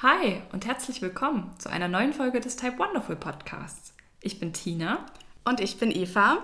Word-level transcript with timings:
Hi 0.00 0.42
und 0.52 0.64
herzlich 0.64 1.02
willkommen 1.02 1.50
zu 1.58 1.70
einer 1.70 1.88
neuen 1.88 2.12
Folge 2.12 2.38
des 2.38 2.54
Type 2.54 2.78
Wonderful 2.78 3.16
Podcasts. 3.16 3.94
Ich 4.20 4.38
bin 4.38 4.52
Tina. 4.52 5.04
Und 5.44 5.58
ich 5.58 5.78
bin 5.78 5.90
Eva. 5.90 6.38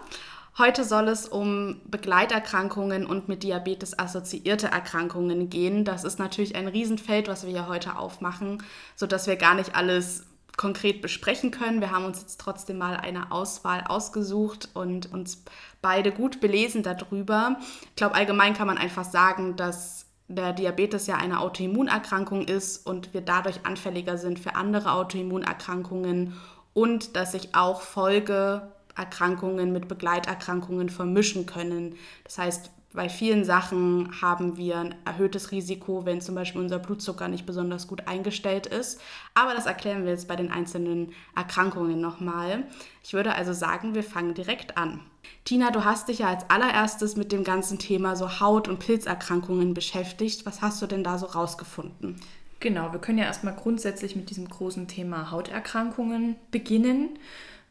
Heute 0.58 0.82
soll 0.82 1.06
es 1.06 1.28
um 1.28 1.80
Begleiterkrankungen 1.84 3.06
und 3.06 3.28
mit 3.28 3.44
Diabetes 3.44 3.96
assoziierte 3.96 4.66
Erkrankungen 4.66 5.50
gehen. 5.50 5.84
Das 5.84 6.02
ist 6.02 6.18
natürlich 6.18 6.56
ein 6.56 6.66
Riesenfeld, 6.66 7.28
was 7.28 7.44
wir 7.44 7.52
hier 7.52 7.68
heute 7.68 7.96
aufmachen, 7.96 8.60
sodass 8.96 9.28
wir 9.28 9.36
gar 9.36 9.54
nicht 9.54 9.76
alles 9.76 10.24
konkret 10.56 11.00
besprechen 11.00 11.52
können. 11.52 11.80
Wir 11.80 11.92
haben 11.92 12.06
uns 12.06 12.22
jetzt 12.22 12.40
trotzdem 12.40 12.78
mal 12.78 12.96
eine 12.96 13.30
Auswahl 13.30 13.84
ausgesucht 13.86 14.70
und 14.74 15.12
uns 15.12 15.44
beide 15.80 16.10
gut 16.10 16.40
belesen 16.40 16.82
darüber. 16.82 17.56
Ich 17.84 17.94
glaube, 17.94 18.16
allgemein 18.16 18.54
kann 18.54 18.66
man 18.66 18.78
einfach 18.78 19.04
sagen, 19.04 19.54
dass 19.54 20.03
der 20.28 20.52
Diabetes 20.52 21.06
ja 21.06 21.16
eine 21.16 21.40
Autoimmunerkrankung 21.40 22.42
ist 22.46 22.86
und 22.86 23.12
wir 23.12 23.20
dadurch 23.20 23.64
anfälliger 23.64 24.16
sind 24.16 24.38
für 24.38 24.56
andere 24.56 24.92
Autoimmunerkrankungen 24.92 26.34
und 26.72 27.16
dass 27.16 27.32
sich 27.32 27.54
auch 27.54 27.82
Folgeerkrankungen 27.82 29.72
mit 29.72 29.88
Begleiterkrankungen 29.88 30.88
vermischen 30.88 31.46
können. 31.46 31.96
Das 32.24 32.38
heißt, 32.38 32.70
bei 32.94 33.08
vielen 33.08 33.44
Sachen 33.44 34.22
haben 34.22 34.56
wir 34.56 34.78
ein 34.78 34.94
erhöhtes 35.04 35.50
Risiko, 35.50 36.06
wenn 36.06 36.20
zum 36.20 36.36
Beispiel 36.36 36.60
unser 36.60 36.78
Blutzucker 36.78 37.26
nicht 37.26 37.44
besonders 37.44 37.88
gut 37.88 38.06
eingestellt 38.06 38.66
ist. 38.68 39.00
Aber 39.34 39.52
das 39.52 39.66
erklären 39.66 40.04
wir 40.04 40.12
jetzt 40.12 40.28
bei 40.28 40.36
den 40.36 40.52
einzelnen 40.52 41.12
Erkrankungen 41.34 42.00
nochmal. 42.00 42.62
Ich 43.02 43.12
würde 43.12 43.34
also 43.34 43.52
sagen, 43.52 43.96
wir 43.96 44.04
fangen 44.04 44.34
direkt 44.34 44.78
an. 44.78 45.00
Tina, 45.44 45.70
du 45.70 45.84
hast 45.84 46.08
dich 46.08 46.20
ja 46.20 46.28
als 46.28 46.48
allererstes 46.48 47.16
mit 47.16 47.32
dem 47.32 47.44
ganzen 47.44 47.78
Thema 47.78 48.16
so 48.16 48.40
Haut- 48.40 48.68
und 48.68 48.78
Pilzerkrankungen 48.78 49.74
beschäftigt. 49.74 50.46
Was 50.46 50.62
hast 50.62 50.80
du 50.82 50.86
denn 50.86 51.04
da 51.04 51.18
so 51.18 51.26
rausgefunden? 51.26 52.20
Genau, 52.60 52.92
wir 52.92 52.98
können 52.98 53.18
ja 53.18 53.24
erstmal 53.24 53.54
grundsätzlich 53.54 54.16
mit 54.16 54.30
diesem 54.30 54.48
großen 54.48 54.88
Thema 54.88 55.30
Hauterkrankungen 55.30 56.36
beginnen. 56.50 57.18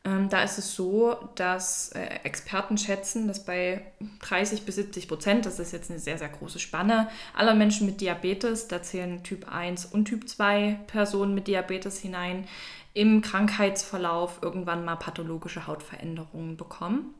Ähm, 0.06 0.30
da 0.30 0.44
ist 0.44 0.58
es 0.58 0.76
so, 0.76 1.16
dass 1.36 1.90
äh, 1.94 2.04
Experten 2.24 2.78
schätzen, 2.78 3.28
dass 3.28 3.46
bei 3.46 3.86
30 4.20 4.64
bis 4.64 4.76
70 4.76 5.08
Prozent, 5.08 5.46
das 5.46 5.60
ist 5.60 5.72
jetzt 5.72 5.90
eine 5.90 6.00
sehr, 6.00 6.18
sehr 6.18 6.30
große 6.30 6.60
Spanne, 6.60 7.08
aller 7.34 7.56
Menschen 7.56 7.88
mit 7.88 8.02
Diabetes, 8.02 8.68
da 8.68 8.84
zählen 8.84 9.24
Typ 9.24 9.52
1 9.52 9.86
und 9.86 10.06
Typ 10.06 10.28
2 10.28 10.82
Personen 10.88 11.34
mit 11.34 11.48
Diabetes 11.48 12.00
hinein, 12.00 12.48
im 12.94 13.22
Krankheitsverlauf 13.22 14.40
irgendwann 14.42 14.86
mal 14.86 14.98
pathologische 14.98 15.68
Hautveränderungen 15.68 16.58
bekommen. 16.58 17.16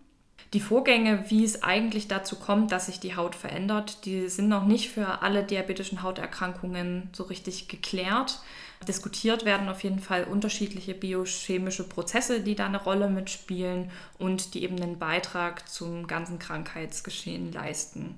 Die 0.54 0.60
Vorgänge, 0.60 1.26
wie 1.30 1.44
es 1.44 1.64
eigentlich 1.64 2.08
dazu 2.08 2.36
kommt, 2.36 2.72
dass 2.72 2.86
sich 2.86 3.00
die 3.00 3.16
Haut 3.16 3.34
verändert, 3.34 4.06
die 4.06 4.30
sind 4.30 4.50
noch 4.50 4.66
nicht 4.66 4.92
für 4.92 5.24
alle 5.24 5.44
diabetischen 5.44 6.04
Hauterkrankungen 6.04 7.10
so 7.12 7.24
richtig 7.24 7.68
geklärt. 7.68 8.40
Diskutiert 8.88 9.46
werden 9.46 9.68
auf 9.68 9.84
jeden 9.84 10.00
Fall 10.00 10.26
unterschiedliche 10.26 10.94
biochemische 10.94 11.88
Prozesse, 11.90 12.42
die 12.42 12.54
da 12.54 12.68
eine 12.68 12.84
Rolle 12.84 13.10
mitspielen 13.10 13.90
und 14.20 14.54
die 14.54 14.64
eben 14.64 14.80
einen 14.80 15.00
Beitrag 15.00 15.68
zum 15.68 16.06
ganzen 16.06 16.38
Krankheitsgeschehen 16.38 17.52
leisten. 17.52 18.16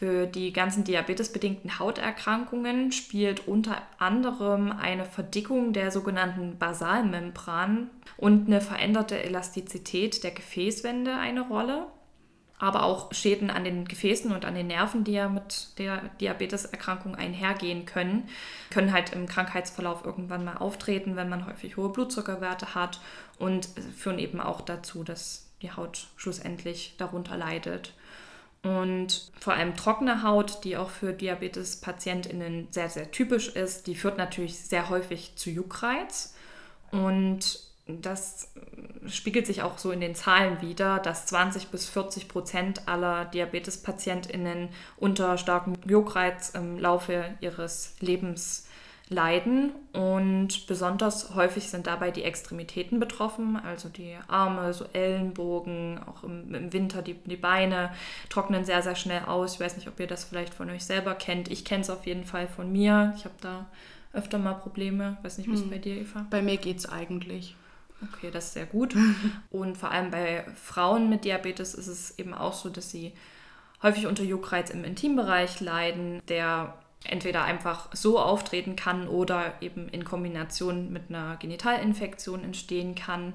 Für 0.00 0.26
die 0.26 0.54
ganzen 0.54 0.82
diabetesbedingten 0.82 1.78
Hauterkrankungen 1.78 2.90
spielt 2.90 3.46
unter 3.46 3.82
anderem 3.98 4.72
eine 4.72 5.04
Verdickung 5.04 5.74
der 5.74 5.90
sogenannten 5.90 6.56
Basalmembran 6.56 7.90
und 8.16 8.46
eine 8.46 8.62
veränderte 8.62 9.22
Elastizität 9.22 10.24
der 10.24 10.30
Gefäßwände 10.30 11.12
eine 11.16 11.42
Rolle 11.42 11.86
aber 12.60 12.82
auch 12.82 13.12
Schäden 13.14 13.48
an 13.48 13.64
den 13.64 13.86
Gefäßen 13.86 14.32
und 14.32 14.44
an 14.44 14.54
den 14.54 14.66
Nerven, 14.66 15.02
die 15.02 15.12
ja 15.12 15.30
mit 15.30 15.78
der 15.78 16.10
Diabeteserkrankung 16.20 17.14
einhergehen 17.14 17.86
können, 17.86 18.28
können 18.68 18.92
halt 18.92 19.14
im 19.14 19.26
Krankheitsverlauf 19.26 20.04
irgendwann 20.04 20.44
mal 20.44 20.58
auftreten, 20.58 21.16
wenn 21.16 21.30
man 21.30 21.46
häufig 21.46 21.78
hohe 21.78 21.88
Blutzuckerwerte 21.88 22.74
hat 22.74 23.00
und 23.38 23.70
führen 23.96 24.18
eben 24.18 24.42
auch 24.42 24.60
dazu, 24.60 25.04
dass 25.04 25.50
die 25.62 25.72
Haut 25.72 26.08
schlussendlich 26.16 26.96
darunter 26.98 27.38
leidet. 27.38 27.94
Und 28.62 29.30
vor 29.40 29.54
allem 29.54 29.74
trockene 29.74 30.22
Haut, 30.22 30.64
die 30.64 30.76
auch 30.76 30.90
für 30.90 31.12
Diabetes-PatientInnen 31.14 32.68
sehr, 32.70 32.90
sehr 32.90 33.10
typisch 33.10 33.48
ist, 33.48 33.86
die 33.86 33.94
führt 33.94 34.18
natürlich 34.18 34.58
sehr 34.58 34.90
häufig 34.90 35.34
zu 35.36 35.50
Juckreiz. 35.50 36.34
Und 36.90 37.60
das 37.86 38.48
spiegelt 39.06 39.46
sich 39.46 39.62
auch 39.62 39.78
so 39.78 39.90
in 39.90 40.00
den 40.00 40.14
Zahlen 40.14 40.60
wieder, 40.60 40.98
dass 40.98 41.26
20 41.26 41.68
bis 41.68 41.88
40 41.88 42.28
Prozent 42.28 42.88
aller 42.88 43.24
Diabetespatientinnen 43.24 44.68
unter 44.98 45.38
starkem 45.38 45.74
Juckreiz 45.86 46.50
im 46.50 46.78
Laufe 46.78 47.34
ihres 47.40 47.94
Lebens 48.00 48.68
leiden 49.10 49.72
und 49.92 50.68
besonders 50.68 51.34
häufig 51.34 51.68
sind 51.68 51.88
dabei 51.88 52.12
die 52.12 52.22
Extremitäten 52.22 53.00
betroffen, 53.00 53.56
also 53.56 53.88
die 53.88 54.16
Arme, 54.28 54.72
so 54.72 54.86
Ellenbogen, 54.92 56.00
auch 56.06 56.22
im, 56.22 56.54
im, 56.54 56.72
Winter 56.72 57.02
die, 57.02 57.14
die 57.14 57.36
Beine 57.36 57.90
trocknen 58.28 58.64
sehr, 58.64 58.82
sehr 58.82 58.94
schnell 58.94 59.24
aus. 59.24 59.54
Ich 59.54 59.60
weiß 59.60 59.76
nicht, 59.76 59.88
ob 59.88 59.98
ihr 59.98 60.06
das 60.06 60.24
vielleicht 60.24 60.54
von 60.54 60.70
euch 60.70 60.84
selber 60.84 61.14
kennt. 61.16 61.50
Ich 61.50 61.64
kenne 61.64 61.82
es 61.82 61.90
auf 61.90 62.06
jeden 62.06 62.24
Fall 62.24 62.46
von 62.46 62.70
mir. 62.70 63.12
Ich 63.16 63.24
habe 63.24 63.34
da 63.40 63.66
öfter 64.12 64.38
mal 64.38 64.54
Probleme. 64.54 65.16
Ich 65.18 65.24
weiß 65.24 65.38
nicht, 65.38 65.50
wie 65.50 65.54
es 65.54 65.62
hm. 65.62 65.70
bei 65.70 65.78
dir, 65.78 65.96
Eva? 65.96 66.26
Bei 66.30 66.40
mir 66.40 66.56
geht 66.56 66.78
es 66.78 66.88
eigentlich. 66.88 67.56
Okay, 68.14 68.30
das 68.30 68.46
ist 68.46 68.52
sehr 68.54 68.66
gut. 68.66 68.94
Und 69.50 69.76
vor 69.76 69.90
allem 69.90 70.12
bei 70.12 70.44
Frauen 70.54 71.08
mit 71.10 71.24
Diabetes 71.24 71.74
ist 71.74 71.88
es 71.88 72.16
eben 72.16 72.32
auch 72.32 72.52
so, 72.52 72.68
dass 72.68 72.90
sie 72.90 73.12
häufig 73.82 74.06
unter 74.06 74.22
Juckreiz 74.22 74.70
im 74.70 74.84
Intimbereich 74.84 75.60
leiden, 75.60 76.22
der 76.28 76.74
entweder 77.04 77.44
einfach 77.44 77.88
so 77.92 78.18
auftreten 78.18 78.76
kann 78.76 79.08
oder 79.08 79.54
eben 79.60 79.88
in 79.88 80.04
Kombination 80.04 80.92
mit 80.92 81.04
einer 81.08 81.36
Genitalinfektion 81.36 82.44
entstehen 82.44 82.94
kann. 82.94 83.34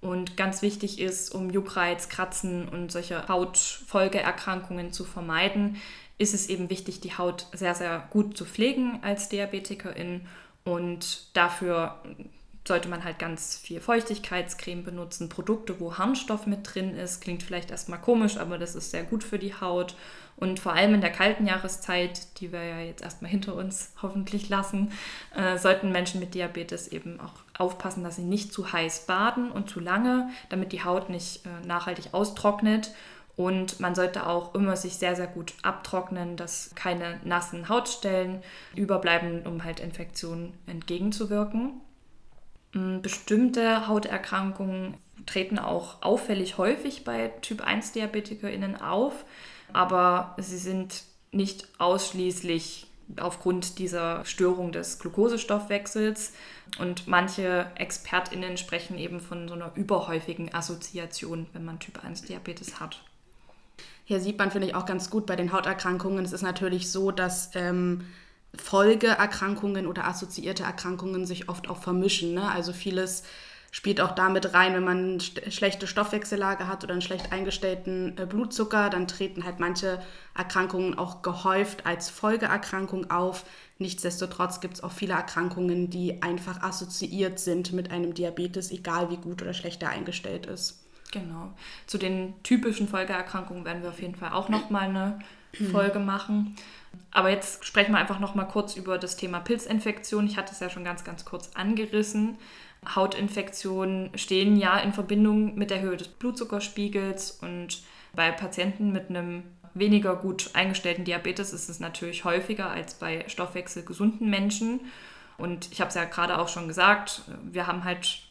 Und 0.00 0.36
ganz 0.36 0.62
wichtig 0.62 1.00
ist, 1.00 1.32
um 1.32 1.50
Juckreiz, 1.50 2.08
Kratzen 2.08 2.68
und 2.68 2.90
solche 2.90 3.28
Hautfolgeerkrankungen 3.28 4.92
zu 4.92 5.04
vermeiden, 5.04 5.76
ist 6.18 6.34
es 6.34 6.48
eben 6.48 6.70
wichtig, 6.70 7.00
die 7.00 7.16
Haut 7.16 7.46
sehr, 7.52 7.74
sehr 7.74 8.06
gut 8.10 8.36
zu 8.36 8.44
pflegen 8.44 8.98
als 9.02 9.28
Diabetikerin. 9.28 10.26
Und 10.64 11.36
dafür 11.36 12.00
sollte 12.66 12.88
man 12.88 13.02
halt 13.02 13.18
ganz 13.18 13.56
viel 13.56 13.80
Feuchtigkeitscreme 13.80 14.84
benutzen, 14.84 15.28
Produkte, 15.28 15.80
wo 15.80 15.98
Harnstoff 15.98 16.46
mit 16.46 16.74
drin 16.74 16.96
ist. 16.96 17.20
Klingt 17.20 17.42
vielleicht 17.42 17.70
erstmal 17.70 18.00
komisch, 18.00 18.36
aber 18.36 18.58
das 18.58 18.74
ist 18.74 18.90
sehr 18.90 19.02
gut 19.04 19.24
für 19.24 19.38
die 19.38 19.54
Haut. 19.54 19.96
Und 20.42 20.58
vor 20.58 20.72
allem 20.72 20.92
in 20.94 21.00
der 21.00 21.12
kalten 21.12 21.46
Jahreszeit, 21.46 22.40
die 22.40 22.50
wir 22.50 22.64
ja 22.64 22.80
jetzt 22.80 23.00
erstmal 23.00 23.30
hinter 23.30 23.54
uns 23.54 23.92
hoffentlich 24.02 24.48
lassen, 24.48 24.90
äh, 25.36 25.56
sollten 25.56 25.92
Menschen 25.92 26.18
mit 26.18 26.34
Diabetes 26.34 26.88
eben 26.88 27.20
auch 27.20 27.34
aufpassen, 27.56 28.02
dass 28.02 28.16
sie 28.16 28.24
nicht 28.24 28.52
zu 28.52 28.72
heiß 28.72 29.06
baden 29.06 29.52
und 29.52 29.70
zu 29.70 29.78
lange, 29.78 30.30
damit 30.48 30.72
die 30.72 30.82
Haut 30.82 31.10
nicht 31.10 31.46
äh, 31.46 31.64
nachhaltig 31.64 32.12
austrocknet. 32.12 32.92
Und 33.36 33.78
man 33.78 33.94
sollte 33.94 34.26
auch 34.26 34.56
immer 34.56 34.76
sich 34.76 34.94
sehr, 34.96 35.14
sehr 35.14 35.28
gut 35.28 35.54
abtrocknen, 35.62 36.36
dass 36.36 36.72
keine 36.74 37.20
nassen 37.22 37.68
Hautstellen 37.68 38.42
überbleiben, 38.74 39.46
um 39.46 39.62
halt 39.62 39.78
Infektionen 39.78 40.54
entgegenzuwirken. 40.66 41.80
Mm, 42.72 43.00
bestimmte 43.00 43.86
Hauterkrankungen 43.86 44.94
treten 45.24 45.60
auch 45.60 46.02
auffällig 46.02 46.58
häufig 46.58 47.04
bei 47.04 47.28
Typ-1-DiabetikerInnen 47.42 48.80
auf, 48.80 49.24
aber 49.72 50.34
sie 50.38 50.58
sind 50.58 51.04
nicht 51.30 51.68
ausschließlich 51.78 52.86
aufgrund 53.20 53.78
dieser 53.78 54.24
Störung 54.24 54.72
des 54.72 54.98
Glukosestoffwechsels. 54.98 56.32
Und 56.78 57.06
manche 57.06 57.66
ExpertInnen 57.74 58.56
sprechen 58.56 58.98
eben 58.98 59.20
von 59.20 59.48
so 59.48 59.54
einer 59.54 59.72
überhäufigen 59.74 60.54
Assoziation, 60.54 61.46
wenn 61.52 61.64
man 61.64 61.78
Typ-1-Diabetes 61.78 62.80
hat. 62.80 63.02
Hier 64.04 64.20
sieht 64.20 64.38
man, 64.38 64.50
finde 64.50 64.68
ich, 64.68 64.74
auch 64.74 64.86
ganz 64.86 65.10
gut 65.10 65.26
bei 65.26 65.36
den 65.36 65.52
Hauterkrankungen. 65.52 66.24
Es 66.24 66.32
ist 66.32 66.42
natürlich 66.42 66.90
so, 66.90 67.10
dass 67.10 67.50
ähm, 67.54 68.06
Folgeerkrankungen 68.54 69.86
oder 69.86 70.06
assoziierte 70.06 70.64
Erkrankungen 70.64 71.26
sich 71.26 71.48
oft 71.48 71.68
auch 71.68 71.82
vermischen. 71.82 72.34
Ne? 72.34 72.50
Also 72.50 72.72
vieles 72.72 73.22
spielt 73.72 74.02
auch 74.02 74.14
damit 74.14 74.52
rein, 74.52 74.74
wenn 74.74 74.84
man 74.84 74.98
eine 75.18 75.50
schlechte 75.50 75.86
Stoffwechsellage 75.86 76.68
hat 76.68 76.84
oder 76.84 76.92
einen 76.92 77.02
schlecht 77.02 77.32
eingestellten 77.32 78.16
äh, 78.18 78.26
Blutzucker, 78.26 78.90
dann 78.90 79.08
treten 79.08 79.44
halt 79.44 79.58
manche 79.58 80.00
Erkrankungen 80.36 80.96
auch 80.98 81.22
gehäuft 81.22 81.86
als 81.86 82.10
Folgeerkrankung 82.10 83.10
auf. 83.10 83.44
Nichtsdestotrotz 83.78 84.60
gibt 84.60 84.74
es 84.74 84.84
auch 84.84 84.92
viele 84.92 85.14
Erkrankungen, 85.14 85.88
die 85.88 86.22
einfach 86.22 86.62
assoziiert 86.62 87.40
sind 87.40 87.72
mit 87.72 87.90
einem 87.90 88.12
Diabetes, 88.12 88.70
egal 88.70 89.10
wie 89.10 89.16
gut 89.16 89.40
oder 89.40 89.54
schlecht 89.54 89.82
er 89.82 89.88
eingestellt 89.88 90.44
ist. 90.44 90.84
Genau. 91.10 91.52
Zu 91.86 91.96
den 91.96 92.34
typischen 92.42 92.88
Folgeerkrankungen 92.88 93.64
werden 93.64 93.82
wir 93.82 93.88
auf 93.88 94.02
jeden 94.02 94.14
Fall 94.14 94.32
auch 94.32 94.50
nochmal 94.50 94.88
eine 94.88 95.18
Folge 95.70 95.98
machen. 95.98 96.56
Aber 97.10 97.30
jetzt 97.30 97.64
sprechen 97.64 97.92
wir 97.92 97.98
einfach 97.98 98.20
noch 98.20 98.34
mal 98.34 98.44
kurz 98.44 98.76
über 98.76 98.98
das 98.98 99.16
Thema 99.16 99.40
Pilzinfektion. 99.40 100.26
Ich 100.26 100.36
hatte 100.36 100.52
es 100.52 100.60
ja 100.60 100.68
schon 100.68 100.84
ganz, 100.84 101.04
ganz 101.04 101.24
kurz 101.24 101.50
angerissen. 101.54 102.38
Hautinfektionen 102.86 104.10
stehen 104.16 104.56
ja 104.56 104.78
in 104.78 104.92
Verbindung 104.92 105.54
mit 105.54 105.70
der 105.70 105.80
Höhe 105.80 105.96
des 105.96 106.08
Blutzuckerspiegels 106.08 107.32
und 107.42 107.82
bei 108.14 108.30
Patienten 108.32 108.92
mit 108.92 109.08
einem 109.08 109.44
weniger 109.74 110.16
gut 110.16 110.50
eingestellten 110.54 111.04
Diabetes 111.04 111.52
ist 111.52 111.68
es 111.68 111.80
natürlich 111.80 112.24
häufiger 112.24 112.70
als 112.70 112.94
bei 112.94 113.24
stoffwechselgesunden 113.28 114.28
Menschen. 114.28 114.80
Und 115.38 115.70
ich 115.72 115.80
habe 115.80 115.88
es 115.88 115.94
ja 115.94 116.04
gerade 116.04 116.38
auch 116.38 116.48
schon 116.48 116.68
gesagt, 116.68 117.22
wir 117.50 117.66
haben 117.66 117.84
halt 117.84 118.22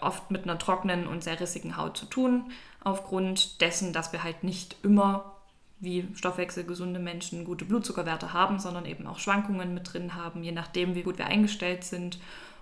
oft 0.00 0.30
mit 0.30 0.44
einer 0.44 0.58
trockenen 0.58 1.06
und 1.06 1.22
sehr 1.22 1.38
rissigen 1.40 1.76
Haut 1.76 1.96
zu 1.96 2.06
tun, 2.06 2.50
aufgrund 2.82 3.60
dessen, 3.60 3.92
dass 3.92 4.12
wir 4.12 4.22
halt 4.22 4.42
nicht 4.44 4.76
immer 4.82 5.36
wie 5.80 6.08
stoffwechselgesunde 6.14 6.98
Menschen 6.98 7.44
gute 7.44 7.64
Blutzuckerwerte 7.64 8.32
haben, 8.32 8.58
sondern 8.58 8.84
eben 8.84 9.06
auch 9.06 9.20
Schwankungen 9.20 9.74
mit 9.74 9.92
drin 9.92 10.16
haben, 10.16 10.42
je 10.42 10.52
nachdem, 10.52 10.96
wie 10.96 11.02
gut 11.02 11.18
wir 11.18 11.26
eingestellt 11.26 11.84
sind. 11.84 12.18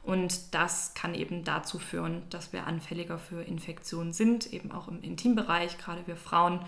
Und 0.07 0.55
das 0.55 0.95
kann 0.95 1.15
eben 1.15 1.43
dazu 1.43 1.81
führen, 1.81 2.23
dass 2.31 2.53
wir 2.53 2.69
anfälliger 2.69 3.19
für 3.19 3.43
Infektionen 3.43 4.13
sind, 4.13 4.53
eben 4.53 4.71
auch 4.71 4.87
im 4.87 5.03
Intimbereich, 5.03 5.79
gerade 5.79 6.07
wir 6.07 6.15
Frauen. 6.15 6.61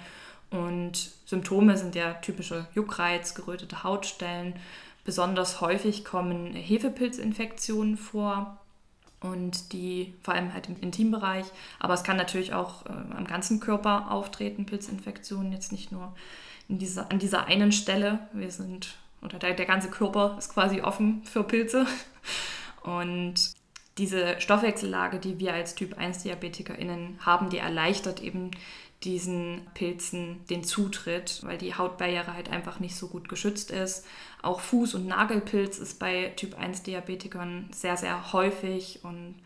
Und 0.51 1.13
Symptome 1.25 1.77
sind 1.77 1.95
ja 1.95 2.15
typische 2.15 2.67
Juckreiz, 2.75 3.37
gerötete 3.37 3.85
Hautstellen. 3.85 4.55
Besonders 5.05 5.61
häufig 5.61 6.05
kommen 6.05 6.53
Hefepilzinfektionen 6.53 7.97
vor 7.97 8.59
und 9.21 9.73
die 9.73 10.15
vor 10.21 10.35
allem 10.35 10.53
halt 10.53 10.69
im 10.69 10.81
Intimbereich. 10.81 11.47
Aber 11.79 11.95
es 11.95 12.03
kann 12.03 12.17
natürlich 12.17 12.55
auch 12.55 12.87
äh, 12.87 12.89
am 12.89 13.25
ganzen 13.25 13.61
Körper 13.61 14.11
auftreten, 14.11 14.67
Pilzinfektionen, 14.67 15.53
jetzt 15.53 15.71
nicht 15.71 15.93
nur 15.93 16.13
dieser, 16.67 17.09
an 17.13 17.21
dieser 17.21 17.47
einen 17.47 17.71
Stelle. 17.71 18.19
Wir 18.33 18.51
sind, 18.51 18.97
oder 19.23 19.39
der, 19.39 19.55
der 19.55 19.67
ganze 19.67 19.91
Körper 19.91 20.35
ist 20.39 20.53
quasi 20.53 20.81
offen 20.81 21.23
für 21.23 21.45
Pilze. 21.45 21.87
Und 22.83 23.53
diese 23.99 24.41
Stoffwechsellage, 24.41 25.19
die 25.19 25.39
wir 25.39 25.53
als 25.53 25.75
Typ 25.75 25.99
1 25.99 26.23
DiabetikerInnen 26.23 27.19
haben, 27.25 27.51
die 27.51 27.59
erleichtert 27.59 28.23
eben 28.23 28.53
diesen 29.05 29.67
Pilzen 29.75 30.45
den 30.47 30.65
Zutritt, 30.65 31.41
weil 31.45 31.59
die 31.59 31.75
Hautbarriere 31.75 32.35
halt 32.35 32.51
einfach 32.51 32.81
nicht 32.81 32.97
so 32.97 33.09
gut 33.09 33.29
geschützt 33.29 33.71
ist. 33.71 34.05
Auch 34.43 34.61
Fuß- 34.61 34.97
und 34.97 35.07
Nagelpilz 35.07 35.79
ist 35.79 35.99
bei 35.99 36.33
Typ 36.37 36.59
1 36.59 36.83
Diabetikern 36.83 37.69
sehr, 37.73 37.97
sehr 37.97 38.33
häufig 38.33 39.01
und 39.05 39.37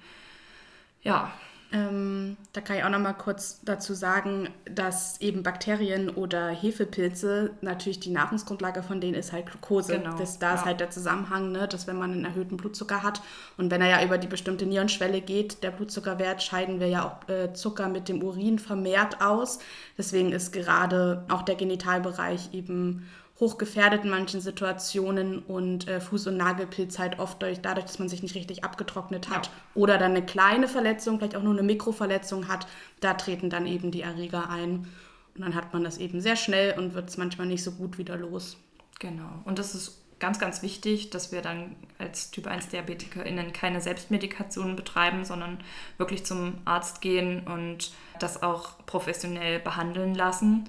ja, 1.02 1.32
ähm, 1.72 2.36
da 2.52 2.60
kann 2.60 2.76
ich 2.76 2.84
auch 2.84 2.90
noch 2.90 2.98
mal 2.98 3.14
kurz 3.14 3.60
dazu 3.64 3.94
sagen, 3.94 4.50
dass 4.66 5.20
eben 5.22 5.42
Bakterien 5.42 6.10
oder 6.10 6.50
Hefepilze 6.50 7.50
natürlich 7.62 7.98
die 7.98 8.10
Nahrungsgrundlage 8.10 8.82
von 8.82 9.00
denen 9.00 9.14
ist 9.14 9.32
halt 9.32 9.46
Glucose. 9.46 9.96
Genau, 9.96 10.16
das, 10.18 10.38
da 10.38 10.50
ja. 10.50 10.54
ist 10.56 10.64
halt 10.66 10.80
der 10.80 10.90
Zusammenhang, 10.90 11.50
ne, 11.50 11.66
dass 11.66 11.86
wenn 11.86 11.96
man 11.96 12.12
einen 12.12 12.24
erhöhten 12.26 12.58
Blutzucker 12.58 13.02
hat 13.02 13.22
und 13.56 13.70
wenn 13.70 13.80
er 13.80 13.88
ja 13.88 14.04
über 14.04 14.18
die 14.18 14.26
bestimmte 14.26 14.66
Nierenschwelle 14.66 15.22
geht, 15.22 15.62
der 15.62 15.70
Blutzuckerwert, 15.70 16.42
scheiden 16.42 16.78
wir 16.78 16.88
ja 16.88 17.06
auch 17.06 17.28
äh, 17.30 17.54
Zucker 17.54 17.88
mit 17.88 18.08
dem 18.08 18.22
Urin 18.22 18.58
vermehrt 18.58 19.22
aus. 19.22 19.58
Deswegen 19.96 20.32
ist 20.32 20.52
gerade 20.52 21.24
auch 21.30 21.42
der 21.42 21.54
Genitalbereich 21.54 22.52
eben 22.52 23.08
hochgefährdet 23.42 24.04
in 24.04 24.10
manchen 24.10 24.40
Situationen 24.40 25.40
und 25.40 25.88
äh, 25.88 25.98
Fuß- 25.98 26.28
und 26.28 26.36
Nagelpilz 26.36 27.00
halt 27.00 27.18
oft 27.18 27.42
durch, 27.42 27.60
dadurch, 27.60 27.86
dass 27.86 27.98
man 27.98 28.08
sich 28.08 28.22
nicht 28.22 28.36
richtig 28.36 28.62
abgetrocknet 28.62 29.30
hat 29.30 29.46
ja. 29.46 29.52
oder 29.74 29.98
dann 29.98 30.12
eine 30.12 30.24
kleine 30.24 30.68
Verletzung, 30.68 31.18
vielleicht 31.18 31.34
auch 31.34 31.42
nur 31.42 31.52
eine 31.52 31.64
Mikroverletzung 31.64 32.46
hat, 32.46 32.68
da 33.00 33.14
treten 33.14 33.50
dann 33.50 33.66
eben 33.66 33.90
die 33.90 34.02
Erreger 34.02 34.48
ein. 34.48 34.86
Und 35.34 35.40
dann 35.40 35.56
hat 35.56 35.72
man 35.72 35.82
das 35.82 35.98
eben 35.98 36.20
sehr 36.20 36.36
schnell 36.36 36.78
und 36.78 36.94
wird 36.94 37.08
es 37.08 37.16
manchmal 37.16 37.48
nicht 37.48 37.64
so 37.64 37.72
gut 37.72 37.98
wieder 37.98 38.16
los. 38.16 38.58
Genau. 39.00 39.42
Und 39.44 39.58
das 39.58 39.74
ist 39.74 39.98
ganz, 40.20 40.38
ganz 40.38 40.62
wichtig, 40.62 41.10
dass 41.10 41.32
wir 41.32 41.42
dann 41.42 41.74
als 41.98 42.30
Typ 42.30 42.46
1 42.46 42.68
DiabetikerInnen 42.68 43.52
keine 43.52 43.80
Selbstmedikation 43.80 44.76
betreiben, 44.76 45.24
sondern 45.24 45.58
wirklich 45.98 46.24
zum 46.24 46.58
Arzt 46.64 47.00
gehen 47.00 47.44
und 47.44 47.92
das 48.20 48.44
auch 48.44 48.86
professionell 48.86 49.58
behandeln 49.58 50.14
lassen 50.14 50.68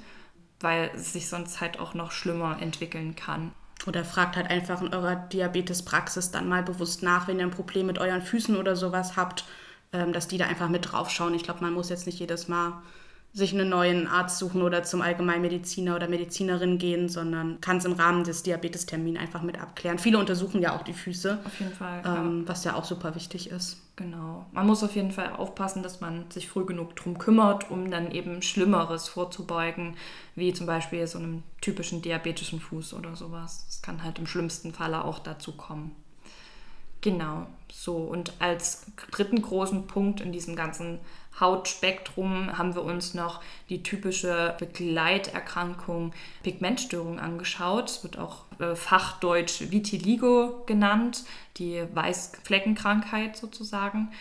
weil 0.64 0.92
es 0.96 1.14
sich 1.14 1.30
sonst 1.30 1.62
halt 1.62 1.80
auch 1.80 1.94
noch 1.94 2.12
schlimmer 2.12 2.58
entwickeln 2.62 3.16
kann. 3.16 3.52
Oder 3.86 4.06
fragt 4.06 4.38
halt 4.38 4.50
einfach 4.50 4.82
in 4.82 4.94
eurer 4.94 5.16
Diabetespraxis 5.16 6.32
dann 6.32 6.48
mal 6.48 6.64
bewusst 6.64 7.04
nach, 7.04 7.28
wenn 7.28 7.38
ihr 7.38 7.46
ein 7.46 7.52
Problem 7.52 7.86
mit 7.86 8.00
euren 8.00 8.22
Füßen 8.22 8.56
oder 8.56 8.78
sowas 8.78 9.18
habt, 9.18 9.44
ähm, 9.92 10.14
dass 10.14 10.30
die 10.30 10.38
da 10.38 10.46
einfach 10.46 10.70
mit 10.70 10.92
draufschauen. 10.92 11.34
Ich 11.34 11.44
glaube, 11.44 11.62
man 11.62 11.74
muss 11.74 11.90
jetzt 11.90 12.06
nicht 12.06 12.20
jedes 12.20 12.48
Mal 12.48 12.82
sich 13.34 13.52
einen 13.54 13.70
neuen 13.70 14.06
Arzt 14.06 14.38
suchen 14.38 14.62
oder 14.62 14.84
zum 14.84 15.02
Allgemeinmediziner 15.02 15.96
oder 15.96 16.08
Medizinerin 16.08 16.78
gehen, 16.78 17.10
sondern 17.10 17.60
kann 17.62 17.78
es 17.78 17.86
im 17.86 17.94
Rahmen 17.94 18.24
des 18.24 18.44
Diabetestermins 18.44 19.20
einfach 19.20 19.42
mit 19.42 19.60
abklären. 19.60 19.98
Viele 19.98 20.20
untersuchen 20.20 20.62
ja 20.62 20.76
auch 20.76 20.84
die 20.84 20.94
Füße. 20.94 21.40
Auf 21.44 21.60
jeden 21.60 21.74
Fall. 21.74 22.04
Ähm, 22.06 22.42
ja. 22.42 22.48
Was 22.48 22.64
ja 22.64 22.76
auch 22.76 22.86
super 22.86 23.16
wichtig 23.16 23.50
ist. 23.50 23.82
Genau. 23.96 24.46
Man 24.52 24.68
muss 24.68 24.84
auf 24.84 24.96
jeden 24.96 25.12
Fall 25.12 25.34
aufpassen, 25.34 25.82
dass 25.82 26.00
man 26.00 26.30
sich 26.30 26.48
früh 26.48 26.66
genug 26.66 26.96
drum 26.96 27.18
kümmert, 27.18 27.72
um 27.72 27.90
dann 27.90 28.12
eben 28.12 28.44
Schlimmeres 28.44 29.08
vorzubeugen, 29.08 29.98
wie 30.36 30.54
zum 30.54 30.68
Beispiel 30.68 31.06
so 31.08 31.18
einem 31.18 31.42
typischen 31.62 32.04
diabetischen 32.04 32.60
Fuß 32.60 32.94
oder 32.94 33.16
sowas. 33.16 33.66
Das 33.66 33.82
kann 33.82 34.04
halt 34.04 34.20
im 34.20 34.28
schlimmsten 34.28 34.74
Falle 34.74 35.06
auch 35.06 35.20
dazu 35.20 35.54
kommen. 35.54 35.96
Genau, 37.02 37.48
so. 37.72 37.98
Und 37.98 38.34
als 38.40 38.86
dritten 39.12 39.42
großen 39.42 39.88
Punkt 39.88 40.22
in 40.22 40.32
diesem 40.32 40.56
ganzen 40.56 41.00
Hautspektrum 41.40 42.58
haben 42.58 42.76
wir 42.76 42.84
uns 42.84 43.14
noch 43.14 43.42
die 43.70 43.84
typische 43.84 44.56
Begleiterkrankung 44.60 46.14
Pigmentstörung 46.44 47.20
angeschaut. 47.20 47.90
Es 47.90 48.04
wird 48.04 48.18
auch 48.18 48.46
äh, 48.60 48.76
fachdeutsch 48.76 49.72
Vitiligo 49.72 50.64
genannt, 50.66 51.24
die 51.58 51.84
Weißfleckenkrankheit 51.94 53.36
sozusagen. 53.36 54.12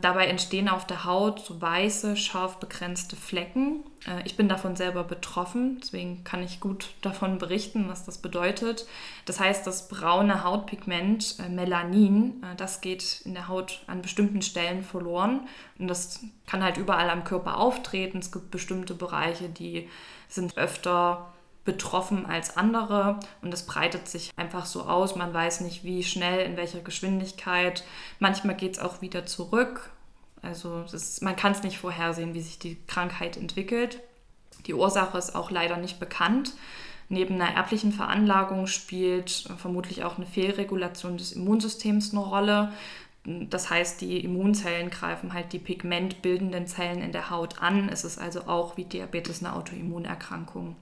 Dabei 0.00 0.28
entstehen 0.28 0.68
auf 0.68 0.86
der 0.86 1.04
Haut 1.04 1.40
so 1.40 1.60
weiße, 1.60 2.16
scharf 2.16 2.56
begrenzte 2.56 3.16
Flecken. 3.16 3.84
Äh, 4.06 4.22
ich 4.24 4.36
bin 4.36 4.48
davon 4.48 4.74
selber 4.74 5.04
betroffen, 5.04 5.78
deswegen 5.80 6.24
kann 6.24 6.42
ich 6.42 6.60
gut 6.60 6.90
davon 7.02 7.38
berichten, 7.38 7.88
was 7.88 8.04
das 8.04 8.18
bedeutet. 8.18 8.86
Das 9.26 9.40
heißt, 9.40 9.66
das 9.66 9.88
braune 9.88 10.42
Hautpigment 10.42 11.36
äh, 11.38 11.48
Melanin, 11.48 12.42
äh, 12.42 12.56
das 12.56 12.80
geht 12.80 13.20
in 13.24 13.34
der 13.34 13.48
Haut 13.48 13.82
an 13.86 14.00
bestimmten 14.00 14.40
Stellen 14.40 14.82
verloren 14.82 15.46
und 15.78 15.88
das 15.88 16.20
kann 16.46 16.64
halt 16.64 16.78
überall 16.78 17.10
am 17.10 17.24
Körper 17.24 17.58
auftreten. 17.58 18.18
Es 18.18 18.32
gibt 18.32 18.50
bestimmte 18.50 18.94
Bereiche, 18.94 19.50
die 19.50 19.88
sind 20.28 20.56
öfter 20.56 21.32
betroffen 21.64 22.26
als 22.26 22.56
andere 22.56 23.20
und 23.42 23.52
es 23.52 23.66
breitet 23.66 24.08
sich 24.08 24.30
einfach 24.36 24.66
so 24.66 24.82
aus. 24.82 25.14
Man 25.14 25.34
weiß 25.34 25.60
nicht, 25.60 25.84
wie 25.84 26.02
schnell, 26.02 26.44
in 26.46 26.56
welcher 26.56 26.80
Geschwindigkeit. 26.80 27.84
Manchmal 28.18 28.56
geht 28.56 28.74
es 28.74 28.78
auch 28.78 29.02
wieder 29.02 29.26
zurück. 29.26 29.90
Also 30.42 30.84
ist, 30.90 31.22
man 31.22 31.36
kann 31.36 31.52
es 31.52 31.62
nicht 31.62 31.78
vorhersehen, 31.78 32.34
wie 32.34 32.40
sich 32.40 32.58
die 32.58 32.78
Krankheit 32.86 33.36
entwickelt. 33.36 34.00
Die 34.66 34.74
Ursache 34.74 35.18
ist 35.18 35.34
auch 35.34 35.50
leider 35.50 35.76
nicht 35.76 36.00
bekannt. 36.00 36.54
Neben 37.08 37.34
einer 37.34 37.54
erblichen 37.54 37.92
Veranlagung 37.92 38.66
spielt 38.66 39.30
vermutlich 39.58 40.04
auch 40.04 40.16
eine 40.16 40.26
Fehlregulation 40.26 41.18
des 41.18 41.32
Immunsystems 41.32 42.12
eine 42.12 42.20
Rolle. 42.20 42.72
Das 43.24 43.68
heißt, 43.68 44.00
die 44.00 44.24
Immunzellen 44.24 44.90
greifen 44.90 45.34
halt 45.34 45.52
die 45.52 45.58
pigmentbildenden 45.58 46.66
Zellen 46.66 47.02
in 47.02 47.12
der 47.12 47.28
Haut 47.28 47.60
an. 47.60 47.88
Es 47.88 48.04
ist 48.04 48.18
also 48.18 48.42
auch 48.46 48.76
wie 48.76 48.84
Diabetes 48.84 49.44
eine 49.44 49.54
Autoimmunerkrankung. 49.54 50.76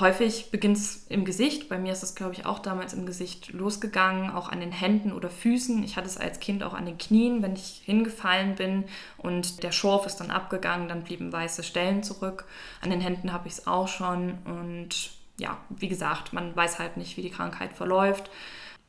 Häufig 0.00 0.50
beginnt 0.50 0.76
es 0.76 1.06
im 1.08 1.24
Gesicht. 1.24 1.68
Bei 1.68 1.78
mir 1.78 1.92
ist 1.92 2.02
es, 2.02 2.14
glaube 2.14 2.34
ich, 2.34 2.44
auch 2.44 2.58
damals 2.58 2.92
im 2.92 3.06
Gesicht 3.06 3.52
losgegangen, 3.52 4.30
auch 4.30 4.48
an 4.48 4.60
den 4.60 4.72
Händen 4.72 5.12
oder 5.12 5.30
Füßen. 5.30 5.82
Ich 5.82 5.96
hatte 5.96 6.08
es 6.08 6.18
als 6.18 6.40
Kind 6.40 6.62
auch 6.62 6.74
an 6.74 6.86
den 6.86 6.98
Knien, 6.98 7.42
wenn 7.42 7.54
ich 7.54 7.82
hingefallen 7.84 8.56
bin 8.56 8.84
und 9.16 9.62
der 9.62 9.72
Schorf 9.72 10.06
ist 10.06 10.16
dann 10.16 10.30
abgegangen, 10.30 10.88
dann 10.88 11.04
blieben 11.04 11.32
weiße 11.32 11.62
Stellen 11.62 12.02
zurück. 12.02 12.46
An 12.80 12.90
den 12.90 13.00
Händen 13.00 13.32
habe 13.32 13.48
ich 13.48 13.54
es 13.54 13.66
auch 13.66 13.88
schon 13.88 14.38
und 14.44 15.12
ja, 15.38 15.58
wie 15.68 15.88
gesagt, 15.88 16.32
man 16.32 16.54
weiß 16.56 16.78
halt 16.78 16.96
nicht, 16.96 17.16
wie 17.16 17.22
die 17.22 17.30
Krankheit 17.30 17.72
verläuft. 17.72 18.30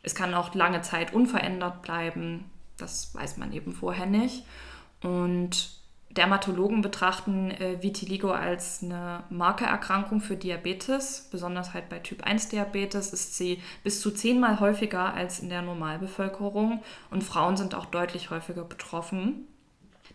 Es 0.03 0.15
kann 0.15 0.33
auch 0.33 0.55
lange 0.55 0.81
Zeit 0.81 1.13
unverändert 1.13 1.81
bleiben. 1.81 2.45
Das 2.77 3.13
weiß 3.13 3.37
man 3.37 3.51
eben 3.53 3.73
vorher 3.73 4.05
nicht. 4.05 4.45
Und 5.01 5.77
Dermatologen 6.17 6.81
betrachten 6.81 7.51
äh, 7.51 7.81
Vitiligo 7.81 8.31
als 8.31 8.81
eine 8.81 9.23
Markererkrankung 9.29 10.19
für 10.19 10.35
Diabetes. 10.35 11.27
Besonders 11.31 11.73
halt 11.73 11.89
bei 11.89 11.99
Typ 11.99 12.23
1 12.23 12.49
Diabetes 12.49 13.13
ist 13.13 13.37
sie 13.37 13.61
bis 13.83 14.01
zu 14.01 14.11
zehnmal 14.11 14.59
häufiger 14.59 15.13
als 15.13 15.39
in 15.39 15.49
der 15.49 15.61
Normalbevölkerung 15.61 16.81
und 17.11 17.23
Frauen 17.23 17.55
sind 17.55 17.75
auch 17.75 17.85
deutlich 17.85 18.31
häufiger 18.31 18.63
betroffen. 18.63 19.47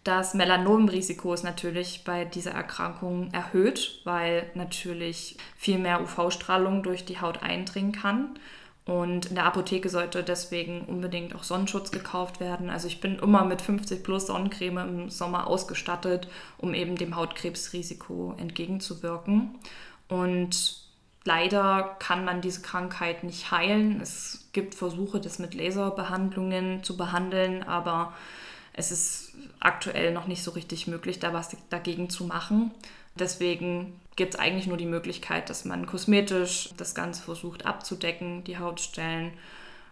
Das 0.05 0.35
Melanomrisiko 0.35 1.33
ist 1.33 1.45
natürlich 1.45 2.03
bei 2.05 2.25
dieser 2.25 2.51
Erkrankung 2.51 3.31
erhöht, 3.33 4.01
weil 4.05 4.51
natürlich 4.55 5.37
viel 5.57 5.79
mehr 5.79 6.03
UV-Strahlung 6.03 6.83
durch 6.83 7.05
die 7.05 7.21
Haut 7.21 7.45
eindringen 7.45 7.93
kann. 7.93 8.37
Und 8.85 9.27
in 9.27 9.37
der 9.37 9.45
Apotheke 9.45 9.89
sollte 9.89 10.25
deswegen 10.25 10.83
unbedingt 10.83 11.37
auch 11.37 11.45
Sonnenschutz 11.45 11.93
gekauft 11.93 12.41
werden. 12.41 12.69
Also 12.69 12.89
ich 12.89 13.01
bin 13.01 13.19
immer 13.21 13.45
mit 13.45 13.63
50 13.63 14.03
plus 14.03 14.27
Sonnencreme 14.27 14.79
im 14.79 15.11
Sommer 15.11 15.47
ausgestattet, 15.47 16.27
um 16.59 16.75
eben 16.75 16.97
dem 16.97 17.15
Hautkrebsrisiko 17.15 18.35
entgegenzuwirken. 18.39 19.55
Und 20.09 20.83
leider 21.25 21.97
kann 22.01 22.25
man 22.25 22.41
diese 22.41 22.63
Krankheit 22.63 23.23
nicht 23.23 23.53
heilen. 23.53 24.01
Es 24.01 24.49
gibt 24.53 24.75
Versuche, 24.75 25.21
das 25.21 25.39
mit 25.39 25.55
Laserbehandlungen 25.55 26.83
zu 26.83 26.97
behandeln, 26.97 27.63
aber 27.63 28.13
es 28.73 28.91
ist 28.91 29.35
aktuell 29.61 30.13
noch 30.13 30.27
nicht 30.27 30.43
so 30.43 30.51
richtig 30.51 30.89
möglich, 30.89 31.21
da 31.21 31.33
was 31.33 31.57
dagegen 31.71 32.11
zu 32.11 32.25
machen. 32.25 32.73
Deswegen 33.19 34.01
gibt 34.17 34.35
es 34.35 34.41
eigentlich 34.41 34.67
nur 34.67 34.77
die 34.77 34.87
Möglichkeit, 34.87 35.51
dass 35.51 35.65
man 35.65 35.87
kosmetisch 35.87 36.71
das 36.77 36.95
Ganze 36.95 37.23
versucht 37.23 37.67
abzudecken, 37.67 38.45
die 38.45 38.59
Hautstellen. 38.59 39.33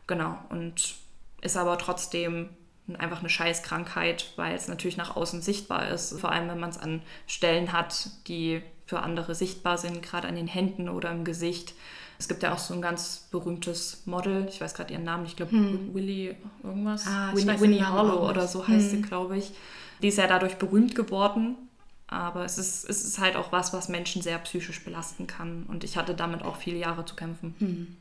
Genau. 0.06 0.38
Und 0.48 0.94
ist 1.40 1.56
aber 1.56 1.78
trotzdem 1.78 2.50
einfach 2.98 3.20
eine 3.20 3.28
Scheißkrankheit, 3.28 4.32
weil 4.36 4.54
es 4.54 4.68
natürlich 4.68 4.96
nach 4.96 5.16
außen 5.16 5.42
sichtbar 5.42 5.88
ist. 5.88 6.18
Vor 6.20 6.32
allem, 6.32 6.48
wenn 6.48 6.60
man 6.60 6.70
es 6.70 6.78
an 6.78 7.02
Stellen 7.26 7.72
hat, 7.72 8.08
die 8.26 8.62
für 8.86 9.00
andere 9.00 9.34
sichtbar 9.34 9.78
sind, 9.78 10.02
gerade 10.02 10.26
an 10.26 10.34
den 10.34 10.48
Händen 10.48 10.88
oder 10.88 11.12
im 11.12 11.24
Gesicht. 11.24 11.74
Es 12.18 12.28
gibt 12.28 12.42
ja 12.42 12.52
auch 12.52 12.58
so 12.58 12.74
ein 12.74 12.82
ganz 12.82 13.28
berühmtes 13.30 14.02
Model, 14.04 14.46
ich 14.48 14.60
weiß 14.60 14.74
gerade 14.74 14.92
ihren 14.92 15.04
Namen, 15.04 15.24
ich 15.24 15.36
glaube 15.36 15.52
hm. 15.52 15.94
Willy 15.94 16.36
irgendwas. 16.62 17.06
Ah, 17.06 17.30
Winnie, 17.32 17.60
Winnie 17.60 17.82
Harlow 17.82 18.28
oder 18.28 18.46
so 18.46 18.66
heißt 18.66 18.90
hm. 18.90 18.96
sie, 18.96 19.02
glaube 19.02 19.38
ich. 19.38 19.52
Die 20.02 20.08
ist 20.08 20.18
ja 20.18 20.26
dadurch 20.26 20.56
berühmt 20.56 20.94
geworden, 20.94 21.56
aber 22.10 22.44
es 22.44 22.58
ist, 22.58 22.84
es 22.88 23.04
ist 23.04 23.18
halt 23.20 23.36
auch 23.36 23.52
was, 23.52 23.72
was 23.72 23.88
Menschen 23.88 24.20
sehr 24.20 24.38
psychisch 24.38 24.84
belasten 24.84 25.26
kann. 25.26 25.64
Und 25.68 25.84
ich 25.84 25.96
hatte 25.96 26.14
damit 26.14 26.42
auch 26.42 26.56
viele 26.56 26.76
Jahre 26.76 27.04
zu 27.04 27.14
kämpfen. 27.14 27.54
Hm. 27.58 27.96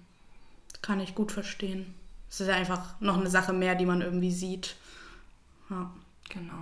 Kann 0.82 1.00
ich 1.00 1.14
gut 1.14 1.32
verstehen. 1.32 1.94
Es 2.30 2.42
ist 2.42 2.48
ja 2.48 2.56
einfach 2.56 3.00
noch 3.00 3.18
eine 3.18 3.30
Sache 3.30 3.54
mehr, 3.54 3.76
die 3.76 3.86
man 3.86 4.02
irgendwie 4.02 4.32
sieht. 4.32 4.76
Ja. 5.70 5.92
Genau. 6.30 6.62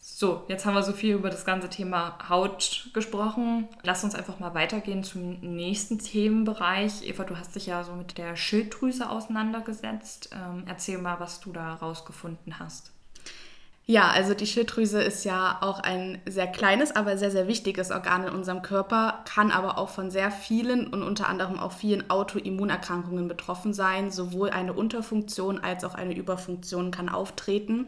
So, 0.00 0.44
jetzt 0.48 0.64
haben 0.64 0.74
wir 0.74 0.82
so 0.82 0.92
viel 0.92 1.14
über 1.14 1.30
das 1.30 1.44
ganze 1.44 1.68
Thema 1.68 2.18
Haut 2.28 2.90
gesprochen. 2.94 3.68
Lass 3.82 4.04
uns 4.04 4.14
einfach 4.14 4.38
mal 4.38 4.54
weitergehen 4.54 5.02
zum 5.02 5.40
nächsten 5.40 5.98
Themenbereich. 5.98 7.02
Eva, 7.02 7.24
du 7.24 7.36
hast 7.36 7.56
dich 7.56 7.66
ja 7.66 7.82
so 7.82 7.92
mit 7.92 8.18
der 8.18 8.36
Schilddrüse 8.36 9.10
auseinandergesetzt. 9.10 10.30
Ähm, 10.32 10.64
erzähl 10.66 10.98
mal, 10.98 11.18
was 11.18 11.40
du 11.40 11.52
da 11.52 11.74
rausgefunden 11.74 12.58
hast. 12.58 12.92
Ja, 13.86 14.08
also 14.08 14.32
die 14.32 14.46
Schilddrüse 14.46 15.02
ist 15.02 15.26
ja 15.26 15.58
auch 15.60 15.80
ein 15.80 16.18
sehr 16.24 16.46
kleines, 16.46 16.96
aber 16.96 17.18
sehr, 17.18 17.30
sehr 17.30 17.48
wichtiges 17.48 17.90
Organ 17.90 18.26
in 18.26 18.32
unserem 18.32 18.62
Körper, 18.62 19.22
kann 19.26 19.50
aber 19.50 19.76
auch 19.76 19.90
von 19.90 20.10
sehr 20.10 20.30
vielen 20.30 20.86
und 20.86 21.02
unter 21.02 21.28
anderem 21.28 21.58
auch 21.58 21.72
vielen 21.72 22.08
Autoimmunerkrankungen 22.08 23.28
betroffen 23.28 23.74
sein. 23.74 24.10
Sowohl 24.10 24.48
eine 24.48 24.72
Unterfunktion 24.72 25.58
als 25.58 25.84
auch 25.84 25.94
eine 25.94 26.16
Überfunktion 26.16 26.92
kann 26.92 27.10
auftreten. 27.10 27.86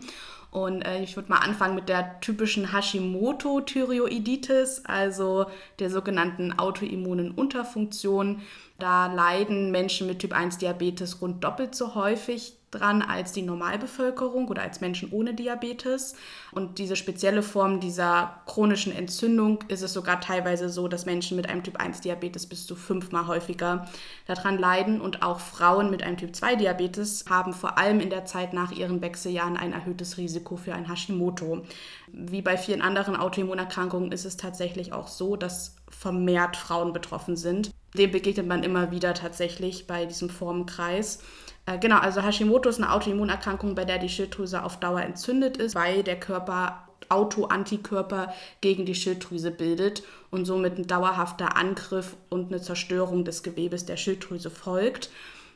Und 0.51 0.83
äh, 0.83 1.03
ich 1.03 1.17
würde 1.17 1.31
mal 1.31 1.39
anfangen 1.39 1.75
mit 1.75 1.89
der 1.89 2.21
typischen 2.21 2.73
Hashimoto-Thyreoiditis, 2.73 4.83
also 4.85 5.47
der 5.79 5.89
sogenannten 5.89 6.59
autoimmunen 6.59 7.31
Unterfunktion. 7.31 8.43
Da 8.79 9.07
leiden 9.07 9.71
Menschen 9.71 10.07
mit 10.07 10.19
Typ 10.19 10.35
1 10.35 10.59
Diabetes 10.59 11.23
rund 11.23 11.43
doppelt 11.43 11.75
so 11.75 11.95
häufig 11.95 12.59
dran 12.79 13.03
als 13.03 13.33
die 13.33 13.43
Normalbevölkerung 13.43 14.49
oder 14.49 14.63
als 14.63 14.81
Menschen 14.81 15.11
ohne 15.13 15.35
Diabetes. 15.35 16.15
Und 16.53 16.79
diese 16.79 16.97
spezielle 16.97 17.43
Form 17.43 17.81
dieser 17.81 18.41
chronischen 18.47 18.95
Entzündung 18.95 19.65
ist 19.69 19.83
es 19.83 19.93
sogar 19.93 20.21
teilweise 20.21 20.69
so, 20.69 20.89
dass 20.89 21.07
Menschen 21.07 21.37
mit 21.37 21.49
einem 21.49 21.63
Typ 21.63 21.79
1 21.79 22.01
Diabetes 22.01 22.47
bis 22.47 22.67
zu 22.67 22.77
fünfmal 22.77 23.27
häufiger 23.27 23.87
daran 24.27 24.59
leiden. 24.59 25.01
Und 25.01 25.23
auch 25.23 25.41
Frauen 25.41 25.91
mit 25.91 26.03
einem 26.03 26.17
Typ 26.17 26.35
2 26.35 26.57
Diabetes 26.57 27.25
haben 27.29 27.53
vor 27.53 27.79
allem 27.79 28.01
in 28.01 28.11
der 28.11 28.25
Zeit 28.25 28.53
nach 28.53 28.73
ihren 28.73 29.01
Wechseljahren 29.01 29.57
ein 29.57 29.73
erhöhtes 29.73 30.19
Risiko 30.19 30.57
für 30.57 30.75
ein 30.75 30.89
Hashimoto. 30.89 31.63
Wie 32.09 32.43
bei 32.43 32.57
vielen 32.57 32.83
anderen 32.83 33.17
Autoimmunerkrankungen 33.17 34.13
ist 34.13 34.25
es 34.25 34.37
tatsächlich 34.37 34.93
auch 34.93 35.09
so, 35.09 35.37
dass 35.37 35.77
vermehrt 35.89 36.57
Frauen 36.57 36.93
betroffen 36.93 37.37
sind. 37.37 37.71
Dem 37.97 38.11
begegnet 38.11 38.47
man 38.47 38.63
immer 38.63 38.91
wieder 38.91 39.15
tatsächlich 39.15 39.87
bei 39.87 40.07
diesem 40.07 40.29
Formenkreis. 40.29 41.21
Äh, 41.67 41.79
genau, 41.79 41.99
also 41.99 42.23
Hashimoto 42.23 42.69
ist 42.69 42.79
eine 42.81 42.93
Autoimmunerkrankung, 42.93 43.75
bei 43.75 43.85
der 43.85 43.99
die 43.99 44.09
Schilddrüse 44.09 44.63
auf 44.63 44.79
Dauer 44.79 45.03
entzündet 45.03 45.57
ist, 45.57 45.75
weil 45.75 46.03
der 46.03 46.19
Körper 46.19 46.83
Autoantikörper 47.09 48.33
gegen 48.61 48.85
die 48.85 48.95
Schilddrüse 48.95 49.51
bildet 49.51 50.03
und 50.31 50.45
somit 50.45 50.79
ein 50.79 50.87
dauerhafter 50.87 51.57
Angriff 51.57 52.17
und 52.31 52.49
eine 52.49 52.61
Zerstörung 52.61 53.25
des 53.25 53.43
Gewebes 53.43 53.85
der 53.85 53.97
Schilddrüse 53.97 54.51
folgt. 54.51 55.11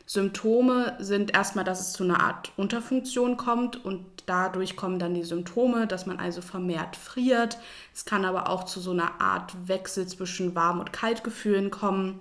Symptome 0.06 0.96
sind 0.98 1.34
erstmal, 1.34 1.64
dass 1.64 1.80
es 1.80 1.92
zu 1.92 2.02
einer 2.02 2.20
Art 2.20 2.52
Unterfunktion 2.56 3.36
kommt 3.36 3.84
und 3.84 4.04
dadurch 4.26 4.76
kommen 4.76 4.98
dann 4.98 5.14
die 5.14 5.22
Symptome, 5.22 5.86
dass 5.86 6.06
man 6.06 6.18
also 6.18 6.40
vermehrt 6.40 6.96
friert. 6.96 7.58
Es 7.94 8.04
kann 8.04 8.24
aber 8.24 8.48
auch 8.48 8.64
zu 8.64 8.80
so 8.80 8.90
einer 8.90 9.20
Art 9.20 9.54
Wechsel 9.68 10.06
zwischen 10.08 10.54
Warm- 10.54 10.80
und 10.80 10.92
Kaltgefühlen 10.92 11.70
kommen. 11.70 12.20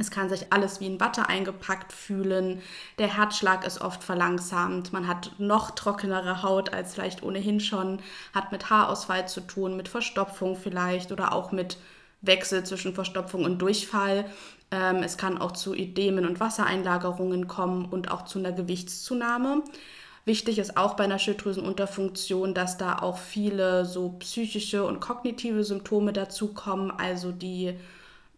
Es 0.00 0.10
kann 0.10 0.30
sich 0.30 0.50
alles 0.50 0.80
wie 0.80 0.86
in 0.86 0.98
Watte 0.98 1.28
eingepackt 1.28 1.92
fühlen. 1.92 2.62
Der 2.98 3.18
Herzschlag 3.18 3.66
ist 3.66 3.82
oft 3.82 4.02
verlangsamt. 4.02 4.94
Man 4.94 5.06
hat 5.06 5.32
noch 5.36 5.72
trockenere 5.72 6.42
Haut 6.42 6.72
als 6.72 6.94
vielleicht 6.94 7.22
ohnehin 7.22 7.60
schon. 7.60 8.00
Hat 8.34 8.50
mit 8.50 8.70
Haarausfall 8.70 9.28
zu 9.28 9.42
tun, 9.42 9.76
mit 9.76 9.88
Verstopfung 9.88 10.56
vielleicht 10.56 11.12
oder 11.12 11.34
auch 11.34 11.52
mit 11.52 11.76
Wechsel 12.22 12.64
zwischen 12.64 12.94
Verstopfung 12.94 13.44
und 13.44 13.58
Durchfall. 13.58 14.24
Ähm, 14.70 15.02
es 15.02 15.18
kann 15.18 15.36
auch 15.36 15.52
zu 15.52 15.74
Ödemen 15.74 16.24
und 16.24 16.40
Wassereinlagerungen 16.40 17.46
kommen 17.46 17.84
und 17.84 18.10
auch 18.10 18.24
zu 18.24 18.38
einer 18.38 18.52
Gewichtszunahme. 18.52 19.62
Wichtig 20.24 20.58
ist 20.58 20.78
auch 20.78 20.94
bei 20.94 21.04
einer 21.04 21.18
Schilddrüsenunterfunktion, 21.18 22.54
dass 22.54 22.78
da 22.78 23.00
auch 23.00 23.18
viele 23.18 23.84
so 23.84 24.16
psychische 24.20 24.82
und 24.86 25.00
kognitive 25.00 25.62
Symptome 25.62 26.14
dazukommen, 26.14 26.90
also 26.90 27.32
die 27.32 27.74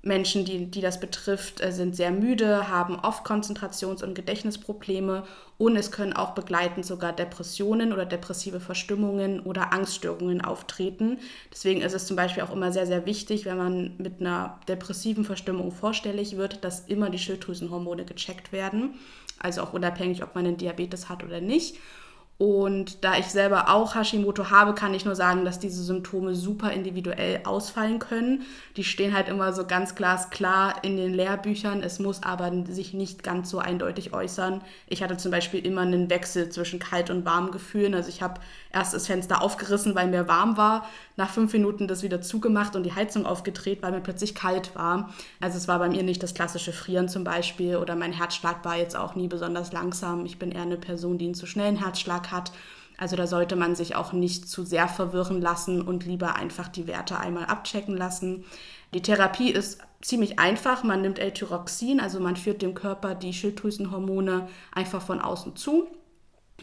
Menschen, 0.05 0.45
die, 0.45 0.67
die 0.67 0.81
das 0.81 0.99
betrifft, 0.99 1.61
äh, 1.61 1.71
sind 1.71 1.95
sehr 1.95 2.11
müde, 2.11 2.69
haben 2.69 2.97
oft 2.97 3.25
Konzentrations- 3.25 4.03
und 4.03 4.15
Gedächtnisprobleme 4.15 5.23
und 5.59 5.77
es 5.77 5.93
können 5.93 6.13
auch 6.13 6.31
begleitend 6.35 6.85
sogar 6.85 7.13
Depressionen 7.13 7.93
oder 7.93 8.05
depressive 8.05 8.59
Verstimmungen 8.59 9.39
oder 9.41 9.73
Angststörungen 9.73 10.41
auftreten. 10.41 11.19
Deswegen 11.53 11.83
ist 11.83 11.95
es 11.95 12.07
zum 12.07 12.17
Beispiel 12.17 12.43
auch 12.43 12.53
immer 12.53 12.73
sehr, 12.73 12.87
sehr 12.87 13.07
wichtig, 13.07 13.45
wenn 13.45 13.57
man 13.57 13.97
mit 13.99 14.21
einer 14.21 14.59
depressiven 14.67 15.25
Verstimmung 15.25 15.71
vorstellig 15.71 16.37
wird, 16.37 16.65
dass 16.65 16.81
immer 16.89 17.09
die 17.09 17.19
Schilddrüsenhormone 17.19 18.05
gecheckt 18.05 18.51
werden. 18.51 18.95
Also 19.39 19.63
auch 19.63 19.73
unabhängig, 19.73 20.25
ob 20.25 20.35
man 20.35 20.47
einen 20.47 20.57
Diabetes 20.57 21.09
hat 21.09 21.23
oder 21.23 21.41
nicht. 21.41 21.77
Und 22.43 23.05
da 23.05 23.17
ich 23.19 23.27
selber 23.27 23.69
auch 23.69 23.95
Hashimoto 23.95 24.51
habe, 24.51 24.75
kann 24.75 24.95
ich 24.95 25.05
nur 25.05 25.15
sagen, 25.15 25.45
dass 25.45 25.61
diese 25.61 25.81
Symptome 25.85 26.35
super 26.35 26.73
individuell 26.73 27.43
ausfallen 27.45 28.01
können. 28.01 28.43
Die 28.77 28.83
stehen 28.83 29.15
halt 29.15 29.29
immer 29.29 29.53
so 29.53 29.65
ganz 29.65 29.95
glasklar 29.95 30.83
in 30.83 30.97
den 30.97 31.15
Lehrbüchern. 31.15 31.85
Es 31.85 32.01
muss 32.01 32.25
aber 32.25 32.51
sich 32.67 32.95
nicht 32.95 33.23
ganz 33.23 33.49
so 33.49 33.61
eindeutig 33.61 34.13
äußern. 34.13 34.61
Ich 34.89 35.05
hatte 35.05 35.17
zum 35.19 35.31
Beispiel 35.31 35.65
immer 35.65 35.83
einen 35.83 36.11
Wechsel 36.11 36.49
zwischen 36.49 36.81
kalt 36.81 37.11
und 37.11 37.25
warm 37.25 37.53
Gefühlen. 37.53 37.95
Also 37.95 38.09
ich 38.09 38.23
habe 38.23 38.41
erst 38.73 38.95
das 38.95 39.07
Fenster 39.07 39.43
aufgerissen, 39.43 39.95
weil 39.95 40.09
mir 40.09 40.29
warm 40.29 40.57
war, 40.57 40.87
nach 41.17 41.31
fünf 41.31 41.53
Minuten 41.53 41.89
das 41.89 42.03
wieder 42.03 42.21
zugemacht 42.21 42.75
und 42.75 42.85
die 42.85 42.95
Heizung 42.95 43.27
aufgedreht, 43.27 43.83
weil 43.83 43.93
mir 43.93 44.01
plötzlich 44.01 44.35
kalt 44.35 44.75
war. 44.75 45.11
Also 45.41 45.59
es 45.59 45.69
war 45.69 45.79
bei 45.79 45.89
mir 45.89 46.03
nicht 46.03 46.23
das 46.23 46.35
klassische 46.35 46.73
Frieren 46.73 47.09
zum 47.09 47.25
Beispiel 47.25 47.77
oder 47.77 47.97
mein 47.97 48.13
Herzschlag 48.13 48.65
war 48.65 48.77
jetzt 48.77 48.97
auch 48.97 49.15
nie 49.15 49.29
besonders 49.29 49.73
langsam. 49.73 50.25
Ich 50.25 50.39
bin 50.39 50.53
eher 50.53 50.63
eine 50.63 50.79
Person, 50.79 51.19
die 51.19 51.27
einen 51.27 51.35
zu 51.35 51.47
schnellen 51.47 51.77
Herzschlag 51.77 52.31
hat. 52.31 52.53
Also 52.99 53.17
da 53.17 53.27
sollte 53.27 53.57
man 53.57 53.75
sich 53.75 53.97
auch 53.97 54.13
nicht 54.13 54.49
zu 54.49 54.65
sehr 54.65 54.87
verwirren 54.87 55.41
lassen 55.41 55.83
und 55.83 56.07
lieber 56.07 56.37
einfach 56.37 56.69
die 56.69 56.87
Werte 56.87 57.19
einmal 57.19 57.47
abchecken 57.47 57.97
lassen. 57.97 58.45
Die 58.95 59.03
Therapie 59.03 59.51
ist 59.51 59.81
ziemlich 60.03 60.39
einfach. 60.39 60.85
Man 60.85 61.01
nimmt 61.01 61.19
L-Tyroxin, 61.19 62.01
also 62.01 62.21
man 62.21 62.37
führt 62.37 62.63
dem 62.63 62.75
Körper 62.75 63.15
die 63.15 63.33
Schilddrüsenhormone 63.33 64.49
einfach 64.73 65.03
von 65.03 65.21
außen 65.21 65.57
zu. 65.57 65.89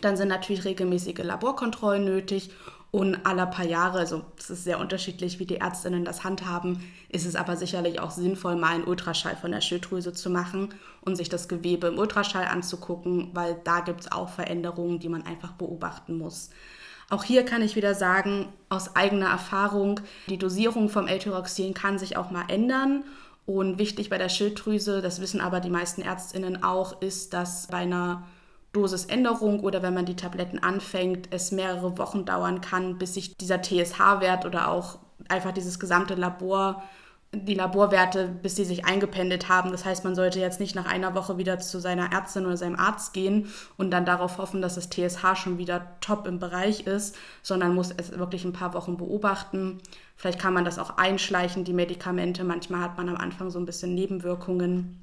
Dann 0.02 0.18
sind 0.18 0.28
natürlich 0.28 0.66
regelmäßige 0.66 1.20
Laborkontrollen 1.24 2.06
nötig 2.06 2.52
und 2.92 3.24
alle 3.26 3.46
paar 3.46 3.66
Jahre, 3.66 4.00
also 4.00 4.24
es 4.38 4.50
ist 4.50 4.64
sehr 4.64 4.80
unterschiedlich, 4.80 5.38
wie 5.38 5.46
die 5.46 5.58
Ärztinnen 5.58 6.06
das 6.06 6.24
handhaben, 6.24 6.84
ist 7.10 7.28
es 7.28 7.36
aber 7.36 7.56
sicherlich 7.56 8.00
auch 8.00 8.10
sinnvoll, 8.10 8.56
mal 8.56 8.74
einen 8.74 8.86
Ultraschall 8.86 9.36
von 9.36 9.52
der 9.52 9.62
Schilddrüse 9.62 10.14
zu 10.14 10.32
machen 10.32 10.74
und 11.02 11.16
sich 11.16 11.30
das 11.30 11.48
Gewebe 11.48 11.88
im 11.88 12.00
Ultraschall 12.00 12.46
anzugucken, 12.46 13.30
weil 13.34 13.60
da 13.64 13.82
gibt 13.82 14.02
es 14.02 14.12
auch 14.12 14.30
Veränderungen, 14.30 15.00
die 15.00 15.10
man 15.10 15.24
einfach 15.24 15.52
beobachten 15.52 16.18
muss. 16.18 16.50
Auch 17.12 17.24
hier 17.24 17.44
kann 17.44 17.62
ich 17.62 17.76
wieder 17.76 17.94
sagen, 17.94 18.48
aus 18.70 18.96
eigener 18.96 19.30
Erfahrung, 19.30 20.00
die 20.28 20.38
Dosierung 20.38 20.90
vom 20.90 21.08
L-Tyroxin 21.08 21.74
kann 21.74 22.00
sich 22.00 22.18
auch 22.18 22.32
mal 22.32 22.46
ändern. 22.50 23.04
Und 23.48 23.80
wichtig 23.80 24.12
bei 24.12 24.20
der 24.20 24.30
Schilddrüse, 24.30 25.02
das 25.02 25.20
wissen 25.22 25.42
aber 25.42 25.60
die 25.60 25.72
meisten 25.72 26.04
Ärztinnen 26.04 26.62
auch, 26.62 27.02
ist, 27.02 27.34
dass 27.34 27.66
bei 27.66 27.78
einer 27.78 28.28
Dosisänderung 28.72 29.62
oder 29.62 29.82
wenn 29.82 29.94
man 29.94 30.06
die 30.06 30.16
Tabletten 30.16 30.60
anfängt, 30.60 31.30
es 31.32 31.52
mehrere 31.52 31.98
Wochen 31.98 32.26
dauern 32.26 32.62
kann, 32.62 32.98
bis 32.98 33.16
sich 33.16 33.36
dieser 33.38 33.62
TSH-Wert 33.62 34.46
oder 34.46 34.70
auch 34.70 35.00
einfach 35.28 35.52
dieses 35.52 35.80
gesamte 35.80 36.16
Labor, 36.16 36.84
die 37.32 37.54
Laborwerte, 37.54 38.28
bis 38.28 38.56
sie 38.56 38.66
sich 38.66 38.86
eingependelt 38.86 39.50
haben. 39.50 39.72
Das 39.72 39.86
heißt, 39.86 40.04
man 40.04 40.16
sollte 40.16 40.40
jetzt 40.40 40.60
nicht 40.60 40.76
nach 40.76 40.88
einer 40.88 41.14
Woche 41.14 41.38
wieder 41.38 41.60
zu 41.60 41.80
seiner 41.80 42.12
Ärztin 42.12 42.46
oder 42.46 42.58
seinem 42.58 42.76
Arzt 42.76 43.14
gehen 43.14 43.50
und 43.78 43.92
dann 43.92 44.06
darauf 44.06 44.40
hoffen, 44.40 44.62
dass 44.62 44.76
das 44.76 44.90
TSH 44.90 45.36
schon 45.36 45.60
wieder 45.60 45.86
top 46.02 46.26
im 46.26 46.40
Bereich 46.40 46.88
ist, 46.88 47.16
sondern 47.44 47.76
muss 47.76 47.94
es 47.96 48.18
wirklich 48.18 48.46
ein 48.46 48.54
paar 48.54 48.74
Wochen 48.74 48.98
beobachten. 48.98 49.80
Vielleicht 50.16 50.40
kann 50.40 50.56
man 50.56 50.66
das 50.66 50.80
auch 50.80 50.98
einschleichen, 50.98 51.64
die 51.64 51.74
Medikamente. 51.74 52.44
Manchmal 52.44 52.82
hat 52.82 52.98
man 52.98 53.10
am 53.10 53.18
Anfang 53.18 53.52
so 53.52 53.60
ein 53.60 53.66
bisschen 53.66 53.94
Nebenwirkungen. 53.94 55.00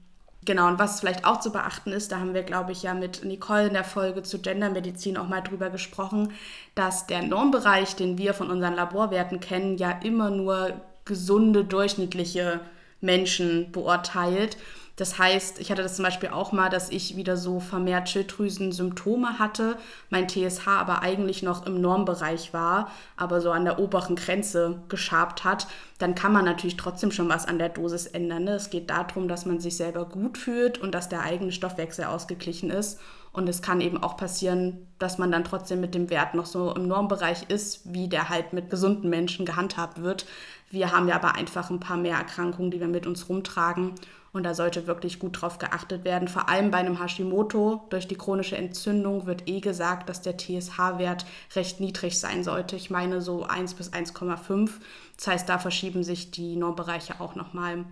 Genau, 0.46 0.68
und 0.68 0.78
was 0.78 1.00
vielleicht 1.00 1.24
auch 1.24 1.40
zu 1.40 1.50
beachten 1.50 1.90
ist, 1.90 2.12
da 2.12 2.20
haben 2.20 2.32
wir, 2.32 2.44
glaube 2.44 2.70
ich, 2.70 2.84
ja 2.84 2.94
mit 2.94 3.24
Nicole 3.24 3.66
in 3.66 3.72
der 3.72 3.82
Folge 3.82 4.22
zu 4.22 4.40
Gendermedizin 4.40 5.18
auch 5.18 5.26
mal 5.26 5.40
drüber 5.40 5.70
gesprochen, 5.70 6.32
dass 6.76 7.08
der 7.08 7.22
Normbereich, 7.22 7.96
den 7.96 8.16
wir 8.16 8.32
von 8.32 8.48
unseren 8.50 8.74
Laborwerten 8.76 9.40
kennen, 9.40 9.76
ja 9.76 9.90
immer 10.04 10.30
nur 10.30 10.80
gesunde, 11.04 11.64
durchschnittliche 11.64 12.60
Menschen 13.00 13.72
beurteilt. 13.72 14.56
Das 14.96 15.18
heißt, 15.18 15.60
ich 15.60 15.70
hatte 15.70 15.82
das 15.82 15.96
zum 15.96 16.04
Beispiel 16.04 16.30
auch 16.30 16.52
mal, 16.52 16.70
dass 16.70 16.90
ich 16.90 17.16
wieder 17.16 17.36
so 17.36 17.60
vermehrt 17.60 18.08
Schilddrüsen-Symptome 18.08 19.38
hatte, 19.38 19.76
mein 20.08 20.26
TSH 20.26 20.66
aber 20.66 21.02
eigentlich 21.02 21.42
noch 21.42 21.66
im 21.66 21.82
Normbereich 21.82 22.54
war, 22.54 22.90
aber 23.18 23.42
so 23.42 23.50
an 23.50 23.66
der 23.66 23.78
oberen 23.78 24.16
Grenze 24.16 24.80
geschabt 24.88 25.44
hat. 25.44 25.66
Dann 25.98 26.14
kann 26.14 26.32
man 26.32 26.46
natürlich 26.46 26.78
trotzdem 26.78 27.12
schon 27.12 27.28
was 27.28 27.46
an 27.46 27.58
der 27.58 27.68
Dosis 27.68 28.06
ändern. 28.06 28.44
Ne? 28.44 28.52
Es 28.52 28.70
geht 28.70 28.88
darum, 28.88 29.28
dass 29.28 29.44
man 29.44 29.60
sich 29.60 29.76
selber 29.76 30.06
gut 30.06 30.38
fühlt 30.38 30.78
und 30.78 30.94
dass 30.94 31.10
der 31.10 31.22
eigene 31.22 31.52
Stoffwechsel 31.52 32.06
ausgeglichen 32.06 32.70
ist. 32.70 32.98
Und 33.32 33.50
es 33.50 33.60
kann 33.60 33.82
eben 33.82 34.02
auch 34.02 34.16
passieren, 34.16 34.86
dass 34.98 35.18
man 35.18 35.30
dann 35.30 35.44
trotzdem 35.44 35.82
mit 35.82 35.94
dem 35.94 36.08
Wert 36.08 36.32
noch 36.32 36.46
so 36.46 36.74
im 36.74 36.88
Normbereich 36.88 37.50
ist, 37.50 37.82
wie 37.84 38.08
der 38.08 38.30
halt 38.30 38.54
mit 38.54 38.70
gesunden 38.70 39.10
Menschen 39.10 39.44
gehandhabt 39.44 40.02
wird. 40.02 40.24
Wir 40.70 40.90
haben 40.90 41.06
ja 41.06 41.16
aber 41.16 41.34
einfach 41.34 41.68
ein 41.68 41.80
paar 41.80 41.98
mehr 41.98 42.16
Erkrankungen, 42.16 42.70
die 42.70 42.80
wir 42.80 42.88
mit 42.88 43.06
uns 43.06 43.28
rumtragen. 43.28 43.92
Und 44.36 44.42
da 44.42 44.52
sollte 44.52 44.86
wirklich 44.86 45.18
gut 45.18 45.40
drauf 45.40 45.56
geachtet 45.56 46.04
werden. 46.04 46.28
Vor 46.28 46.50
allem 46.50 46.70
bei 46.70 46.76
einem 46.76 47.02
Hashimoto 47.02 47.86
durch 47.88 48.06
die 48.06 48.18
chronische 48.18 48.54
Entzündung 48.54 49.24
wird 49.24 49.48
eh 49.48 49.60
gesagt, 49.60 50.10
dass 50.10 50.20
der 50.20 50.36
TSH-Wert 50.36 51.24
recht 51.54 51.80
niedrig 51.80 52.20
sein 52.20 52.44
sollte. 52.44 52.76
Ich 52.76 52.90
meine 52.90 53.22
so 53.22 53.44
1 53.44 53.72
bis 53.72 53.94
1,5. 53.94 54.72
Das 55.16 55.26
heißt, 55.26 55.48
da 55.48 55.58
verschieben 55.58 56.04
sich 56.04 56.32
die 56.32 56.54
Normbereiche 56.56 57.18
auch 57.18 57.34
nochmal. 57.34 57.86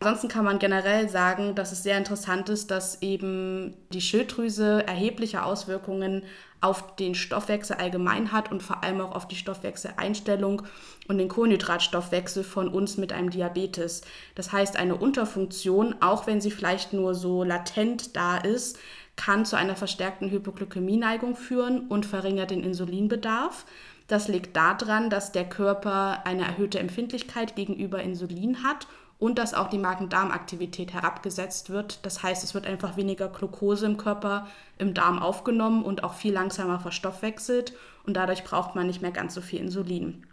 Ansonsten 0.00 0.28
kann 0.28 0.44
man 0.44 0.58
generell 0.58 1.08
sagen, 1.08 1.54
dass 1.54 1.72
es 1.72 1.82
sehr 1.82 1.96
interessant 1.96 2.48
ist, 2.48 2.70
dass 2.70 3.00
eben 3.00 3.74
die 3.90 4.00
Schilddrüse 4.00 4.86
erhebliche 4.86 5.44
Auswirkungen 5.44 6.24
auf 6.60 6.96
den 6.96 7.14
Stoffwechsel 7.14 7.76
allgemein 7.76 8.32
hat 8.32 8.50
und 8.50 8.62
vor 8.62 8.82
allem 8.82 9.00
auch 9.00 9.14
auf 9.14 9.28
die 9.28 9.36
Stoffwechseleinstellung 9.36 10.62
und 11.08 11.18
den 11.18 11.28
Kohlenhydratstoffwechsel 11.28 12.42
von 12.42 12.68
uns 12.68 12.96
mit 12.96 13.12
einem 13.12 13.30
Diabetes. 13.30 14.02
Das 14.34 14.50
heißt, 14.50 14.76
eine 14.76 14.96
Unterfunktion, 14.96 15.96
auch 16.00 16.26
wenn 16.26 16.40
sie 16.40 16.50
vielleicht 16.50 16.92
nur 16.92 17.14
so 17.14 17.44
latent 17.44 18.16
da 18.16 18.38
ist, 18.38 18.78
kann 19.16 19.44
zu 19.44 19.56
einer 19.56 19.76
verstärkten 19.76 20.30
Hypoglykämieneigung 20.30 21.36
führen 21.36 21.86
und 21.88 22.06
verringert 22.06 22.50
den 22.50 22.64
Insulinbedarf. 22.64 23.66
Das 24.08 24.28
liegt 24.28 24.56
daran, 24.56 25.08
dass 25.08 25.32
der 25.32 25.48
Körper 25.48 26.26
eine 26.26 26.44
erhöhte 26.44 26.78
Empfindlichkeit 26.78 27.56
gegenüber 27.56 28.02
Insulin 28.02 28.62
hat 28.62 28.86
und 29.24 29.38
dass 29.38 29.54
auch 29.54 29.70
die 29.70 29.78
Magen-Darm-Aktivität 29.78 30.92
herabgesetzt 30.92 31.70
wird. 31.70 32.04
Das 32.04 32.22
heißt, 32.22 32.44
es 32.44 32.52
wird 32.52 32.66
einfach 32.66 32.98
weniger 32.98 33.28
Glucose 33.28 33.86
im 33.86 33.96
Körper, 33.96 34.48
im 34.76 34.92
Darm 34.92 35.18
aufgenommen 35.18 35.82
und 35.82 36.04
auch 36.04 36.12
viel 36.12 36.34
langsamer 36.34 36.78
verstoffwechselt 36.78 37.72
und 38.04 38.18
dadurch 38.18 38.44
braucht 38.44 38.74
man 38.74 38.86
nicht 38.86 39.00
mehr 39.00 39.12
ganz 39.12 39.32
so 39.32 39.40
viel 39.40 39.60
Insulin. 39.60 40.26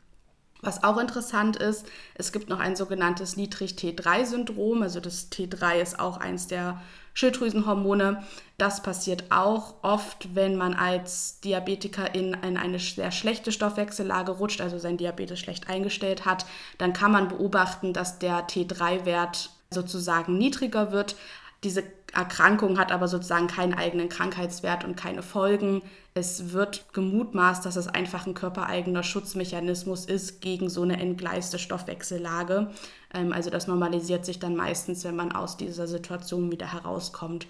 Was 0.62 0.84
auch 0.84 0.98
interessant 0.98 1.56
ist, 1.56 1.88
es 2.16 2.34
gibt 2.34 2.50
noch 2.50 2.60
ein 2.60 2.76
sogenanntes 2.76 3.38
Niedrig-T3-Syndrom. 3.38 4.84
Also 4.84 5.00
das 5.00 5.32
T3 5.32 5.76
ist 5.82 5.98
auch 5.98 6.18
eins 6.18 6.48
der 6.48 6.82
Schilddrüsenhormone. 7.14 8.24
Das 8.58 8.84
passiert 8.84 9.26
auch 9.32 9.76
oft, 9.82 10.36
wenn 10.36 10.56
man 10.56 10.74
als 10.74 11.40
Diabetiker 11.42 12.14
in, 12.14 12.34
in 12.44 12.58
eine 12.58 12.80
sehr 12.80 13.12
schlechte 13.12 13.52
Stoffwechsellage 13.52 14.34
rutscht, 14.34 14.62
also 14.62 14.78
sein 14.78 14.98
Diabetes 14.98 15.40
schlecht 15.40 15.70
eingestellt 15.70 16.26
hat. 16.26 16.46
Dann 16.78 16.94
kann 16.94 17.12
man 17.12 17.28
beobachten, 17.28 17.94
dass 17.94 18.20
der 18.20 18.48
T3-Wert 18.48 19.50
sozusagen 19.72 20.38
niedriger 20.38 20.92
wird. 20.92 21.16
Diese 21.64 21.84
Erkrankung 22.14 22.80
hat 22.80 22.92
aber 22.92 23.08
sozusagen 23.08 23.48
keinen 23.48 23.74
eigenen 23.74 24.10
Krankheitswert 24.10 24.84
und 24.84 24.96
keine 24.98 25.22
Folgen. 25.22 25.82
Es 26.14 26.52
wird 26.52 26.92
gemutmaßt, 26.92 27.66
dass 27.66 27.76
es 27.76 27.88
einfach 27.88 28.26
ein 28.26 28.34
körpereigener 28.34 29.04
Schutzmechanismus 29.04 30.06
ist 30.06 30.42
gegen 30.42 30.70
so 30.70 30.82
eine 30.82 31.00
entgleiste 31.00 31.60
Stoffwechsellage. 31.60 32.72
Ähm, 33.14 33.32
also 33.32 33.50
das 33.50 33.68
normalisiert 33.68 34.26
sich 34.26 34.40
dann 34.40 34.56
meistens, 34.56 35.04
wenn 35.04 35.16
man 35.16 35.32
aus 35.32 35.56
dieser 35.56 35.88
Situation 35.88 36.52
wieder 36.52 36.74
herauskommt. 36.74 37.48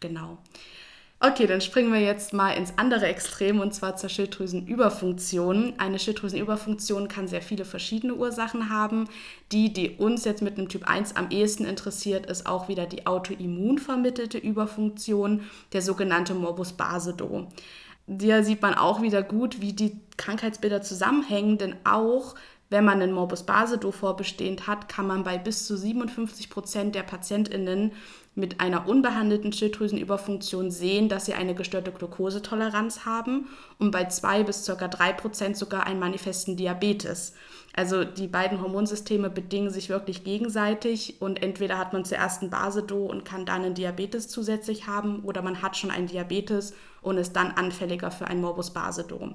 Genau. 0.00 0.38
Okay, 1.20 1.48
dann 1.48 1.60
springen 1.60 1.92
wir 1.92 2.00
jetzt 2.00 2.32
mal 2.32 2.52
ins 2.52 2.74
andere 2.76 3.06
Extrem 3.06 3.58
und 3.58 3.74
zwar 3.74 3.96
zur 3.96 4.08
Schilddrüsenüberfunktion. 4.08 5.74
Eine 5.76 5.98
Schilddrüsenüberfunktion 5.98 7.08
kann 7.08 7.26
sehr 7.26 7.42
viele 7.42 7.64
verschiedene 7.64 8.14
Ursachen 8.14 8.70
haben. 8.70 9.08
Die, 9.50 9.72
die 9.72 9.96
uns 9.96 10.24
jetzt 10.24 10.42
mit 10.42 10.58
dem 10.58 10.68
Typ 10.68 10.88
1 10.88 11.16
am 11.16 11.30
ehesten 11.30 11.64
interessiert, 11.64 12.26
ist 12.26 12.46
auch 12.46 12.68
wieder 12.68 12.86
die 12.86 13.08
autoimmun 13.08 13.78
vermittelte 13.78 14.38
Überfunktion, 14.38 15.42
der 15.72 15.82
sogenannte 15.82 16.34
Morbus 16.34 16.74
Basedow. 16.74 17.48
Hier 18.06 18.44
sieht 18.44 18.62
man 18.62 18.74
auch 18.74 19.02
wieder 19.02 19.24
gut, 19.24 19.60
wie 19.60 19.72
die 19.72 19.98
Krankheitsbilder 20.18 20.82
zusammenhängen, 20.82 21.58
denn 21.58 21.74
auch 21.82 22.36
wenn 22.70 22.84
man 22.84 23.00
einen 23.00 23.12
Morbus 23.12 23.44
Basedow 23.44 23.92
vorbestehend 23.92 24.66
hat, 24.66 24.88
kann 24.88 25.06
man 25.06 25.24
bei 25.24 25.38
bis 25.38 25.66
zu 25.66 25.76
57 25.76 26.50
Prozent 26.50 26.94
der 26.94 27.02
PatientInnen 27.02 27.92
mit 28.34 28.60
einer 28.60 28.86
unbehandelten 28.86 29.52
Schilddrüsenüberfunktion 29.52 30.70
sehen, 30.70 31.08
dass 31.08 31.26
sie 31.26 31.34
eine 31.34 31.54
gestörte 31.54 31.90
Glukosetoleranz 31.90 33.04
haben 33.04 33.48
und 33.78 33.90
bei 33.90 34.04
2 34.04 34.44
bis 34.44 34.64
ca. 34.64 34.86
3 34.86 35.12
Prozent 35.14 35.56
sogar 35.56 35.86
einen 35.86 35.98
manifesten 35.98 36.56
Diabetes. 36.56 37.34
Also 37.74 38.04
die 38.04 38.28
beiden 38.28 38.60
Hormonsysteme 38.60 39.30
bedingen 39.30 39.70
sich 39.70 39.88
wirklich 39.88 40.24
gegenseitig 40.24 41.20
und 41.20 41.42
entweder 41.42 41.78
hat 41.78 41.92
man 41.92 42.04
zuerst 42.04 42.42
ein 42.42 42.50
Basedow 42.50 43.06
und 43.06 43.24
kann 43.24 43.46
dann 43.46 43.64
einen 43.64 43.74
Diabetes 43.74 44.28
zusätzlich 44.28 44.86
haben 44.86 45.20
oder 45.24 45.42
man 45.42 45.62
hat 45.62 45.76
schon 45.76 45.90
einen 45.90 46.06
Diabetes 46.06 46.74
und 47.02 47.18
ist 47.18 47.34
dann 47.34 47.52
anfälliger 47.52 48.10
für 48.10 48.26
ein 48.26 48.40
Morbus 48.40 48.72
Basedow. 48.72 49.34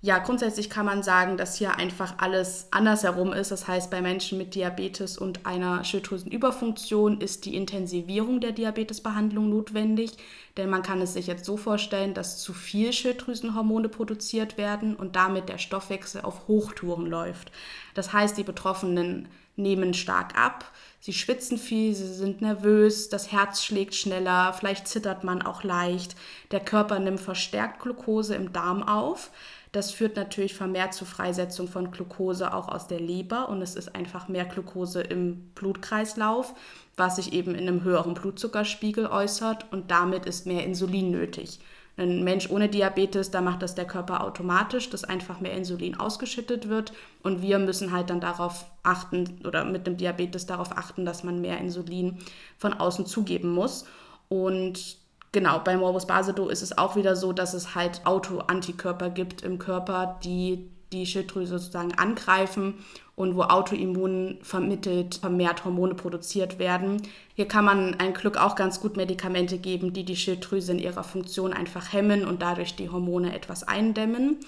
Ja, 0.00 0.18
grundsätzlich 0.18 0.70
kann 0.70 0.86
man 0.86 1.02
sagen, 1.02 1.36
dass 1.36 1.56
hier 1.56 1.74
einfach 1.74 2.14
alles 2.18 2.68
andersherum 2.70 3.32
ist. 3.32 3.50
Das 3.50 3.66
heißt, 3.66 3.90
bei 3.90 4.00
Menschen 4.00 4.38
mit 4.38 4.54
Diabetes 4.54 5.18
und 5.18 5.44
einer 5.44 5.82
Schilddrüsenüberfunktion 5.82 7.20
ist 7.20 7.44
die 7.44 7.56
Intensivierung 7.56 8.40
der 8.40 8.52
Diabetesbehandlung 8.52 9.50
notwendig. 9.50 10.12
Denn 10.56 10.70
man 10.70 10.84
kann 10.84 11.00
es 11.00 11.14
sich 11.14 11.26
jetzt 11.26 11.44
so 11.44 11.56
vorstellen, 11.56 12.14
dass 12.14 12.38
zu 12.38 12.52
viel 12.52 12.92
Schilddrüsenhormone 12.92 13.88
produziert 13.88 14.56
werden 14.56 14.94
und 14.94 15.16
damit 15.16 15.48
der 15.48 15.58
Stoffwechsel 15.58 16.20
auf 16.20 16.46
Hochtouren 16.46 17.06
läuft. 17.06 17.50
Das 17.94 18.12
heißt, 18.12 18.38
die 18.38 18.44
Betroffenen 18.44 19.26
nehmen 19.56 19.92
stark 19.92 20.38
ab, 20.38 20.70
sie 21.00 21.12
schwitzen 21.12 21.58
viel, 21.58 21.92
sie 21.92 22.14
sind 22.14 22.40
nervös, 22.40 23.08
das 23.08 23.32
Herz 23.32 23.64
schlägt 23.64 23.96
schneller, 23.96 24.52
vielleicht 24.52 24.86
zittert 24.86 25.24
man 25.24 25.42
auch 25.42 25.64
leicht, 25.64 26.14
der 26.52 26.60
Körper 26.60 27.00
nimmt 27.00 27.18
verstärkt 27.18 27.80
Glucose 27.80 28.36
im 28.36 28.52
Darm 28.52 28.84
auf. 28.84 29.30
Das 29.72 29.90
führt 29.90 30.16
natürlich 30.16 30.54
vermehrt 30.54 30.94
zur 30.94 31.06
Freisetzung 31.06 31.68
von 31.68 31.90
Glucose 31.90 32.54
auch 32.54 32.68
aus 32.68 32.86
der 32.86 33.00
Leber 33.00 33.48
und 33.48 33.60
es 33.60 33.74
ist 33.74 33.94
einfach 33.94 34.28
mehr 34.28 34.46
Glucose 34.46 35.02
im 35.02 35.50
Blutkreislauf, 35.54 36.54
was 36.96 37.16
sich 37.16 37.32
eben 37.32 37.54
in 37.54 37.68
einem 37.68 37.84
höheren 37.84 38.14
Blutzuckerspiegel 38.14 39.06
äußert 39.06 39.70
und 39.72 39.90
damit 39.90 40.26
ist 40.26 40.46
mehr 40.46 40.64
Insulin 40.64 41.10
nötig. 41.10 41.60
Ein 41.98 42.22
Mensch 42.22 42.48
ohne 42.48 42.68
Diabetes, 42.68 43.32
da 43.32 43.40
macht 43.40 43.60
das 43.60 43.74
der 43.74 43.84
Körper 43.84 44.22
automatisch, 44.22 44.88
dass 44.88 45.02
einfach 45.02 45.40
mehr 45.40 45.52
Insulin 45.52 45.98
ausgeschüttet 45.98 46.68
wird 46.68 46.92
und 47.24 47.42
wir 47.42 47.58
müssen 47.58 47.92
halt 47.92 48.08
dann 48.10 48.20
darauf 48.20 48.66
achten 48.84 49.40
oder 49.44 49.64
mit 49.64 49.86
dem 49.86 49.96
Diabetes 49.96 50.46
darauf 50.46 50.76
achten, 50.76 51.04
dass 51.04 51.24
man 51.24 51.40
mehr 51.40 51.58
Insulin 51.58 52.18
von 52.56 52.72
außen 52.72 53.04
zugeben 53.04 53.50
muss. 53.50 53.84
Und 54.28 54.98
Genau, 55.32 55.58
bei 55.58 55.76
Morbus 55.76 56.06
Basedow 56.06 56.48
ist 56.48 56.62
es 56.62 56.76
auch 56.78 56.96
wieder 56.96 57.14
so, 57.14 57.32
dass 57.32 57.52
es 57.52 57.74
halt 57.74 58.06
Autoantikörper 58.06 59.10
gibt 59.10 59.42
im 59.42 59.58
Körper, 59.58 60.18
die 60.24 60.70
die 60.92 61.06
Schilddrüse 61.06 61.58
sozusagen 61.58 61.92
angreifen 61.94 62.74
und 63.14 63.36
wo 63.36 63.42
Autoimmun 63.42 64.38
vermittelt 64.42 65.16
vermehrt 65.16 65.64
Hormone 65.64 65.94
produziert 65.94 66.58
werden. 66.58 67.02
Hier 67.34 67.46
kann 67.46 67.64
man 67.64 67.96
ein 67.96 68.14
Glück 68.14 68.38
auch 68.38 68.54
ganz 68.54 68.80
gut 68.80 68.96
Medikamente 68.96 69.58
geben, 69.58 69.92
die 69.92 70.04
die 70.04 70.16
Schilddrüse 70.16 70.72
in 70.72 70.78
ihrer 70.78 71.04
Funktion 71.04 71.52
einfach 71.52 71.92
hemmen 71.92 72.24
und 72.24 72.40
dadurch 72.40 72.76
die 72.76 72.88
Hormone 72.88 73.34
etwas 73.34 73.64
eindämmen. 73.64 74.38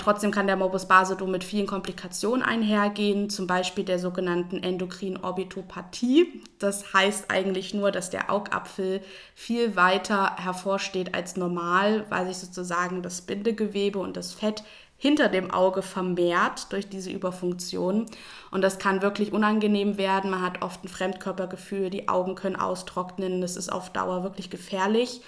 Trotzdem 0.00 0.30
kann 0.30 0.46
der 0.46 0.56
Morbus 0.56 0.86
Basedow 0.86 1.28
mit 1.28 1.44
vielen 1.44 1.66
Komplikationen 1.66 2.42
einhergehen, 2.42 3.28
zum 3.28 3.46
Beispiel 3.46 3.84
der 3.84 3.98
sogenannten 3.98 4.62
Endokrin-Orbitopathie. 4.62 6.42
Das 6.58 6.94
heißt 6.94 7.30
eigentlich 7.30 7.74
nur, 7.74 7.90
dass 7.90 8.08
der 8.08 8.32
Augapfel 8.32 9.02
viel 9.34 9.76
weiter 9.76 10.36
hervorsteht 10.36 11.14
als 11.14 11.36
normal, 11.36 12.06
weil 12.08 12.26
sich 12.26 12.38
sozusagen 12.38 13.02
das 13.02 13.20
Bindegewebe 13.20 13.98
und 13.98 14.16
das 14.16 14.32
Fett 14.32 14.64
hinter 14.96 15.28
dem 15.28 15.50
Auge 15.50 15.82
vermehrt 15.82 16.72
durch 16.72 16.88
diese 16.88 17.10
Überfunktion. 17.10 18.06
Und 18.50 18.62
das 18.62 18.78
kann 18.78 19.02
wirklich 19.02 19.34
unangenehm 19.34 19.98
werden. 19.98 20.30
Man 20.30 20.40
hat 20.40 20.62
oft 20.62 20.82
ein 20.82 20.88
Fremdkörpergefühl, 20.88 21.90
die 21.90 22.08
Augen 22.08 22.36
können 22.36 22.56
austrocknen. 22.56 23.42
Das 23.42 23.54
ist 23.54 23.70
auf 23.70 23.90
Dauer 23.90 24.22
wirklich 24.22 24.48
gefährlich. 24.48 25.20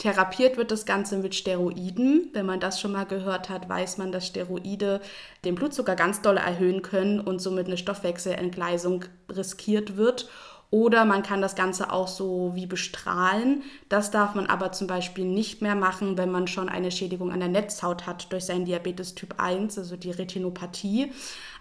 Therapiert 0.00 0.56
wird 0.56 0.70
das 0.70 0.86
Ganze 0.86 1.18
mit 1.18 1.34
Steroiden. 1.34 2.30
Wenn 2.32 2.46
man 2.46 2.58
das 2.58 2.80
schon 2.80 2.92
mal 2.92 3.04
gehört 3.04 3.50
hat, 3.50 3.68
weiß 3.68 3.98
man, 3.98 4.12
dass 4.12 4.26
Steroide 4.26 5.02
den 5.44 5.54
Blutzucker 5.54 5.94
ganz 5.94 6.22
doll 6.22 6.38
erhöhen 6.38 6.80
können 6.80 7.20
und 7.20 7.38
somit 7.42 7.66
eine 7.66 7.76
Stoffwechselentgleisung 7.76 9.04
riskiert 9.28 9.98
wird. 9.98 10.26
Oder 10.70 11.04
man 11.04 11.22
kann 11.22 11.42
das 11.42 11.54
Ganze 11.54 11.92
auch 11.92 12.08
so 12.08 12.52
wie 12.54 12.64
bestrahlen. 12.64 13.62
Das 13.90 14.10
darf 14.10 14.34
man 14.34 14.46
aber 14.46 14.72
zum 14.72 14.86
Beispiel 14.86 15.26
nicht 15.26 15.60
mehr 15.60 15.74
machen, 15.74 16.16
wenn 16.16 16.30
man 16.30 16.46
schon 16.46 16.70
eine 16.70 16.90
Schädigung 16.90 17.30
an 17.30 17.40
der 17.40 17.50
Netzhaut 17.50 18.06
hat 18.06 18.32
durch 18.32 18.46
seinen 18.46 18.64
Diabetes 18.64 19.14
Typ 19.14 19.34
1, 19.36 19.76
also 19.76 19.96
die 19.96 20.12
Retinopathie. 20.12 21.12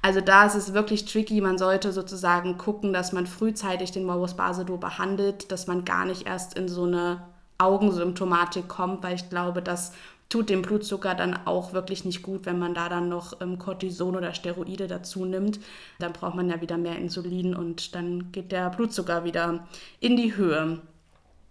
Also 0.02 0.22
da 0.22 0.46
ist 0.46 0.56
es 0.56 0.74
wirklich 0.74 1.04
tricky. 1.04 1.42
Man 1.42 1.58
sollte 1.58 1.92
sozusagen 1.92 2.58
gucken, 2.58 2.94
dass 2.94 3.12
man 3.12 3.28
frühzeitig 3.28 3.92
den 3.92 4.06
Morbus 4.06 4.36
Basedow 4.36 4.78
behandelt, 4.78 5.52
dass 5.52 5.68
man 5.68 5.84
gar 5.84 6.06
nicht 6.06 6.26
erst 6.26 6.58
in 6.58 6.70
so 6.70 6.86
eine 6.86 7.22
Augensymptomatik 7.60 8.68
kommt, 8.68 9.04
weil 9.04 9.16
ich 9.16 9.30
glaube, 9.30 9.62
das 9.62 9.94
tut 10.30 10.50
dem 10.50 10.62
Blutzucker 10.62 11.16
dann 11.16 11.36
auch 11.46 11.74
wirklich 11.74 12.06
nicht 12.06 12.22
gut, 12.22 12.46
wenn 12.46 12.60
man 12.60 12.74
da 12.74 12.88
dann 12.88 13.10
noch 13.10 13.42
ähm, 13.42 13.58
Cortison 13.58 14.16
oder 14.16 14.34
Steroide 14.34 14.88
dazu 14.88 15.26
nimmt. 15.26 15.60
Dann 15.98 16.14
braucht 16.14 16.36
man 16.36 16.50
ja 16.50 16.62
wieder 16.62 16.78
mehr 16.78 16.98
Insulin 16.98 17.56
und 17.56 17.96
dann 17.96 18.32
geht 18.32 18.52
der 18.52 18.70
Blutzucker 18.70 19.24
wieder 19.24 19.68
in 20.00 20.16
die 20.16 20.36
Höhe. 20.36 20.80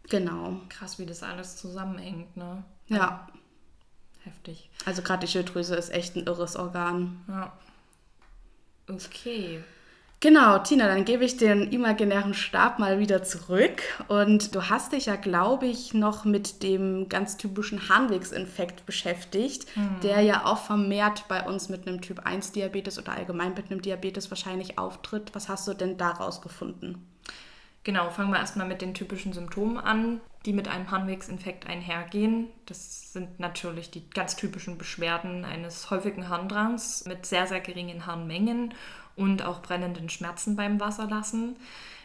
Genau. 0.09 0.61
Krass, 0.69 0.99
wie 0.99 1.07
das 1.07 1.23
alles 1.23 1.57
zusammenhängt, 1.57 2.37
ne? 2.37 2.65
Ja. 2.87 3.29
Heftig. 4.21 4.71
Also 4.85 5.03
gerade 5.03 5.27
die 5.27 5.33
Schilddrüse 5.33 5.75
ist 5.75 5.91
echt 5.91 6.17
ein 6.17 6.27
irres 6.27 6.57
Organ. 6.57 7.25
Ja. 7.29 7.53
Okay. 8.89 9.63
Genau, 10.21 10.59
Tina, 10.59 10.89
dann 10.89 11.05
gebe 11.05 11.25
ich 11.25 11.37
den 11.37 11.71
imaginären 11.71 12.35
Stab 12.35 12.81
mal 12.81 12.99
wieder 12.99 13.23
zurück. 13.23 13.83
Und 14.09 14.53
du 14.53 14.69
hast 14.69 14.93
dich 14.93 15.07
ja, 15.07 15.15
glaube 15.15 15.67
ich, 15.67 15.95
noch 15.95 16.25
mit 16.25 16.65
dem 16.65 17.09
ganz 17.09 17.37
typischen 17.37 17.89
Harnwegsinfekt 17.89 18.85
beschäftigt, 18.85 19.67
mhm. 19.77 20.01
der 20.03 20.21
ja 20.23 20.45
auch 20.45 20.59
vermehrt 20.59 21.27
bei 21.29 21.47
uns 21.47 21.69
mit 21.69 21.87
einem 21.87 22.01
Typ 22.01 22.27
1 22.27 22.51
Diabetes 22.51 22.99
oder 22.99 23.13
allgemein 23.13 23.55
mit 23.55 23.71
einem 23.71 23.81
Diabetes 23.81 24.29
wahrscheinlich 24.29 24.77
auftritt. 24.77 25.31
Was 25.35 25.49
hast 25.49 25.69
du 25.69 25.75
denn 25.75 25.99
daraus 25.99 26.43
gefunden? 26.43 27.07
Genau, 27.85 28.11
fangen 28.11 28.33
wir 28.33 28.41
erstmal 28.41 28.67
mit 28.67 28.83
den 28.83 28.95
typischen 28.95 29.33
Symptomen 29.33 29.79
an, 29.79 30.21
die 30.45 30.53
mit 30.53 30.67
einem 30.67 30.91
Harnwegsinfekt 30.91 31.69
einhergehen. 31.69 32.49
Das 32.67 33.13
sind 33.13 33.39
natürlich 33.39 33.93
die 33.93 34.11
ganz 34.11 34.35
typischen 34.35 34.79
Beschwerden 34.79 35.45
eines 35.45 35.91
häufigen 35.91 36.29
Harndrangs 36.29 37.05
mit 37.07 37.25
sehr, 37.25 37.47
sehr 37.47 37.61
geringen 37.61 38.05
Harnmengen 38.05 38.75
und 39.19 39.45
auch 39.45 39.61
brennenden 39.61 40.09
Schmerzen 40.09 40.57
beim 40.57 40.81
Wasserlassen. 40.81 41.57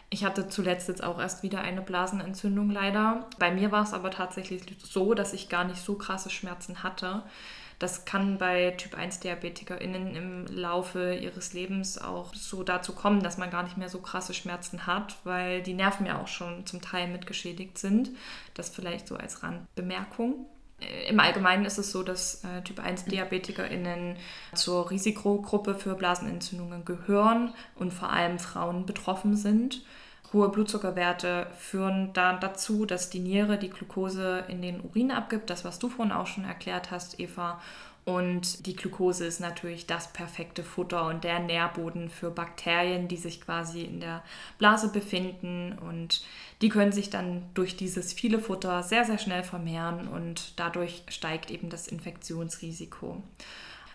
Ich 0.09 0.23
hatte 0.23 0.47
zuletzt 0.47 0.87
jetzt 0.89 1.03
auch 1.03 1.19
erst 1.19 1.41
wieder 1.41 1.61
eine 1.61 1.81
Blasenentzündung 1.81 2.69
leider. 2.69 3.27
Bei 3.39 3.51
mir 3.51 3.71
war 3.71 3.83
es 3.83 3.93
aber 3.93 4.11
tatsächlich 4.11 4.61
so, 4.83 5.13
dass 5.13 5.33
ich 5.33 5.49
gar 5.49 5.63
nicht 5.63 5.81
so 5.81 5.95
krasse 5.95 6.29
Schmerzen 6.29 6.83
hatte. 6.83 7.23
Das 7.79 8.05
kann 8.05 8.37
bei 8.37 8.71
Typ 8.77 8.95
1 8.95 9.21
DiabetikerInnen 9.21 10.15
im 10.15 10.45
Laufe 10.45 11.15
ihres 11.15 11.53
Lebens 11.53 11.97
auch 11.97 12.33
so 12.35 12.63
dazu 12.63 12.93
kommen, 12.93 13.23
dass 13.23 13.37
man 13.37 13.49
gar 13.49 13.63
nicht 13.63 13.77
mehr 13.77 13.89
so 13.89 13.99
krasse 13.99 14.33
Schmerzen 14.33 14.85
hat, 14.85 15.17
weil 15.23 15.61
die 15.63 15.73
Nerven 15.73 16.05
ja 16.05 16.21
auch 16.21 16.27
schon 16.27 16.65
zum 16.65 16.81
Teil 16.81 17.07
mitgeschädigt 17.07 17.77
sind. 17.77 18.11
Das 18.53 18.69
vielleicht 18.69 19.07
so 19.07 19.15
als 19.15 19.43
Randbemerkung. 19.43 20.45
Im 21.09 21.19
Allgemeinen 21.19 21.65
ist 21.65 21.77
es 21.77 21.91
so, 21.91 22.03
dass 22.03 22.43
äh, 22.43 22.61
Typ 22.63 22.79
1 22.79 23.05
DiabetikerInnen 23.05 24.17
zur 24.53 24.89
Risikogruppe 24.89 25.75
für 25.75 25.95
Blasenentzündungen 25.95 26.85
gehören 26.85 27.53
und 27.75 27.93
vor 27.93 28.09
allem 28.09 28.39
Frauen 28.39 28.85
betroffen 28.85 29.35
sind. 29.35 29.83
Hohe 30.33 30.49
Blutzuckerwerte 30.49 31.47
führen 31.57 32.11
dann 32.13 32.39
dazu, 32.39 32.85
dass 32.85 33.09
die 33.09 33.19
Niere 33.19 33.57
die 33.57 33.69
Glucose 33.69 34.43
in 34.47 34.61
den 34.61 34.81
Urin 34.81 35.11
abgibt, 35.11 35.49
das 35.49 35.63
was 35.63 35.79
du 35.79 35.89
vorhin 35.89 36.11
auch 36.11 36.27
schon 36.27 36.43
erklärt 36.43 36.91
hast, 36.91 37.19
Eva, 37.19 37.61
und 38.05 38.65
die 38.65 38.75
Glucose 38.75 39.25
ist 39.25 39.39
natürlich 39.39 39.87
das 39.87 40.11
perfekte 40.11 40.63
Futter 40.63 41.07
und 41.07 41.23
der 41.23 41.39
Nährboden 41.39 42.09
für 42.09 42.31
Bakterien, 42.31 43.07
die 43.07 43.15
sich 43.15 43.39
quasi 43.39 43.83
in 43.83 44.01
der 44.01 44.23
Blase 44.57 44.89
befinden. 44.89 45.77
Und 45.79 46.21
die 46.61 46.67
können 46.67 46.91
sich 46.91 47.09
dann 47.09 47.43
durch 47.53 47.77
dieses 47.77 48.11
viele 48.11 48.39
Futter 48.39 48.83
sehr, 48.83 49.05
sehr 49.05 49.17
schnell 49.17 49.43
vermehren 49.43 50.09
und 50.09 50.59
dadurch 50.59 51.03
steigt 51.07 51.49
eben 51.49 51.69
das 51.69 51.87
Infektionsrisiko. 51.87 53.23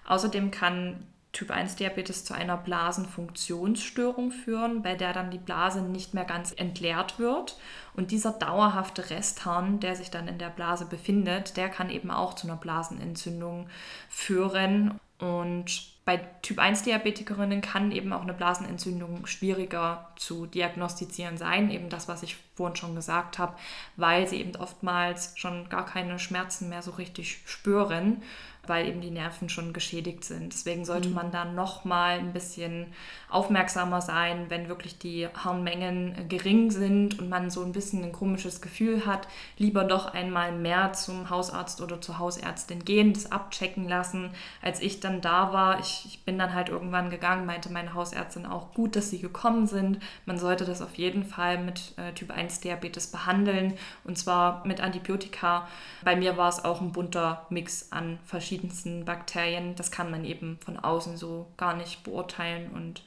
Außerdem 0.06 0.50
kann 0.50 1.06
Typ 1.32 1.50
1 1.50 1.76
Diabetes 1.76 2.24
zu 2.24 2.32
einer 2.34 2.56
Blasenfunktionsstörung 2.56 4.30
führen, 4.30 4.82
bei 4.82 4.94
der 4.94 5.12
dann 5.12 5.30
die 5.30 5.38
Blase 5.38 5.82
nicht 5.82 6.14
mehr 6.14 6.24
ganz 6.24 6.52
entleert 6.52 7.18
wird. 7.18 7.58
Und 7.94 8.10
dieser 8.10 8.32
dauerhafte 8.32 9.10
Restharn, 9.10 9.78
der 9.78 9.94
sich 9.94 10.10
dann 10.10 10.26
in 10.26 10.38
der 10.38 10.48
Blase 10.48 10.86
befindet, 10.86 11.56
der 11.56 11.68
kann 11.68 11.90
eben 11.90 12.10
auch 12.10 12.34
zu 12.34 12.46
einer 12.46 12.56
Blasenentzündung 12.56 13.68
führen. 14.08 14.98
Und 15.18 15.98
bei 16.04 16.16
Typ 16.40 16.58
1 16.58 16.84
Diabetikerinnen 16.84 17.60
kann 17.60 17.92
eben 17.92 18.14
auch 18.14 18.22
eine 18.22 18.32
Blasenentzündung 18.32 19.26
schwieriger 19.26 20.08
zu 20.16 20.46
diagnostizieren 20.46 21.36
sein, 21.36 21.70
eben 21.70 21.90
das, 21.90 22.08
was 22.08 22.22
ich 22.22 22.38
vorhin 22.54 22.76
schon 22.76 22.94
gesagt 22.94 23.38
habe, 23.38 23.54
weil 23.96 24.26
sie 24.26 24.40
eben 24.40 24.56
oftmals 24.56 25.34
schon 25.36 25.68
gar 25.68 25.84
keine 25.84 26.18
Schmerzen 26.18 26.70
mehr 26.70 26.80
so 26.80 26.92
richtig 26.92 27.42
spüren 27.44 28.22
weil 28.68 28.86
eben 28.86 29.00
die 29.00 29.10
Nerven 29.10 29.48
schon 29.48 29.72
geschädigt 29.72 30.24
sind. 30.24 30.52
Deswegen 30.52 30.84
sollte 30.84 31.08
mhm. 31.08 31.14
man 31.14 31.30
da 31.30 31.44
nochmal 31.44 32.18
ein 32.18 32.32
bisschen 32.32 32.86
aufmerksamer 33.30 34.00
sein, 34.00 34.46
wenn 34.48 34.68
wirklich 34.68 34.98
die 34.98 35.28
Harnmengen 35.28 36.28
gering 36.28 36.70
sind 36.70 37.18
und 37.18 37.28
man 37.28 37.50
so 37.50 37.62
ein 37.62 37.72
bisschen 37.72 38.02
ein 38.04 38.12
komisches 38.12 38.60
Gefühl 38.60 39.06
hat, 39.06 39.28
lieber 39.58 39.84
doch 39.84 40.14
einmal 40.14 40.52
mehr 40.52 40.92
zum 40.92 41.30
Hausarzt 41.30 41.80
oder 41.80 42.00
zur 42.00 42.18
Hausärztin 42.18 42.84
gehen, 42.84 43.12
das 43.12 43.30
abchecken 43.30 43.88
lassen. 43.88 44.30
Als 44.62 44.80
ich 44.80 45.00
dann 45.00 45.20
da 45.20 45.52
war, 45.52 45.80
ich, 45.80 46.04
ich 46.06 46.24
bin 46.24 46.38
dann 46.38 46.54
halt 46.54 46.68
irgendwann 46.68 47.10
gegangen, 47.10 47.46
meinte 47.46 47.70
meine 47.70 47.94
Hausärztin 47.94 48.46
auch 48.46 48.72
gut, 48.74 48.96
dass 48.96 49.10
sie 49.10 49.18
gekommen 49.18 49.66
sind. 49.66 50.00
Man 50.26 50.38
sollte 50.38 50.64
das 50.64 50.82
auf 50.82 50.94
jeden 50.94 51.24
Fall 51.24 51.62
mit 51.62 51.94
äh, 51.96 52.12
Typ 52.12 52.30
1 52.30 52.60
Diabetes 52.60 53.08
behandeln 53.08 53.74
und 54.04 54.18
zwar 54.18 54.66
mit 54.66 54.80
Antibiotika. 54.80 55.68
Bei 56.02 56.16
mir 56.16 56.36
war 56.36 56.48
es 56.48 56.64
auch 56.64 56.80
ein 56.80 56.92
bunter 56.92 57.46
Mix 57.50 57.92
an 57.92 58.18
verschiedenen 58.24 58.57
verschiedensten 58.58 59.04
Bakterien. 59.04 59.74
Das 59.76 59.90
kann 59.90 60.10
man 60.10 60.24
eben 60.24 60.58
von 60.64 60.78
außen 60.78 61.16
so 61.16 61.46
gar 61.56 61.76
nicht 61.76 62.02
beurteilen 62.04 62.70
und 62.72 63.04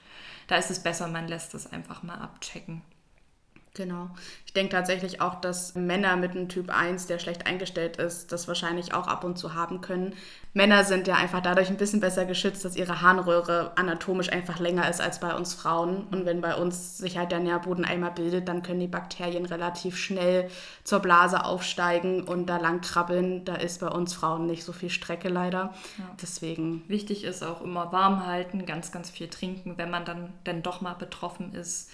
da 0.48 0.56
ist 0.56 0.72
es 0.72 0.84
besser, 0.84 1.08
man 1.08 1.28
lässt 1.28 1.54
es 1.54 1.72
einfach 1.72 2.04
mal 2.04 2.16
abchecken. 2.16 2.82
Genau. 3.74 4.10
Ich 4.46 4.52
denke 4.52 4.74
tatsächlich 4.74 5.22
auch, 5.22 5.36
dass 5.36 5.76
Männer 5.76 6.18
mit 6.18 6.32
einem 6.32 6.50
Typ 6.50 6.70
1, 6.70 7.08
der 7.08 7.20
schlecht 7.20 7.48
eingestellt 7.48 7.96
ist, 7.96 8.34
das 8.34 8.50
wahrscheinlich 8.50 8.94
auch 8.94 9.08
ab 9.08 9.24
und 9.24 9.38
zu 9.38 9.54
haben 9.54 9.80
können. 9.80 10.14
Männer 10.54 10.84
sind 10.84 11.08
ja 11.08 11.16
einfach 11.16 11.40
dadurch 11.40 11.70
ein 11.70 11.78
bisschen 11.78 12.02
besser 12.02 12.26
geschützt, 12.26 12.66
dass 12.66 12.76
ihre 12.76 13.02
Harnröhre 13.02 13.72
anatomisch 13.78 14.30
einfach 14.30 14.60
länger 14.60 14.90
ist 14.90 15.00
als 15.00 15.22
bei 15.22 15.34
uns 15.34 15.54
Frauen. 15.54 16.06
Und 16.12 16.26
wenn 16.26 16.42
bei 16.42 16.56
uns 16.56 16.98
sich 16.98 17.18
halt 17.18 17.32
der 17.32 17.40
Nährboden 17.40 17.86
einmal 17.86 18.12
bildet, 18.12 18.50
dann 18.50 18.62
können 18.62 18.82
die 18.82 18.88
Bakterien 18.88 19.46
relativ 19.46 19.96
schnell 19.96 20.50
zur 20.84 21.00
Blase 21.00 21.46
aufsteigen 21.46 22.24
und 22.24 22.48
da 22.48 22.58
lang 22.58 22.82
krabbeln. 22.82 23.46
Da 23.46 23.56
ist 23.56 23.80
bei 23.80 23.88
uns 23.88 24.14
Frauen 24.14 24.48
nicht 24.48 24.66
so 24.66 24.74
viel 24.74 24.90
Strecke 24.90 25.30
leider. 25.30 25.74
Ja. 25.98 26.14
Deswegen. 26.22 26.84
Wichtig 26.90 27.24
ist 27.24 27.42
auch 27.42 27.62
immer 27.62 27.94
warm 27.94 28.26
halten, 28.26 28.66
ganz, 28.66 28.92
ganz 28.92 29.10
viel 29.10 29.30
trinken, 29.30 29.78
wenn 29.78 29.90
man 29.90 30.04
dann 30.04 30.34
denn 30.46 30.62
doch 30.62 30.82
mal 30.82 30.96
betroffen 30.96 31.54
ist 31.56 31.90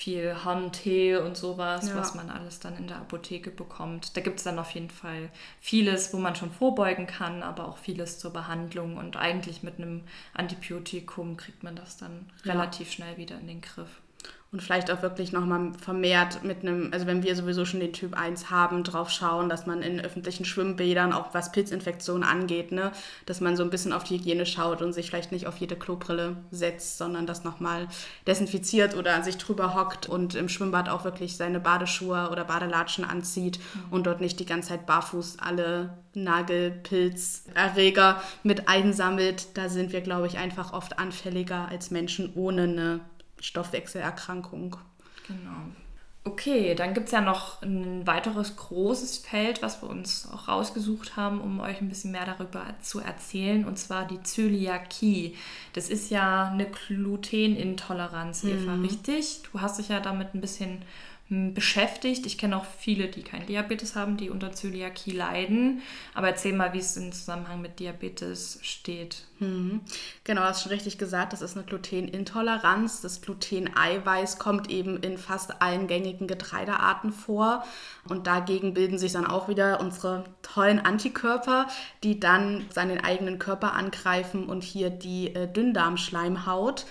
viel 0.00 0.34
Handtee 0.46 1.16
und 1.16 1.36
sowas, 1.36 1.90
ja. 1.90 1.94
was 1.94 2.14
man 2.14 2.30
alles 2.30 2.58
dann 2.58 2.74
in 2.78 2.88
der 2.88 2.96
Apotheke 2.96 3.50
bekommt. 3.50 4.16
Da 4.16 4.22
gibt 4.22 4.38
es 4.38 4.44
dann 4.44 4.58
auf 4.58 4.70
jeden 4.70 4.88
Fall 4.88 5.28
vieles, 5.60 6.14
wo 6.14 6.16
man 6.16 6.34
schon 6.34 6.50
vorbeugen 6.50 7.06
kann, 7.06 7.42
aber 7.42 7.68
auch 7.68 7.76
vieles 7.76 8.18
zur 8.18 8.32
Behandlung. 8.32 8.96
Und 8.96 9.18
eigentlich 9.18 9.62
mit 9.62 9.76
einem 9.76 10.04
Antibiotikum 10.32 11.36
kriegt 11.36 11.62
man 11.62 11.76
das 11.76 11.98
dann 11.98 12.30
ja. 12.44 12.52
relativ 12.52 12.90
schnell 12.90 13.18
wieder 13.18 13.38
in 13.38 13.46
den 13.46 13.60
Griff 13.60 14.00
und 14.52 14.60
vielleicht 14.60 14.90
auch 14.90 15.00
wirklich 15.02 15.30
nochmal 15.30 15.70
vermehrt 15.80 16.42
mit 16.42 16.62
einem, 16.62 16.92
also 16.92 17.06
wenn 17.06 17.22
wir 17.22 17.36
sowieso 17.36 17.64
schon 17.64 17.78
den 17.78 17.92
Typ 17.92 18.18
1 18.18 18.50
haben, 18.50 18.82
drauf 18.82 19.08
schauen, 19.08 19.48
dass 19.48 19.66
man 19.66 19.80
in 19.80 20.00
öffentlichen 20.00 20.44
Schwimmbädern, 20.44 21.12
auch 21.12 21.32
was 21.32 21.52
Pilzinfektionen 21.52 22.24
angeht, 22.24 22.72
ne, 22.72 22.90
dass 23.26 23.40
man 23.40 23.56
so 23.56 23.62
ein 23.62 23.70
bisschen 23.70 23.92
auf 23.92 24.02
die 24.02 24.18
Hygiene 24.18 24.46
schaut 24.46 24.82
und 24.82 24.92
sich 24.92 25.06
vielleicht 25.06 25.30
nicht 25.30 25.46
auf 25.46 25.58
jede 25.58 25.76
Klobrille 25.76 26.34
setzt, 26.50 26.98
sondern 26.98 27.28
das 27.28 27.44
nochmal 27.44 27.86
desinfiziert 28.26 28.96
oder 28.96 29.14
an 29.14 29.22
sich 29.22 29.38
drüber 29.38 29.76
hockt 29.76 30.08
und 30.08 30.34
im 30.34 30.48
Schwimmbad 30.48 30.88
auch 30.88 31.04
wirklich 31.04 31.36
seine 31.36 31.60
Badeschuhe 31.60 32.30
oder 32.32 32.44
Badelatschen 32.44 33.04
anzieht 33.04 33.60
mhm. 33.60 33.92
und 33.92 34.08
dort 34.08 34.20
nicht 34.20 34.40
die 34.40 34.46
ganze 34.46 34.70
Zeit 34.70 34.84
barfuß 34.84 35.36
alle 35.38 35.96
Nagelpilzerreger 36.14 38.20
mit 38.42 38.68
einsammelt. 38.68 39.56
Da 39.56 39.68
sind 39.68 39.92
wir, 39.92 40.00
glaube 40.00 40.26
ich, 40.26 40.38
einfach 40.38 40.72
oft 40.72 40.98
anfälliger 40.98 41.68
als 41.68 41.92
Menschen 41.92 42.32
ohne 42.34 42.64
eine 42.64 43.00
Stoffwechselerkrankung. 43.40 44.76
Genau. 45.26 45.72
Okay, 46.22 46.74
dann 46.74 46.92
gibt 46.92 47.06
es 47.06 47.12
ja 47.12 47.22
noch 47.22 47.62
ein 47.62 48.06
weiteres 48.06 48.54
großes 48.56 49.18
Feld, 49.18 49.62
was 49.62 49.80
wir 49.82 49.88
uns 49.88 50.28
auch 50.30 50.48
rausgesucht 50.48 51.16
haben, 51.16 51.40
um 51.40 51.60
euch 51.60 51.80
ein 51.80 51.88
bisschen 51.88 52.12
mehr 52.12 52.26
darüber 52.26 52.62
zu 52.82 53.00
erzählen, 53.00 53.64
und 53.64 53.78
zwar 53.78 54.06
die 54.06 54.22
Zöliakie. 54.22 55.34
Das 55.72 55.88
ist 55.88 56.10
ja 56.10 56.50
eine 56.50 56.66
Glutenintoleranz, 56.66 58.44
Eva, 58.44 58.76
mhm. 58.76 58.84
richtig? 58.84 59.40
Du 59.50 59.62
hast 59.62 59.78
dich 59.78 59.88
ja 59.88 60.00
damit 60.00 60.34
ein 60.34 60.42
bisschen 60.42 60.82
beschäftigt. 61.30 62.26
Ich 62.26 62.38
kenne 62.38 62.56
auch 62.56 62.64
viele, 62.64 63.06
die 63.06 63.22
keinen 63.22 63.46
Diabetes 63.46 63.94
haben, 63.94 64.16
die 64.16 64.30
unter 64.30 64.52
Zöliakie 64.52 65.12
leiden. 65.12 65.80
Aber 66.12 66.26
erzähl 66.26 66.52
mal, 66.52 66.72
wie 66.72 66.80
es 66.80 66.96
im 66.96 67.12
Zusammenhang 67.12 67.62
mit 67.62 67.78
Diabetes 67.78 68.58
steht. 68.62 69.26
Mhm. 69.38 69.80
Genau, 70.24 70.42
hast 70.42 70.62
schon 70.62 70.72
richtig 70.72 70.98
gesagt, 70.98 71.32
das 71.32 71.40
ist 71.40 71.56
eine 71.56 71.64
Glutenintoleranz. 71.64 73.00
Das 73.00 73.20
Gluteneiweiß 73.20 74.40
kommt 74.40 74.70
eben 74.70 74.96
in 74.98 75.18
fast 75.18 75.62
allen 75.62 75.86
gängigen 75.86 76.26
Getreidearten 76.26 77.12
vor. 77.12 77.64
Und 78.08 78.26
dagegen 78.26 78.74
bilden 78.74 78.98
sich 78.98 79.12
dann 79.12 79.26
auch 79.26 79.48
wieder 79.48 79.80
unsere 79.80 80.24
tollen 80.42 80.80
Antikörper, 80.80 81.68
die 82.02 82.18
dann 82.18 82.66
seinen 82.70 82.98
eigenen 82.98 83.38
Körper 83.38 83.74
angreifen 83.74 84.46
und 84.46 84.64
hier 84.64 84.90
die 84.90 85.32
äh, 85.34 85.46
Dünndarmschleimhaut. 85.46 86.86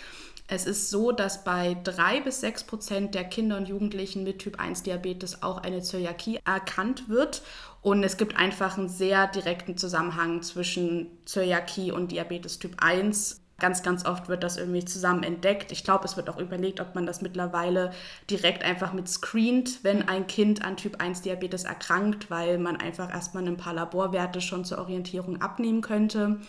Es 0.52 0.66
ist 0.66 0.90
so, 0.90 1.12
dass 1.12 1.44
bei 1.44 1.78
drei 1.84 2.22
bis 2.22 2.42
sechs 2.42 2.64
Prozent 2.64 3.14
der 3.14 3.24
Kinder 3.24 3.56
und 3.56 3.70
Jugendlichen 3.70 4.24
mit 4.24 4.40
Typ 4.40 4.60
1 4.60 4.82
Diabetes 4.82 5.44
auch 5.44 5.60
eine 5.60 5.84
Zöliakie 5.84 6.40
erkannt 6.44 7.08
wird. 7.08 7.44
Und 7.82 8.04
es 8.04 8.18
gibt 8.18 8.36
einfach 8.36 8.76
einen 8.76 8.90
sehr 8.90 9.28
direkten 9.28 9.78
Zusammenhang 9.78 10.42
zwischen 10.42 11.06
Zöliakie 11.26 11.92
und 11.92 12.12
Diabetes 12.12 12.58
Typ 12.58 12.78
1. 12.80 13.42
Ganz, 13.60 13.84
ganz 13.84 14.06
oft 14.06 14.28
wird 14.28 14.42
das 14.42 14.58
irgendwie 14.58 14.86
zusammen 14.86 15.22
entdeckt. 15.22 15.72
Ich 15.72 15.84
glaube, 15.84 16.06
es 16.06 16.18
wird 16.18 16.30
auch 16.30 16.40
überlegt, 16.40 16.80
ob 16.80 16.96
man 16.96 17.06
das 17.06 17.22
mittlerweile 17.22 17.92
direkt 18.30 18.64
einfach 18.64 18.92
mit 18.94 19.08
screent, 19.08 19.84
wenn 19.84 20.08
ein 20.08 20.26
Kind 20.26 20.66
an 20.66 20.78
Typ 20.78 21.00
1 21.00 21.22
Diabetes 21.22 21.66
erkrankt, 21.66 22.32
weil 22.32 22.58
man 22.58 22.78
einfach 22.78 23.12
erstmal 23.12 23.46
ein 23.46 23.58
paar 23.58 23.74
Laborwerte 23.74 24.42
schon 24.42 24.66
zur 24.66 24.80
Orientierung 24.80 25.42
abnehmen 25.42 25.82
könnte. 25.82 26.40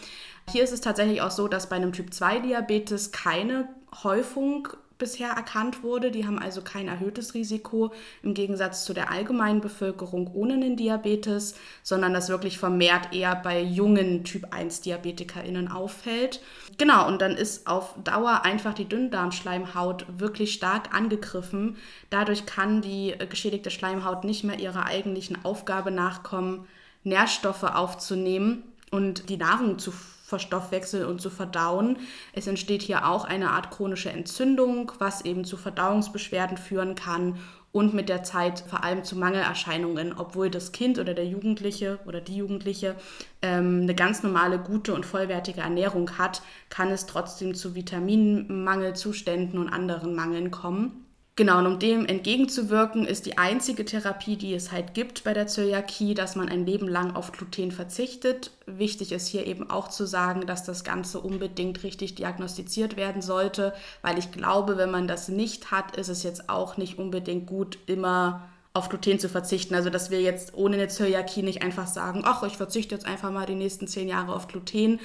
Hier 0.49 0.65
ist 0.65 0.73
es 0.73 0.81
tatsächlich 0.81 1.21
auch 1.21 1.31
so, 1.31 1.49
dass 1.49 1.69
bei 1.69 1.77
einem 1.77 1.93
Typ 1.93 2.15
2 2.15 2.41
Diabetes 2.41 3.13
keine 3.13 3.69
Häufung 4.03 4.69
bisher 5.01 5.31
erkannt 5.31 5.83
wurde. 5.83 6.13
Die 6.13 6.27
haben 6.27 6.39
also 6.39 6.63
kein 6.63 6.87
erhöhtes 6.87 7.35
Risiko 7.35 7.93
im 8.23 8.35
Gegensatz 8.35 8.85
zu 8.85 8.95
der 8.95 9.11
allgemeinen 9.11 9.61
Bevölkerung 9.61 10.31
ohne 10.33 10.55
einen 10.55 10.77
Diabetes, 10.77 11.57
sondern 11.83 12.15
das 12.15 12.29
wirklich 12.29 12.59
vermehrt 12.59 13.13
eher 13.13 13.35
bei 13.35 13.61
jungen 13.61 14.23
Typ 14.23 14.53
1 14.53 14.83
DiabetikerInnen 14.83 15.67
auffällt. 15.67 16.41
Genau, 16.79 17.09
und 17.09 17.21
dann 17.21 17.33
ist 17.33 17.67
auf 17.67 17.95
Dauer 18.05 18.43
einfach 18.45 18.75
die 18.75 18.89
Dünndarmschleimhaut 18.89 20.07
wirklich 20.19 20.53
stark 20.53 20.95
angegriffen. 20.95 21.77
Dadurch 22.11 22.47
kann 22.47 22.83
die 22.83 23.15
geschädigte 23.29 23.71
Schleimhaut 23.71 24.23
nicht 24.25 24.45
mehr 24.45 24.61
ihrer 24.61 24.87
eigentlichen 24.87 25.45
Aufgabe 25.45 25.91
nachkommen, 25.91 26.67
Nährstoffe 27.03 27.65
aufzunehmen 27.65 28.63
und 28.91 29.31
die 29.31 29.39
Nahrung 29.39 29.79
zu 29.79 29.93
verstoffwechseln 30.31 31.05
und 31.05 31.21
zu 31.21 31.29
verdauen. 31.29 31.99
Es 32.33 32.47
entsteht 32.47 32.81
hier 32.81 33.07
auch 33.07 33.25
eine 33.25 33.51
Art 33.51 33.71
chronische 33.71 34.11
Entzündung, 34.11 34.93
was 34.99 35.25
eben 35.27 35.45
zu 35.45 35.59
Verdauungsbeschwerden 35.59 36.57
führen 36.57 36.95
kann 36.95 37.39
und 37.73 37.95
mit 37.95 38.09
der 38.09 38.23
Zeit 38.23 38.65
vor 38.67 38.83
allem 38.83 39.05
zu 39.05 39.17
Mangelerscheinungen, 39.17 40.13
obwohl 40.17 40.51
das 40.51 40.73
Kind 40.73 40.99
oder 40.99 41.15
der 41.15 41.27
Jugendliche 41.27 42.01
oder 42.07 42.21
die 42.21 42.37
Jugendliche 42.37 42.97
ähm, 43.43 43.83
eine 43.83 43.95
ganz 43.95 44.23
normale, 44.23 44.59
gute 44.59 44.95
und 44.95 45.07
vollwertige 45.07 45.61
Ernährung 45.61 46.19
hat, 46.19 46.43
kann 46.69 46.91
es 46.91 47.07
trotzdem 47.07 47.55
zu 47.55 47.75
Vitaminmangelzuständen 47.75 49.59
und 49.59 49.69
anderen 49.69 50.15
Mangeln 50.15 50.51
kommen. 50.51 51.10
Genau, 51.41 51.57
und 51.57 51.67
um 51.67 51.79
dem 51.79 52.05
entgegenzuwirken, 52.05 53.07
ist 53.07 53.25
die 53.25 53.39
einzige 53.39 53.87
Therapie, 53.87 54.37
die 54.37 54.53
es 54.53 54.73
halt 54.73 54.93
gibt 54.93 55.25
bei 55.25 55.33
der 55.33 55.47
Zöliakie, 55.47 56.13
dass 56.13 56.37
man 56.37 56.51
ein 56.51 56.67
Leben 56.67 56.87
lang 56.87 57.17
auf 57.17 57.33
Gluten 57.33 57.73
verzichtet. 57.73 58.51
Wichtig 58.67 59.11
ist 59.11 59.27
hier 59.27 59.47
eben 59.47 59.71
auch 59.71 59.89
zu 59.89 60.05
sagen, 60.07 60.47
dass 60.47 60.65
das 60.65 60.85
Ganze 60.85 61.19
unbedingt 61.19 61.83
richtig 61.83 62.15
diagnostiziert 62.15 62.99
werden 62.99 63.23
sollte, 63.23 63.73
weil 64.03 64.19
ich 64.19 64.33
glaube, 64.33 64.77
wenn 64.77 64.91
man 64.91 65.09
das 65.09 65.31
nicht 65.31 65.71
hat, 65.71 65.97
ist 65.97 66.11
es 66.11 66.25
jetzt 66.25 66.51
auch 66.51 66.77
nicht 66.77 66.99
unbedingt 66.99 67.47
gut, 67.47 67.79
immer 67.87 68.51
auf 68.75 68.91
Gluten 68.91 69.19
zu 69.19 69.31
verzichten. 69.31 69.75
Also 69.75 69.89
dass 69.89 70.11
wir 70.11 70.21
jetzt 70.21 70.53
ohne 70.53 70.77
eine 70.77 70.89
Zöliakie 70.89 71.43
nicht 71.43 71.63
einfach 71.63 71.87
sagen, 71.87 72.21
ach, 72.27 72.43
ich 72.43 72.59
verzichte 72.59 72.95
jetzt 72.95 73.07
einfach 73.07 73.31
mal 73.31 73.47
die 73.47 73.55
nächsten 73.55 73.89
zehn 73.89 74.09
Jahre 74.09 74.35
auf 74.35 74.47
Gluten, 74.47 75.01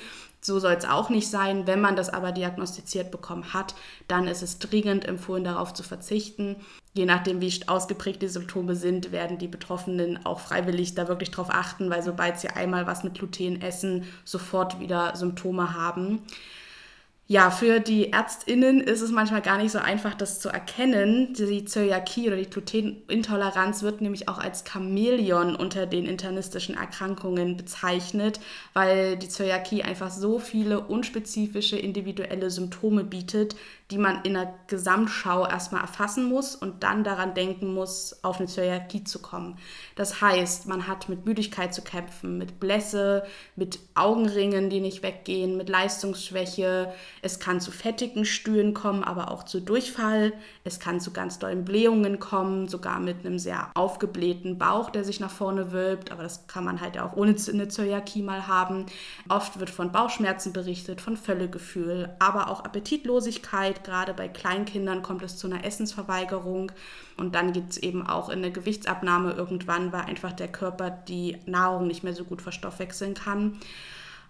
so 0.46 0.60
soll 0.60 0.74
es 0.74 0.86
auch 0.86 1.10
nicht 1.10 1.30
sein. 1.30 1.68
Wenn 1.68 1.82
man 1.82 1.96
das 1.96 2.10
aber 2.10 2.32
diagnostiziert 2.32 3.12
bekommen 3.12 3.54
hat, 3.54 3.76
dann 4.08 4.28
ist 4.28 4.42
es 4.42 4.60
dringend 4.60 5.06
empfohlen, 5.06 5.44
darauf 5.44 5.74
zu 5.74 5.84
verzichten. 5.84 6.58
Je 6.94 7.06
nachdem, 7.06 7.42
wie 7.42 7.48
ausgeprägt 7.68 8.22
die 8.22 8.28
Symptome 8.28 8.76
sind, 8.76 9.12
werden 9.12 9.38
die 9.38 9.48
Betroffenen 9.48 10.26
auch 10.26 10.40
freiwillig 10.40 10.96
da 10.96 11.08
wirklich 11.08 11.32
drauf 11.32 11.50
achten, 11.50 11.90
weil 11.90 12.04
sobald 12.04 12.40
sie 12.40 12.50
einmal 12.50 12.88
was 12.88 13.04
mit 13.04 13.16
Gluten 13.16 13.62
essen, 13.62 14.06
sofort 14.24 14.80
wieder 14.80 15.16
Symptome 15.16 15.74
haben. 15.74 16.22
Ja, 17.28 17.50
für 17.50 17.80
die 17.80 18.12
ÄrztInnen 18.14 18.82
ist 18.82 19.02
es 19.02 19.10
manchmal 19.10 19.42
gar 19.42 19.58
nicht 19.58 19.72
so 19.72 19.80
einfach, 19.80 20.14
das 20.14 20.40
zu 20.40 20.50
erkennen. 20.50 21.34
Die 21.34 21.66
Zöliakie 21.66 22.28
oder 22.28 22.36
die 22.38 22.48
Glutenintoleranz 22.48 23.82
wird 23.82 24.00
nämlich 24.00 24.30
auch 24.30 24.38
als 24.38 24.64
Chamäleon 24.64 25.56
unter 25.56 25.88
den 25.88 26.06
internistischen 26.06 26.78
Erkrankungen 26.78 27.58
bezeichnet, 27.58 28.40
weil 28.74 29.18
die 29.18 29.28
Zöliakie 29.28 29.82
einfach 29.82 30.12
so 30.12 30.38
viele 30.38 30.82
unspezifische 30.82 31.78
individuelle 31.78 32.52
Symptome 32.52 33.04
bietet, 33.04 33.56
die 33.92 34.00
man 34.00 34.24
in 34.24 34.34
der 34.34 34.52
Gesamtschau 34.66 35.46
erstmal 35.46 35.82
erfassen 35.82 36.26
muss 36.26 36.56
und 36.56 36.82
dann 36.82 37.04
daran 37.04 37.36
denken 37.36 37.72
muss, 37.72 38.18
auf 38.24 38.40
eine 38.40 38.48
Zöliakie 38.48 39.04
zu 39.04 39.20
kommen. 39.20 39.60
Das 39.96 40.22
heißt, 40.22 40.66
man 40.66 40.88
hat 40.88 41.08
mit 41.08 41.28
Müdigkeit 41.28 41.72
zu 41.72 41.84
kämpfen, 41.84 42.40
mit 42.40 42.60
Blässe, 42.60 43.26
mit 43.56 43.78
Augenringen, 43.94 44.72
die 44.72 44.80
nicht 44.80 45.04
weggehen, 45.04 45.56
mit 45.56 45.70
Leistungsschwäche. 45.70 46.92
Es 47.22 47.40
kann 47.40 47.62
zu 47.62 47.70
fettigen 47.70 48.26
Stühlen 48.26 48.74
kommen, 48.74 49.04
aber 49.04 49.30
auch 49.30 49.44
zu 49.44 49.60
Durchfall. 49.60 50.34
Es 50.64 50.80
kann 50.80 51.00
zu 51.00 51.14
ganz 51.14 51.38
dollen 51.38 51.64
Blähungen 51.64 52.18
kommen, 52.20 52.68
sogar 52.68 53.00
mit 53.00 53.24
einem 53.24 53.38
sehr 53.38 53.70
aufgeblähten 53.76 54.58
Bauch, 54.58 54.90
der 54.90 55.04
sich 55.04 55.20
nach 55.20 55.30
vorne 55.30 55.72
wölbt. 55.72 56.12
Aber 56.12 56.24
das 56.24 56.48
kann 56.48 56.64
man 56.64 56.82
halt 56.82 56.98
auch 56.98 57.16
ohne 57.16 57.36
eine 57.54 57.68
Zöliakie 57.68 58.24
mal 58.24 58.48
haben. 58.48 58.88
Oft 59.30 59.60
wird 59.60 59.70
von 59.70 59.92
Bauchschmerzen 59.92 60.54
berichtet, 60.54 61.02
von 61.02 61.18
Völlegefühl, 61.18 62.16
aber 62.18 62.50
auch 62.50 62.64
Appetitlosigkeit 62.64 63.75
Zeit. 63.76 63.84
Gerade 63.84 64.14
bei 64.14 64.28
Kleinkindern 64.28 65.02
kommt 65.02 65.24
es 65.24 65.38
zu 65.38 65.48
einer 65.48 65.64
Essensverweigerung. 65.64 66.72
Und 67.18 67.36
dann 67.36 67.54
gibt 67.54 67.72
es 67.72 67.78
eben 67.78 68.06
auch 68.06 68.30
in 68.30 68.42
der 68.42 68.52
Gewichtsabnahme 68.52 69.34
irgendwann, 69.34 69.92
weil 69.92 70.02
einfach 70.02 70.34
der 70.34 70.48
Körper 70.48 70.90
die 70.90 71.38
Nahrung 71.46 71.88
nicht 71.88 72.04
mehr 72.04 72.14
so 72.14 72.24
gut 72.24 72.42
verstoffwechseln 72.42 73.14
kann. 73.14 73.60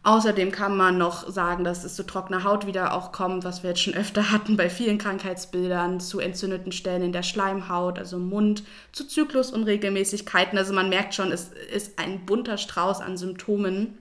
Außerdem 0.03 0.51
kann 0.51 0.77
man 0.77 0.99
noch 0.99 1.27
sagen, 1.27 1.63
dass 1.63 1.83
es 1.83 1.95
zu 1.95 2.05
trockener 2.05 2.43
Haut 2.43 2.67
wieder 2.67 2.93
auch 2.93 3.11
kommt, 3.11 3.43
was 3.43 3.63
wir 3.63 3.71
jetzt 3.71 3.81
schon 3.81 3.95
öfter 3.95 4.31
hatten 4.31 4.55
bei 4.55 4.69
vielen 4.69 4.99
Krankheitsbildern, 4.99 5.99
zu 5.99 6.19
entzündeten 6.19 6.71
Stellen 6.71 7.01
in 7.01 7.11
der 7.11 7.23
Schleimhaut, 7.23 7.97
also 7.97 8.19
Mund, 8.19 8.63
zu 8.91 9.07
Zyklusunregelmäßigkeiten. 9.07 10.59
Also 10.59 10.73
man 10.73 10.89
merkt 10.89 11.15
schon, 11.15 11.31
es 11.31 11.49
ist 11.73 11.97
ein 11.97 12.25
bunter 12.25 12.59
Strauß 12.59 13.01
an 13.01 13.17
Symptomen, 13.17 13.97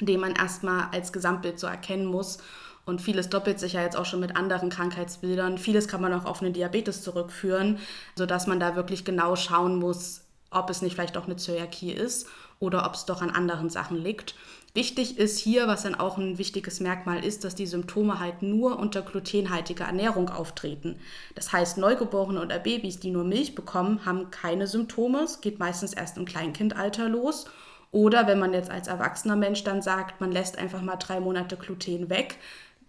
den 0.00 0.20
man 0.20 0.34
erstmal 0.34 0.88
als 0.92 1.14
Gesamtbild 1.14 1.58
so 1.58 1.66
erkennen 1.66 2.04
muss. 2.04 2.38
Und 2.84 3.00
vieles 3.00 3.28
doppelt 3.28 3.60
sich 3.60 3.74
ja 3.74 3.82
jetzt 3.82 3.96
auch 3.96 4.06
schon 4.06 4.20
mit 4.20 4.36
anderen 4.36 4.70
Krankheitsbildern. 4.70 5.58
Vieles 5.58 5.86
kann 5.86 6.00
man 6.00 6.12
auch 6.12 6.24
auf 6.24 6.42
eine 6.42 6.50
Diabetes 6.50 7.02
zurückführen, 7.02 7.78
sodass 8.16 8.46
man 8.46 8.58
da 8.58 8.74
wirklich 8.74 9.04
genau 9.04 9.36
schauen 9.36 9.76
muss, 9.76 10.22
ob 10.50 10.68
es 10.68 10.82
nicht 10.82 10.94
vielleicht 10.94 11.16
auch 11.16 11.26
eine 11.26 11.36
Zöliakie 11.36 11.92
ist 11.92 12.26
oder 12.58 12.84
ob 12.86 12.94
es 12.94 13.04
doch 13.06 13.22
an 13.22 13.30
anderen 13.30 13.70
Sachen 13.70 13.96
liegt. 13.96 14.34
Wichtig 14.74 15.18
ist 15.18 15.38
hier, 15.38 15.68
was 15.68 15.82
dann 15.82 15.94
auch 15.94 16.16
ein 16.16 16.38
wichtiges 16.38 16.80
Merkmal 16.80 17.24
ist, 17.24 17.44
dass 17.44 17.54
die 17.54 17.66
Symptome 17.66 18.18
halt 18.20 18.40
nur 18.40 18.78
unter 18.78 19.02
glutenhaltiger 19.02 19.84
Ernährung 19.84 20.30
auftreten. 20.30 20.98
Das 21.34 21.52
heißt, 21.52 21.76
Neugeborene 21.76 22.40
oder 22.40 22.58
Babys, 22.58 22.98
die 22.98 23.10
nur 23.10 23.24
Milch 23.24 23.54
bekommen, 23.54 24.06
haben 24.06 24.30
keine 24.30 24.66
Symptome. 24.66 25.20
Es 25.24 25.42
geht 25.42 25.58
meistens 25.58 25.92
erst 25.92 26.16
im 26.16 26.24
Kleinkindalter 26.24 27.08
los. 27.08 27.44
Oder 27.90 28.26
wenn 28.26 28.38
man 28.38 28.54
jetzt 28.54 28.70
als 28.70 28.88
erwachsener 28.88 29.36
Mensch 29.36 29.62
dann 29.64 29.82
sagt, 29.82 30.22
man 30.22 30.32
lässt 30.32 30.56
einfach 30.56 30.80
mal 30.80 30.96
drei 30.96 31.20
Monate 31.20 31.58
Gluten 31.58 32.08
weg, 32.08 32.38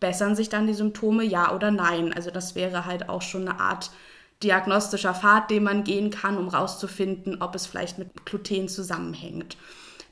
bessern 0.04 0.36
sich 0.36 0.50
dann 0.50 0.68
die 0.68 0.74
Symptome, 0.74 1.24
ja 1.24 1.56
oder 1.56 1.72
nein? 1.72 2.12
Also 2.12 2.30
das 2.30 2.56
wäre 2.56 2.86
halt 2.86 3.08
auch 3.08 3.22
schon 3.22 3.48
eine 3.48 3.62
Art 3.62 3.90
diagnostischer 4.44 5.14
Pfad, 5.14 5.50
den 5.50 5.64
man 5.64 5.86
gehen 5.86 6.10
kann, 6.10 6.38
um 6.38 6.52
herauszufinden, 6.52 7.42
ob 7.42 7.56
es 7.56 7.68
vielleicht 7.68 8.00
mit 8.00 8.26
Gluten 8.26 8.68
zusammenhängt. 8.68 9.56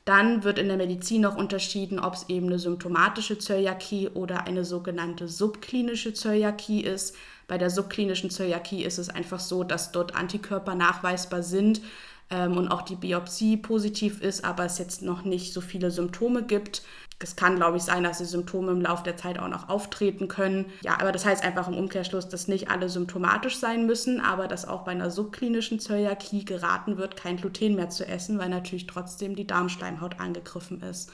Dann 0.06 0.44
wird 0.44 0.58
in 0.58 0.68
der 0.68 0.78
Medizin 0.78 1.20
noch 1.20 1.36
unterschieden, 1.36 1.98
ob 1.98 2.14
es 2.14 2.26
eben 2.30 2.46
eine 2.46 2.58
symptomatische 2.58 3.38
Zöliakie 3.38 4.08
oder 4.08 4.46
eine 4.46 4.64
sogenannte 4.64 5.28
subklinische 5.28 6.14
Zöliakie 6.14 6.80
ist. 6.80 7.14
Bei 7.46 7.58
der 7.58 7.68
subklinischen 7.68 8.30
Zöliakie 8.30 8.84
ist 8.84 8.96
es 8.96 9.10
einfach 9.10 9.40
so, 9.40 9.62
dass 9.62 9.92
dort 9.92 10.14
Antikörper 10.16 10.74
nachweisbar 10.74 11.42
sind 11.42 11.82
ähm, 12.30 12.56
und 12.56 12.68
auch 12.68 12.80
die 12.80 12.96
Biopsie 12.96 13.58
positiv 13.58 14.22
ist, 14.22 14.42
aber 14.42 14.64
es 14.64 14.78
jetzt 14.78 15.02
noch 15.02 15.22
nicht 15.24 15.52
so 15.52 15.60
viele 15.60 15.90
Symptome 15.90 16.44
gibt. 16.44 16.80
Es 17.22 17.36
kann, 17.36 17.56
glaube 17.56 17.76
ich, 17.76 17.82
sein, 17.82 18.04
dass 18.04 18.18
die 18.18 18.24
Symptome 18.24 18.72
im 18.72 18.80
Laufe 18.80 19.04
der 19.04 19.16
Zeit 19.16 19.38
auch 19.38 19.48
noch 19.48 19.68
auftreten 19.68 20.28
können. 20.28 20.66
Ja, 20.82 21.00
aber 21.00 21.12
das 21.12 21.24
heißt 21.24 21.44
einfach 21.44 21.68
im 21.68 21.76
Umkehrschluss, 21.76 22.28
dass 22.28 22.48
nicht 22.48 22.70
alle 22.70 22.88
symptomatisch 22.88 23.56
sein 23.58 23.86
müssen, 23.86 24.20
aber 24.20 24.48
dass 24.48 24.66
auch 24.66 24.84
bei 24.84 24.92
einer 24.92 25.10
subklinischen 25.10 25.80
Zöliakie 25.80 26.44
geraten 26.44 26.96
wird, 26.98 27.16
kein 27.16 27.36
Gluten 27.36 27.74
mehr 27.74 27.90
zu 27.90 28.06
essen, 28.06 28.38
weil 28.38 28.48
natürlich 28.48 28.86
trotzdem 28.86 29.36
die 29.36 29.46
Darmschleimhaut 29.46 30.20
angegriffen 30.20 30.82
ist. 30.82 31.10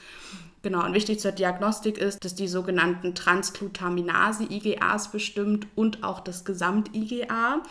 Genau, 0.63 0.85
und 0.85 0.93
wichtig 0.93 1.21
zur 1.21 1.33
Diagnostik 1.33 1.99
ist, 1.99 2.25
dass 2.25 2.35
die 2.35 2.49
sogenannten 2.49 3.15
Transglutaminase-IGAs 3.15 5.13
bestimmt 5.13 5.69
und 5.77 6.03
auch 6.03 6.21
das 6.21 6.45
Gesamt-IGA. 6.45 7.63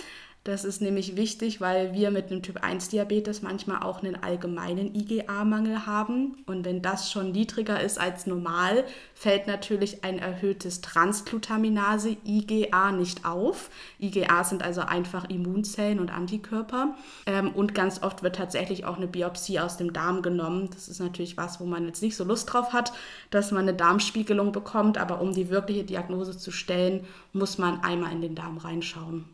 Das 0.47 0.63
ist 0.63 0.81
nämlich 0.81 1.17
wichtig, 1.17 1.59
weil 1.59 1.91
wir 1.91 2.09
mit 2.09 2.31
einem 2.31 2.41
Typ 2.41 2.63
1 2.63 2.87
Diabetes 2.87 3.41
manchmal 3.41 3.83
auch 3.83 4.01
einen 4.01 4.15
allgemeinen 4.15 4.95
IgA-Mangel 4.95 5.85
haben. 5.85 6.37
Und 6.45 6.63
wenn 6.63 6.81
das 6.81 7.11
schon 7.11 7.33
niedriger 7.33 7.81
ist 7.81 7.99
als 7.99 8.27
normal, 8.27 8.85
fällt 9.13 9.47
natürlich 9.47 10.05
ein 10.05 10.19
erhöhtes 10.19 10.79
Transglutaminase 10.79 12.15
IgA 12.25 12.93
nicht 12.93 13.25
auf. 13.25 13.69
IgA 13.99 14.45
sind 14.45 14.63
also 14.63 14.79
einfach 14.79 15.29
Immunzellen 15.29 15.99
und 15.99 16.13
Antikörper. 16.13 16.95
Ähm, 17.25 17.51
und 17.51 17.75
ganz 17.75 18.01
oft 18.01 18.23
wird 18.23 18.37
tatsächlich 18.37 18.85
auch 18.85 18.95
eine 18.95 19.07
Biopsie 19.07 19.59
aus 19.59 19.75
dem 19.75 19.91
Darm 19.91 20.21
genommen. 20.21 20.69
Das 20.73 20.87
ist 20.87 21.01
natürlich 21.01 21.35
was, 21.35 21.59
wo 21.59 21.65
man 21.65 21.85
jetzt 21.87 22.01
nicht 22.01 22.15
so 22.15 22.23
Lust 22.23 22.53
drauf 22.53 22.71
hat, 22.71 22.93
dass 23.31 23.51
man 23.51 23.63
eine 23.63 23.73
Darmspiegelung 23.73 24.53
bekommt. 24.53 24.97
Aber 24.97 25.19
um 25.19 25.33
die 25.33 25.49
wirkliche 25.49 25.83
Diagnose 25.83 26.37
zu 26.37 26.51
stellen, 26.51 27.05
muss 27.33 27.57
man 27.57 27.81
einmal 27.81 28.13
in 28.13 28.21
den 28.21 28.33
Darm 28.33 28.57
reinschauen. 28.59 29.25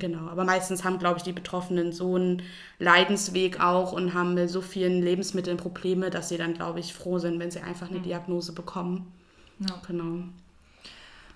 Genau, 0.00 0.28
aber 0.28 0.44
meistens 0.44 0.82
haben, 0.82 0.98
glaube 0.98 1.18
ich, 1.18 1.22
die 1.22 1.32
Betroffenen 1.32 1.92
so 1.92 2.16
einen 2.16 2.42
Leidensweg 2.80 3.60
auch 3.60 3.92
und 3.92 4.14
haben 4.14 4.34
mit 4.34 4.50
so 4.50 4.60
vielen 4.60 5.00
Lebensmitteln 5.00 5.56
Probleme, 5.56 6.10
dass 6.10 6.28
sie 6.28 6.38
dann, 6.38 6.54
glaube 6.54 6.80
ich, 6.80 6.92
froh 6.92 7.18
sind, 7.18 7.38
wenn 7.38 7.52
sie 7.52 7.60
einfach 7.60 7.88
eine 7.88 8.00
Diagnose 8.00 8.52
bekommen. 8.52 9.12
Ja. 9.60 9.80
Genau. 9.86 10.24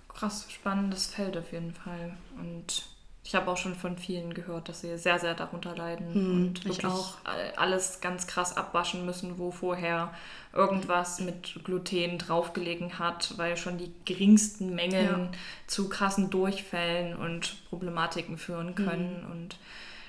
Krass, 0.09 0.47
spannendes 0.51 1.07
Feld 1.07 1.37
auf 1.37 1.53
jeden 1.53 1.73
Fall. 1.73 2.17
Und 2.39 2.87
ich 3.31 3.37
habe 3.37 3.49
auch 3.49 3.57
schon 3.57 3.77
von 3.77 3.97
vielen 3.97 4.35
gehört, 4.35 4.69
dass 4.69 4.81
sie 4.81 4.99
sehr, 4.99 5.21
sehr 5.21 5.35
darunter 5.35 5.77
leiden 5.77 6.12
hm, 6.12 6.33
und 6.33 6.64
wirklich 6.64 6.85
auch. 6.85 7.14
alles 7.57 8.01
ganz 8.01 8.27
krass 8.27 8.57
abwaschen 8.57 9.07
müssen, 9.07 9.38
wo 9.38 9.53
vorher 9.53 10.12
irgendwas 10.53 11.21
mit 11.21 11.61
Gluten 11.62 12.19
draufgelegen 12.19 12.99
hat, 12.99 13.35
weil 13.38 13.57
schon 13.57 13.79
die 13.79 13.93
geringsten 14.05 14.75
Mengen 14.75 15.27
ja. 15.27 15.38
zu 15.69 15.88
krassen 15.88 16.31
Durchfällen 16.31 17.14
und 17.14 17.64
Problematiken 17.69 18.37
führen 18.37 18.75
können. 18.75 19.23
Hm. 19.23 19.31
Und 19.31 19.59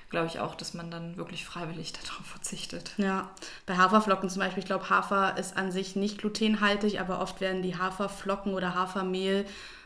glaube 0.09 0.25
ich 0.25 0.39
auch, 0.39 0.55
dass 0.55 0.73
man 0.73 0.89
dann 0.89 1.15
wirklich 1.15 1.45
freiwillig 1.45 1.93
darauf 2.03 2.25
verzichtet. 2.25 2.93
Ja, 2.97 3.29
bei 3.67 3.77
Haferflocken 3.77 4.31
zum 4.31 4.39
Beispiel, 4.39 4.61
ich 4.63 4.67
glaube, 4.67 4.89
Hafer 4.89 5.37
ist 5.37 5.55
an 5.55 5.71
sich 5.71 5.95
nicht 5.95 6.17
glutenhaltig, 6.17 6.99
aber 6.99 7.21
oft 7.21 7.39
werden 7.39 7.61
die 7.61 7.77
Haferflocken 7.77 8.55
oder 8.55 8.73
Hafermehl 8.73 9.45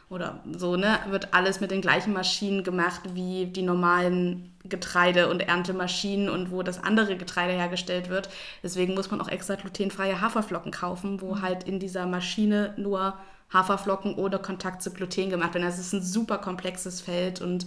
oder 0.09 0.39
so, 0.55 0.75
ne, 0.75 0.99
wird 1.09 1.33
alles 1.33 1.61
mit 1.61 1.71
den 1.71 1.81
gleichen 1.81 2.13
Maschinen 2.13 2.63
gemacht 2.63 3.01
wie 3.13 3.47
die 3.47 3.63
normalen 3.63 4.53
Getreide- 4.63 5.29
und 5.29 5.41
Erntemaschinen 5.41 6.29
und 6.29 6.51
wo 6.51 6.61
das 6.61 6.83
andere 6.83 7.17
Getreide 7.17 7.53
hergestellt 7.53 8.09
wird. 8.09 8.29
Deswegen 8.61 8.93
muss 8.93 9.09
man 9.09 9.19
auch 9.21 9.27
extra 9.27 9.55
glutenfreie 9.55 10.21
Haferflocken 10.21 10.71
kaufen, 10.71 11.21
wo 11.21 11.35
mhm. 11.35 11.41
halt 11.41 11.63
in 11.63 11.79
dieser 11.79 12.05
Maschine 12.05 12.73
nur 12.77 13.15
Haferflocken 13.51 14.15
ohne 14.15 14.39
Kontakt 14.39 14.81
zu 14.81 14.91
Gluten 14.91 15.29
gemacht 15.29 15.53
werden. 15.53 15.65
Das 15.65 15.79
ist 15.79 15.93
ein 15.93 16.03
super 16.03 16.37
komplexes 16.37 17.01
Feld 17.01 17.41
und 17.41 17.65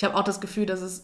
ich 0.00 0.04
habe 0.04 0.16
auch 0.16 0.24
das 0.24 0.40
Gefühl, 0.40 0.64
dass 0.64 0.80
es 0.80 1.02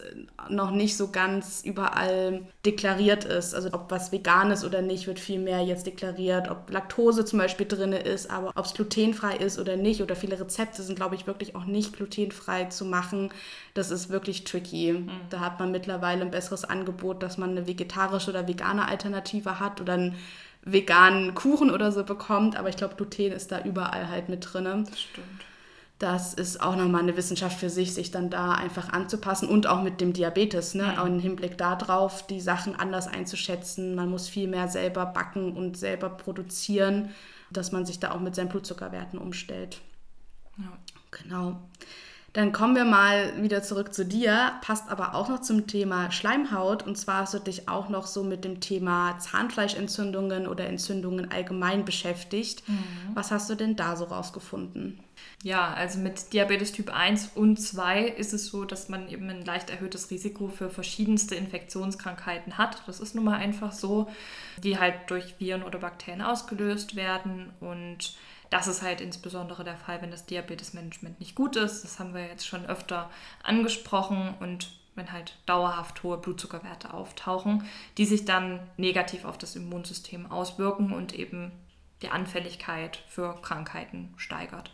noch 0.48 0.70
nicht 0.70 0.96
so 0.96 1.11
ganz 1.11 1.61
überall 1.62 2.46
deklariert 2.64 3.26
ist. 3.26 3.54
Also 3.54 3.68
ob 3.74 3.90
was 3.90 4.11
vegan 4.11 4.50
ist 4.50 4.64
oder 4.64 4.80
nicht, 4.80 5.06
wird 5.06 5.20
viel 5.20 5.38
mehr 5.38 5.61
jetzt 5.61 5.85
deklariert. 5.87 6.50
Ob 6.50 6.70
Laktose 6.70 7.26
zum 7.26 7.38
Beispiel 7.38 7.66
drin 7.66 7.92
ist, 7.92 8.30
aber 8.30 8.52
ob 8.54 8.64
es 8.64 8.72
glutenfrei 8.72 9.37
ist 9.37 9.59
oder 9.59 9.76
nicht. 9.76 10.00
Oder 10.00 10.16
viele 10.16 10.40
Rezepte 10.40 10.82
sind, 10.82 10.96
glaube 10.96 11.14
ich, 11.14 11.26
wirklich 11.26 11.54
auch 11.54 11.66
nicht 11.66 11.92
glutenfrei 11.92 12.64
zu 12.64 12.87
machen. 12.87 13.28
Das 13.74 13.90
ist 13.90 14.09
wirklich 14.09 14.44
tricky. 14.44 14.94
Mhm. 14.94 15.11
Da 15.28 15.40
hat 15.40 15.61
man 15.61 15.72
mittlerweile 15.72 16.22
ein 16.22 16.30
besseres 16.30 16.64
Angebot, 16.64 17.22
dass 17.22 17.37
man 17.37 17.50
eine 17.50 17.66
vegetarische 17.66 18.30
oder 18.30 18.48
vegane 18.48 18.88
Alternative 18.88 19.61
hat 19.61 19.82
oder 19.82 19.92
einen 19.92 20.14
veganen 20.62 21.35
Kuchen 21.35 21.70
oder 21.70 21.92
so 21.92 22.02
bekommt. 22.02 22.56
Aber 22.56 22.70
ich 22.70 22.78
glaube, 22.78 22.94
Gluten 22.94 23.32
ist 23.32 23.52
da 23.52 23.62
überall 23.62 24.09
halt 24.09 24.30
mit 24.30 24.54
drin. 24.54 24.87
Das 24.88 24.98
stimmt 25.02 25.44
das 25.98 26.35
ist 26.35 26.61
auch 26.61 26.76
nochmal 26.76 27.02
eine 27.02 27.16
Wissenschaft 27.16 27.59
für 27.59 27.70
sich, 27.70 27.94
sich 27.94 28.11
dann 28.11 28.28
da 28.28 28.52
einfach 28.52 28.90
anzupassen 28.90 29.48
und 29.48 29.66
auch 29.66 29.82
mit 29.82 30.00
dem 30.00 30.12
Diabetes, 30.12 30.74
ne? 30.74 30.85
Mhm. 30.92 30.98
auch 30.98 31.06
im 31.06 31.18
Hinblick 31.18 31.56
darauf, 31.56 32.26
die 32.26 32.40
Sachen 32.40 32.76
anders 32.76 33.09
einzuschätzen. 33.09 33.94
Man 33.94 34.11
muss 34.11 34.28
viel 34.28 34.46
mehr 34.46 34.68
selber 34.68 35.06
backen 35.06 35.56
und 35.56 35.76
selber 35.76 36.11
produzieren, 36.11 37.11
dass 37.50 37.72
man 37.72 37.87
sich 37.87 37.98
da 37.98 38.11
auch 38.11 38.20
mit 38.20 38.35
seinen 38.35 38.48
Blutzuckerwerten 38.50 39.18
umstellt. 39.18 39.80
Ja. 40.59 40.76
Genau. 41.22 41.62
Dann 42.37 42.53
kommen 42.53 42.77
wir 42.77 42.85
mal 42.85 43.33
wieder 43.42 43.62
zurück 43.62 43.94
zu 43.94 44.05
dir, 44.05 44.53
passt 44.61 44.90
aber 44.90 45.14
auch 45.14 45.31
noch 45.31 45.40
zum 45.40 45.66
Thema 45.66 46.12
Schleimhaut. 46.12 46.83
Und 46.87 46.99
zwar 46.99 47.22
hast 47.22 47.33
du 47.33 47.38
dich 47.38 47.66
auch 47.66 47.88
noch 47.88 48.07
so 48.07 48.22
mit 48.22 48.44
dem 48.44 48.61
Thema 48.61 49.18
Zahnfleischentzündungen 49.18 50.46
oder 50.46 50.66
Entzündungen 50.66 51.33
allgemein 51.33 51.87
beschäftigt. 51.87 52.68
Mhm. 52.68 52.77
Was 53.14 53.31
hast 53.31 53.49
du 53.49 53.55
denn 53.55 53.75
da 53.75 53.96
so 53.96 54.05
rausgefunden? 54.05 55.01
Ja, 55.42 55.72
also 55.72 55.99
mit 55.99 56.35
Diabetes 56.35 56.72
Typ 56.72 56.94
1 56.94 57.31
und 57.37 57.59
2 57.59 58.03
ist 58.03 58.35
es 58.35 58.49
so, 58.49 58.66
dass 58.66 58.90
man 58.90 59.09
eben 59.09 59.31
ein 59.31 59.42
leicht 59.42 59.70
erhöhtes 59.70 60.11
Risiko 60.11 60.49
für 60.49 60.68
verschiedenste 60.68 61.37
Infektionskrankheiten 61.37 62.59
hat. 62.59 62.83
Das 62.87 63.01
ist 63.01 63.14
nun 63.14 63.25
mal 63.25 63.38
einfach 63.38 63.72
so, 63.72 64.11
die 64.62 64.79
halt 64.79 64.94
durch 65.09 65.40
Viren 65.40 65.62
oder 65.62 65.79
Bakterien 65.79 66.20
ausgelöst 66.20 66.96
werden. 66.96 67.51
Und 67.61 68.14
das 68.50 68.68
ist 68.68 68.82
halt 68.82 69.00
insbesondere 69.00 69.64
der 69.64 69.76
Fall, 69.76 70.02
wenn 70.02 70.11
das 70.11 70.26
Diabetesmanagement 70.26 71.20
nicht 71.20 71.35
gut 71.35 71.56
ist. 71.56 71.82
Das 71.82 71.98
haben 71.98 72.14
wir 72.14 72.26
jetzt 72.26 72.46
schon 72.46 72.66
öfter 72.66 73.11
angesprochen 73.42 74.35
und 74.40 74.70
wenn 74.94 75.12
halt 75.12 75.37
dauerhaft 75.46 76.02
hohe 76.02 76.18
Blutzuckerwerte 76.18 76.92
auftauchen, 76.94 77.64
die 77.98 78.06
sich 78.06 78.24
dann 78.24 78.61
negativ 78.76 79.24
auf 79.24 79.38
das 79.38 79.54
Immunsystem 79.54 80.30
auswirken 80.30 80.92
und 80.92 81.14
eben 81.14 81.52
die 82.02 82.09
Anfälligkeit 82.09 83.02
für 83.09 83.40
Krankheiten 83.42 84.14
steigert. 84.16 84.70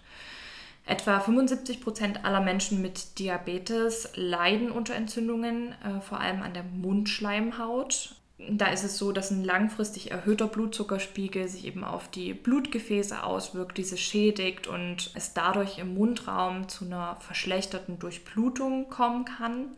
Etwa 0.85 1.21
75 1.21 1.81
Prozent 1.81 2.25
aller 2.25 2.41
Menschen 2.41 2.83
mit 2.83 3.19
Diabetes 3.21 4.11
leiden 4.17 4.73
unter 4.73 4.95
Entzündungen, 4.95 5.75
äh, 5.83 6.01
vor 6.01 6.19
allem 6.19 6.43
an 6.43 6.55
der 6.55 6.65
Mundschleimhaut. 6.65 8.17
Da 8.39 8.67
ist 8.67 8.83
es 8.83 8.99
so, 8.99 9.13
dass 9.13 9.31
ein 9.31 9.45
langfristig 9.45 10.11
erhöhter 10.11 10.49
Blutzuckerspiegel 10.49 11.49
sich 11.49 11.65
eben 11.65 11.85
auf 11.85 12.09
die 12.09 12.35
Blutgefäße 12.35 13.23
auswirkt, 13.23 13.79
diese 13.79 13.97
schädigt 13.97 14.67
und 14.67 15.13
es 15.15 15.33
dadurch 15.33 15.79
im 15.79 15.95
Mundraum 15.95 16.69
zu 16.69 16.85
einer 16.85 17.17
verschlechterten 17.21 17.99
Durchblutung 17.99 18.89
kommen 18.89 19.25
kann. 19.25 19.69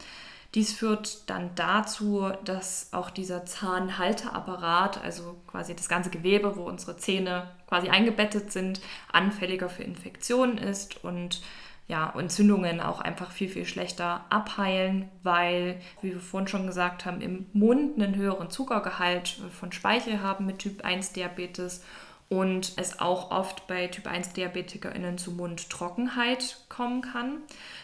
Dies 0.54 0.72
führt 0.72 1.28
dann 1.28 1.50
dazu, 1.56 2.30
dass 2.44 2.92
auch 2.92 3.10
dieser 3.10 3.44
Zahnhalteapparat, 3.44 5.02
also 5.02 5.36
quasi 5.48 5.74
das 5.74 5.88
ganze 5.88 6.10
Gewebe, 6.10 6.56
wo 6.56 6.62
unsere 6.62 6.96
Zähne 6.96 7.50
quasi 7.66 7.88
eingebettet 7.88 8.52
sind, 8.52 8.80
anfälliger 9.12 9.68
für 9.68 9.82
Infektionen 9.82 10.56
ist 10.58 11.02
und 11.02 11.42
ja, 11.86 12.14
Entzündungen 12.16 12.80
auch 12.80 13.00
einfach 13.00 13.30
viel, 13.30 13.48
viel 13.48 13.66
schlechter 13.66 14.24
abheilen, 14.30 15.10
weil, 15.22 15.80
wie 16.00 16.12
wir 16.12 16.20
vorhin 16.20 16.48
schon 16.48 16.66
gesagt 16.66 17.04
haben, 17.04 17.20
im 17.20 17.46
Mund 17.52 18.00
einen 18.00 18.16
höheren 18.16 18.50
Zuckergehalt 18.50 19.40
von 19.58 19.70
Speichel 19.70 20.22
haben 20.22 20.46
mit 20.46 20.60
Typ 20.60 20.84
1 20.84 21.12
Diabetes 21.12 21.84
und 22.30 22.72
es 22.76 23.00
auch 23.00 23.30
oft 23.30 23.66
bei 23.66 23.86
Typ 23.88 24.06
1 24.06 24.32
DiabetikerInnen 24.32 25.18
zu 25.18 25.32
Mundtrockenheit 25.32 26.64
kommen 26.70 27.02
kann. 27.02 27.38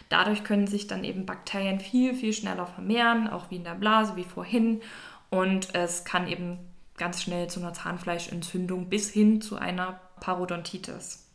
Dadurch 0.09 0.43
können 0.43 0.65
sich 0.65 0.87
dann 0.87 1.03
eben 1.03 1.27
Bakterien 1.27 1.79
viel, 1.79 2.15
viel 2.15 2.33
schneller 2.33 2.65
vermehren, 2.65 3.29
auch 3.29 3.51
wie 3.51 3.57
in 3.57 3.63
der 3.63 3.75
Blase, 3.75 4.15
wie 4.15 4.23
vorhin. 4.23 4.81
Und 5.29 5.75
es 5.75 6.05
kann 6.05 6.27
eben 6.27 6.57
ganz 6.97 7.21
schnell 7.21 7.49
zu 7.49 7.59
einer 7.59 7.73
Zahnfleischentzündung 7.73 8.89
bis 8.89 9.11
hin 9.11 9.41
zu 9.41 9.57
einer 9.57 9.99
Parodontitis. 10.19 11.27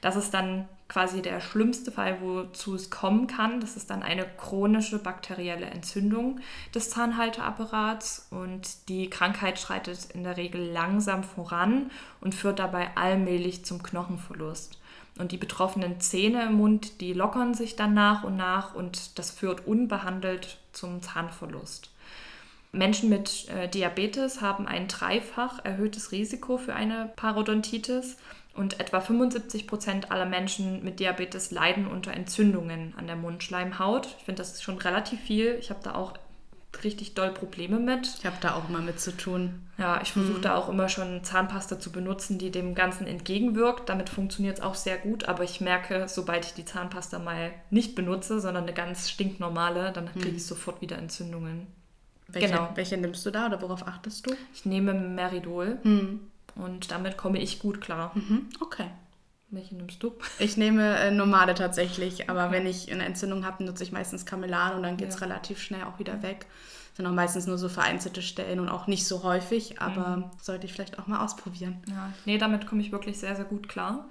Das 0.00 0.16
ist 0.16 0.32
dann 0.32 0.68
quasi 0.88 1.20
der 1.20 1.40
schlimmste 1.40 1.90
Fall, 1.90 2.20
wozu 2.20 2.74
es 2.74 2.90
kommen 2.90 3.26
kann. 3.26 3.60
Das 3.60 3.76
ist 3.76 3.90
dann 3.90 4.02
eine 4.02 4.24
chronische 4.24 4.98
bakterielle 4.98 5.66
Entzündung 5.66 6.40
des 6.74 6.90
Zahnhalteapparats 6.90 8.28
und 8.30 8.88
die 8.88 9.10
Krankheit 9.10 9.58
schreitet 9.58 10.10
in 10.14 10.22
der 10.22 10.36
Regel 10.36 10.62
langsam 10.70 11.24
voran 11.24 11.90
und 12.20 12.34
führt 12.34 12.58
dabei 12.58 12.96
allmählich 12.96 13.64
zum 13.64 13.82
Knochenverlust. 13.82 14.78
Und 15.18 15.32
die 15.32 15.38
betroffenen 15.38 15.98
Zähne 16.00 16.44
im 16.44 16.54
Mund, 16.54 17.00
die 17.00 17.14
lockern 17.14 17.54
sich 17.54 17.74
dann 17.74 17.94
nach 17.94 18.22
und 18.22 18.36
nach 18.36 18.74
und 18.74 19.18
das 19.18 19.30
führt 19.30 19.66
unbehandelt 19.66 20.58
zum 20.72 21.02
Zahnverlust. 21.02 21.90
Menschen 22.72 23.08
mit 23.08 23.48
äh, 23.48 23.68
Diabetes 23.68 24.42
haben 24.42 24.66
ein 24.68 24.86
dreifach 24.88 25.64
erhöhtes 25.64 26.12
Risiko 26.12 26.58
für 26.58 26.74
eine 26.74 27.10
Parodontitis 27.16 28.16
und 28.56 28.80
etwa 28.80 29.00
75 29.00 29.66
Prozent 29.66 30.10
aller 30.10 30.26
Menschen 30.26 30.82
mit 30.82 31.00
Diabetes 31.00 31.50
leiden 31.50 31.86
unter 31.86 32.12
Entzündungen 32.12 32.94
an 32.96 33.06
der 33.06 33.16
Mundschleimhaut. 33.16 34.06
Ich 34.18 34.24
finde, 34.24 34.40
das 34.40 34.54
ist 34.54 34.62
schon 34.62 34.78
relativ 34.78 35.20
viel. 35.20 35.56
Ich 35.60 35.70
habe 35.70 35.80
da 35.82 35.94
auch 35.94 36.14
richtig 36.84 37.14
doll 37.14 37.30
Probleme 37.30 37.78
mit. 37.78 38.16
Ich 38.18 38.26
habe 38.26 38.36
da 38.40 38.54
auch 38.54 38.68
immer 38.68 38.80
mit 38.80 39.00
zu 39.00 39.16
tun. 39.16 39.66
Ja, 39.78 40.00
ich 40.02 40.12
versuche 40.12 40.38
mhm. 40.38 40.42
da 40.42 40.56
auch 40.56 40.68
immer 40.68 40.88
schon 40.88 41.24
Zahnpasta 41.24 41.78
zu 41.78 41.90
benutzen, 41.90 42.38
die 42.38 42.50
dem 42.50 42.74
Ganzen 42.74 43.06
entgegenwirkt. 43.06 43.88
Damit 43.88 44.08
funktioniert 44.08 44.58
es 44.58 44.64
auch 44.64 44.74
sehr 44.74 44.98
gut, 44.98 45.24
aber 45.24 45.44
ich 45.44 45.60
merke, 45.60 46.06
sobald 46.08 46.44
ich 46.44 46.54
die 46.54 46.64
Zahnpasta 46.64 47.18
mal 47.18 47.52
nicht 47.70 47.94
benutze, 47.94 48.40
sondern 48.40 48.64
eine 48.64 48.74
ganz 48.74 49.10
stinknormale, 49.10 49.92
dann 49.92 50.12
kriege 50.12 50.30
mhm. 50.30 50.36
ich 50.36 50.46
sofort 50.46 50.80
wieder 50.80 50.98
Entzündungen. 50.98 51.66
Welche, 52.28 52.48
genau. 52.48 52.68
welche 52.74 52.96
nimmst 52.96 53.24
du 53.24 53.30
da 53.30 53.46
oder 53.46 53.62
worauf 53.62 53.86
achtest 53.86 54.26
du? 54.26 54.34
Ich 54.52 54.66
nehme 54.66 54.92
Meridol. 54.92 55.78
Mhm 55.82 56.20
und 56.54 56.90
damit 56.90 57.16
komme 57.16 57.38
ich 57.38 57.58
gut 57.58 57.80
klar. 57.80 58.12
Mhm. 58.14 58.48
Okay. 58.60 58.86
Welche 59.48 59.76
nimmst 59.76 60.02
du? 60.02 60.12
Ich 60.38 60.56
nehme 60.56 60.98
äh, 60.98 61.10
normale 61.10 61.54
tatsächlich, 61.54 62.28
aber 62.28 62.46
okay. 62.46 62.52
wenn 62.54 62.66
ich 62.66 62.90
eine 62.90 63.04
Entzündung 63.04 63.46
habe, 63.46 63.64
nutze 63.64 63.84
ich 63.84 63.92
meistens 63.92 64.26
Kamelan 64.26 64.74
und 64.74 64.82
dann 64.82 64.96
geht 64.96 65.08
es 65.08 65.20
ja. 65.20 65.26
relativ 65.26 65.60
schnell 65.60 65.84
auch 65.84 65.98
wieder 65.98 66.22
weg. 66.22 66.46
Das 66.88 66.96
sind 66.96 67.06
auch 67.06 67.12
meistens 67.12 67.46
nur 67.46 67.58
so 67.58 67.68
vereinzelte 67.68 68.22
Stellen 68.22 68.58
und 68.58 68.68
auch 68.68 68.86
nicht 68.86 69.06
so 69.06 69.22
häufig, 69.22 69.80
aber 69.80 70.16
mhm. 70.16 70.24
sollte 70.40 70.66
ich 70.66 70.72
vielleicht 70.72 70.98
auch 70.98 71.06
mal 71.06 71.22
ausprobieren. 71.22 71.82
Ja, 71.88 72.12
nee, 72.24 72.38
damit 72.38 72.66
komme 72.66 72.80
ich 72.80 72.90
wirklich 72.90 73.18
sehr, 73.18 73.36
sehr 73.36 73.44
gut 73.44 73.68
klar. 73.68 74.08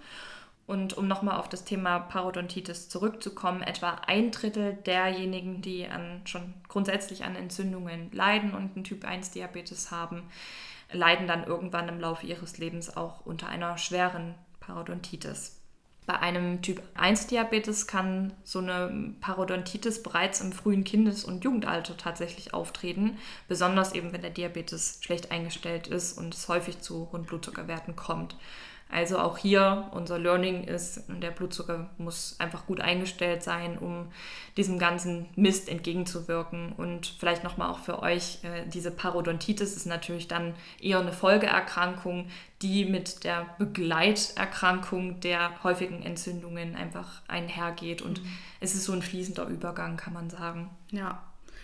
Und 0.67 0.97
um 0.97 1.07
nochmal 1.07 1.37
auf 1.37 1.47
das 1.47 1.63
Thema 1.63 1.99
Parodontitis 1.99 2.89
zurückzukommen, 2.89 3.61
etwa 3.61 4.01
ein 4.07 4.31
Drittel 4.31 4.73
derjenigen, 4.73 5.61
die 5.61 5.87
an, 5.87 6.21
schon 6.25 6.55
grundsätzlich 6.67 7.23
an 7.23 7.35
Entzündungen 7.35 8.11
leiden 8.11 8.53
und 8.53 8.75
einen 8.75 8.83
Typ-1-Diabetes 8.83 9.91
haben, 9.91 10.23
leiden 10.91 11.27
dann 11.27 11.45
irgendwann 11.45 11.89
im 11.89 11.99
Laufe 11.99 12.25
ihres 12.25 12.57
Lebens 12.57 12.95
auch 12.95 13.25
unter 13.25 13.47
einer 13.47 13.77
schweren 13.77 14.35
Parodontitis. 14.59 15.61
Bei 16.05 16.19
einem 16.19 16.61
Typ-1-Diabetes 16.61 17.87
kann 17.87 18.33
so 18.43 18.59
eine 18.59 19.15
Parodontitis 19.21 20.03
bereits 20.03 20.39
im 20.39 20.53
frühen 20.53 20.83
Kindes- 20.83 21.25
und 21.25 21.43
Jugendalter 21.43 21.97
tatsächlich 21.97 22.53
auftreten, 22.53 23.17
besonders 23.47 23.93
eben 23.93 24.13
wenn 24.13 24.21
der 24.21 24.29
Diabetes 24.29 24.99
schlecht 25.01 25.31
eingestellt 25.31 25.87
ist 25.87 26.15
und 26.17 26.35
es 26.35 26.47
häufig 26.47 26.79
zu 26.79 27.09
hohen 27.11 27.23
Blutzuckerwerten 27.23 27.95
kommt. 27.95 28.35
Also 28.89 29.17
auch 29.17 29.37
hier 29.37 29.89
unser 29.91 30.19
Learning 30.19 30.63
ist, 30.63 31.03
der 31.09 31.31
Blutzucker 31.31 31.89
muss 31.97 32.35
einfach 32.39 32.67
gut 32.67 32.79
eingestellt 32.79 33.43
sein, 33.43 33.77
um 33.77 34.11
diesem 34.57 34.77
ganzen 34.77 35.27
Mist 35.35 35.69
entgegenzuwirken. 35.69 36.71
Und 36.71 37.07
vielleicht 37.19 37.43
nochmal 37.43 37.71
auch 37.71 37.79
für 37.79 38.01
euch, 38.01 38.39
äh, 38.43 38.67
diese 38.67 38.91
Parodontitis 38.91 39.75
ist 39.75 39.85
natürlich 39.85 40.27
dann 40.27 40.53
eher 40.79 40.99
eine 40.99 41.11
Folgeerkrankung, 41.11 42.27
die 42.61 42.85
mit 42.85 43.23
der 43.23 43.47
Begleiterkrankung 43.57 45.19
der 45.19 45.63
häufigen 45.63 46.03
Entzündungen 46.03 46.75
einfach 46.75 47.21
einhergeht. 47.27 48.01
Und 48.03 48.23
mhm. 48.23 48.27
es 48.59 48.75
ist 48.75 48.85
so 48.85 48.93
ein 48.93 49.01
fließender 49.01 49.47
Übergang, 49.47 49.97
kann 49.97 50.13
man 50.13 50.29
sagen. 50.29 50.69
Ja, 50.91 51.23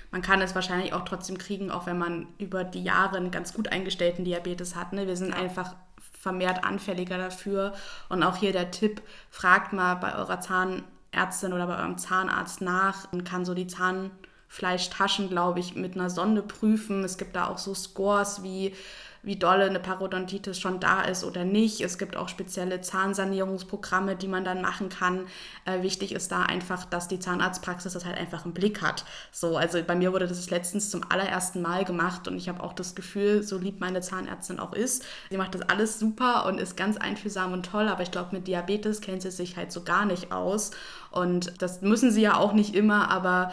man 0.09 0.23
kann 0.23 0.41
es 0.41 0.55
wahrscheinlich 0.55 0.91
auch 0.91 1.05
trotzdem 1.05 1.37
kriegen, 1.37 1.71
auch 1.71 1.85
wenn 1.85 1.97
man 1.97 2.27
über 2.39 2.63
die 2.63 2.83
Jahre 2.83 3.17
einen 3.17 3.31
ganz 3.31 3.53
gut 3.53 3.71
eingestellten 3.71 4.25
Diabetes 4.25 4.75
hat. 4.75 4.91
Ne? 4.91 5.07
Wir 5.07 5.15
sind 5.15 5.33
einfach 5.33 5.75
vermehrt 6.21 6.63
anfälliger 6.63 7.17
dafür. 7.17 7.73
Und 8.07 8.21
auch 8.21 8.35
hier 8.35 8.51
der 8.51 8.69
Tipp, 8.69 9.01
fragt 9.31 9.73
mal 9.73 9.95
bei 9.95 10.15
eurer 10.15 10.39
Zahnärztin 10.39 11.51
oder 11.51 11.65
bei 11.65 11.77
eurem 11.77 11.97
Zahnarzt 11.97 12.61
nach 12.61 13.11
und 13.11 13.23
kann 13.23 13.43
so 13.43 13.55
die 13.55 13.65
Zahnfleischtaschen, 13.65 15.29
glaube 15.29 15.59
ich, 15.59 15.75
mit 15.75 15.95
einer 15.95 16.11
Sonde 16.11 16.43
prüfen. 16.43 17.03
Es 17.03 17.17
gibt 17.17 17.35
da 17.35 17.47
auch 17.47 17.57
so 17.57 17.73
Scores 17.73 18.43
wie 18.43 18.75
wie 19.23 19.35
dolle 19.35 19.65
eine 19.65 19.79
Parodontitis 19.79 20.59
schon 20.59 20.79
da 20.79 21.01
ist 21.01 21.23
oder 21.23 21.45
nicht. 21.45 21.81
Es 21.81 21.97
gibt 21.97 22.15
auch 22.17 22.29
spezielle 22.29 22.81
Zahnsanierungsprogramme, 22.81 24.15
die 24.15 24.27
man 24.27 24.43
dann 24.43 24.61
machen 24.61 24.89
kann. 24.89 25.27
Äh, 25.65 25.83
wichtig 25.83 26.11
ist 26.11 26.31
da 26.31 26.43
einfach, 26.43 26.85
dass 26.85 27.07
die 27.07 27.19
Zahnarztpraxis 27.19 27.93
das 27.93 28.05
halt 28.05 28.17
einfach 28.17 28.45
im 28.45 28.53
Blick 28.53 28.81
hat. 28.81 29.05
So, 29.31 29.57
also 29.57 29.81
bei 29.83 29.95
mir 29.95 30.11
wurde 30.11 30.27
das 30.27 30.49
letztens 30.49 30.89
zum 30.89 31.03
allerersten 31.09 31.61
Mal 31.61 31.85
gemacht 31.85 32.27
und 32.27 32.37
ich 32.37 32.49
habe 32.49 32.63
auch 32.63 32.73
das 32.73 32.95
Gefühl, 32.95 33.43
so 33.43 33.57
lieb 33.57 33.79
meine 33.79 34.01
Zahnärztin 34.01 34.59
auch 34.59 34.73
ist, 34.73 35.03
sie 35.29 35.37
macht 35.37 35.55
das 35.55 35.61
alles 35.63 35.99
super 35.99 36.45
und 36.45 36.59
ist 36.59 36.75
ganz 36.75 36.97
einfühlsam 36.97 37.53
und 37.53 37.65
toll, 37.65 37.87
aber 37.87 38.03
ich 38.03 38.11
glaube, 38.11 38.35
mit 38.35 38.47
Diabetes 38.47 39.01
kennt 39.01 39.21
sie 39.21 39.31
sich 39.31 39.57
halt 39.57 39.71
so 39.71 39.83
gar 39.83 40.05
nicht 40.05 40.31
aus. 40.31 40.71
Und 41.11 41.61
das 41.61 41.81
müssen 41.81 42.11
sie 42.11 42.21
ja 42.21 42.37
auch 42.37 42.53
nicht 42.53 42.73
immer, 42.73 43.11
aber 43.11 43.51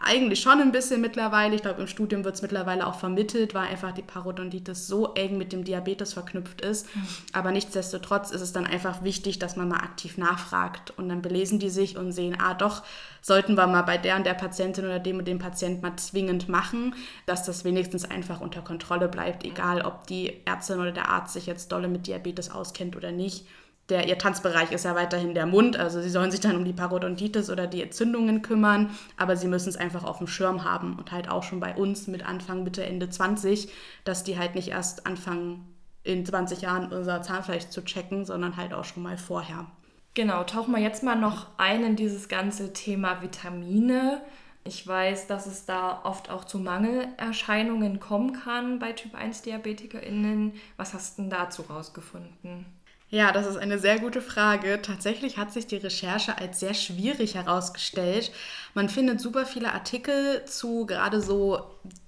eigentlich 0.00 0.40
schon 0.40 0.60
ein 0.60 0.70
bisschen 0.70 1.00
mittlerweile. 1.00 1.56
Ich 1.56 1.62
glaube, 1.62 1.80
im 1.80 1.88
Studium 1.88 2.24
wird 2.24 2.36
es 2.36 2.42
mittlerweile 2.42 2.86
auch 2.86 2.98
vermittelt, 2.98 3.52
weil 3.52 3.66
einfach 3.66 3.92
die 3.92 4.02
Parodontitis 4.02 4.86
so 4.86 5.12
eng 5.14 5.36
mit 5.38 5.52
dem 5.52 5.64
Diabetes 5.64 6.12
verknüpft 6.12 6.60
ist. 6.60 6.94
Mhm. 6.94 7.06
Aber 7.32 7.50
nichtsdestotrotz 7.50 8.30
ist 8.30 8.40
es 8.40 8.52
dann 8.52 8.64
einfach 8.64 9.02
wichtig, 9.02 9.40
dass 9.40 9.56
man 9.56 9.68
mal 9.68 9.80
aktiv 9.80 10.16
nachfragt. 10.16 10.92
Und 10.96 11.08
dann 11.08 11.20
belesen 11.20 11.58
die 11.58 11.68
sich 11.68 11.96
und 11.96 12.12
sehen, 12.12 12.36
ah 12.40 12.54
doch, 12.54 12.84
sollten 13.22 13.56
wir 13.56 13.66
mal 13.66 13.82
bei 13.82 13.98
der 13.98 14.16
und 14.16 14.24
der 14.24 14.34
Patientin 14.34 14.84
oder 14.84 15.00
dem 15.00 15.18
und 15.18 15.26
dem 15.26 15.40
Patient 15.40 15.82
mal 15.82 15.96
zwingend 15.96 16.48
machen, 16.48 16.94
dass 17.26 17.44
das 17.44 17.64
wenigstens 17.64 18.04
einfach 18.08 18.40
unter 18.40 18.62
Kontrolle 18.62 19.08
bleibt, 19.08 19.44
egal 19.44 19.82
ob 19.82 20.06
die 20.06 20.32
Ärztin 20.44 20.78
oder 20.78 20.92
der 20.92 21.08
Arzt 21.08 21.34
sich 21.34 21.46
jetzt 21.46 21.72
dolle 21.72 21.88
mit 21.88 22.06
Diabetes 22.06 22.50
auskennt 22.50 22.94
oder 22.94 23.10
nicht 23.10 23.46
der, 23.88 24.06
ihr 24.06 24.18
Tanzbereich 24.18 24.72
ist 24.72 24.84
ja 24.84 24.94
weiterhin 24.94 25.34
der 25.34 25.46
Mund, 25.46 25.76
also 25.78 26.00
sie 26.00 26.10
sollen 26.10 26.30
sich 26.30 26.40
dann 26.40 26.56
um 26.56 26.64
die 26.64 26.72
Parodontitis 26.72 27.48
oder 27.50 27.66
die 27.66 27.82
Entzündungen 27.82 28.42
kümmern, 28.42 28.90
aber 29.16 29.36
sie 29.36 29.48
müssen 29.48 29.70
es 29.70 29.76
einfach 29.76 30.04
auf 30.04 30.18
dem 30.18 30.26
Schirm 30.26 30.64
haben 30.64 30.96
und 30.98 31.10
halt 31.10 31.30
auch 31.30 31.42
schon 31.42 31.60
bei 31.60 31.74
uns 31.74 32.06
mit 32.06 32.26
Anfang, 32.26 32.64
Mitte, 32.64 32.84
Ende 32.84 33.08
20, 33.08 33.72
dass 34.04 34.24
die 34.24 34.38
halt 34.38 34.54
nicht 34.54 34.68
erst 34.68 35.06
anfangen, 35.06 35.74
in 36.04 36.24
20 36.24 36.62
Jahren 36.62 36.92
unser 36.92 37.22
Zahnfleisch 37.22 37.68
zu 37.68 37.84
checken, 37.84 38.24
sondern 38.24 38.56
halt 38.56 38.72
auch 38.72 38.84
schon 38.84 39.02
mal 39.02 39.18
vorher. 39.18 39.66
Genau, 40.14 40.42
tauchen 40.44 40.74
wir 40.74 40.82
jetzt 40.82 41.02
mal 41.02 41.16
noch 41.16 41.46
ein 41.58 41.84
in 41.84 41.96
dieses 41.96 42.28
ganze 42.28 42.72
Thema 42.72 43.22
Vitamine. 43.22 44.22
Ich 44.64 44.86
weiß, 44.86 45.28
dass 45.28 45.46
es 45.46 45.64
da 45.64 46.00
oft 46.04 46.30
auch 46.30 46.44
zu 46.44 46.58
Mangelerscheinungen 46.58 48.00
kommen 48.00 48.32
kann 48.32 48.78
bei 48.78 48.92
Typ 48.92 49.14
1 49.14 49.42
DiabetikerInnen. 49.42 50.54
Was 50.76 50.92
hast 50.92 51.18
du 51.18 51.22
denn 51.22 51.30
dazu 51.30 51.62
rausgefunden? 51.62 52.66
Ja, 53.10 53.32
das 53.32 53.46
ist 53.46 53.56
eine 53.56 53.78
sehr 53.78 53.98
gute 53.98 54.20
Frage. 54.20 54.82
Tatsächlich 54.82 55.38
hat 55.38 55.50
sich 55.50 55.66
die 55.66 55.76
Recherche 55.76 56.36
als 56.36 56.60
sehr 56.60 56.74
schwierig 56.74 57.36
herausgestellt. 57.36 58.30
Man 58.74 58.90
findet 58.90 59.20
super 59.20 59.46
viele 59.46 59.72
Artikel 59.72 60.44
zu 60.44 60.84
gerade 60.84 61.22
so 61.22 61.62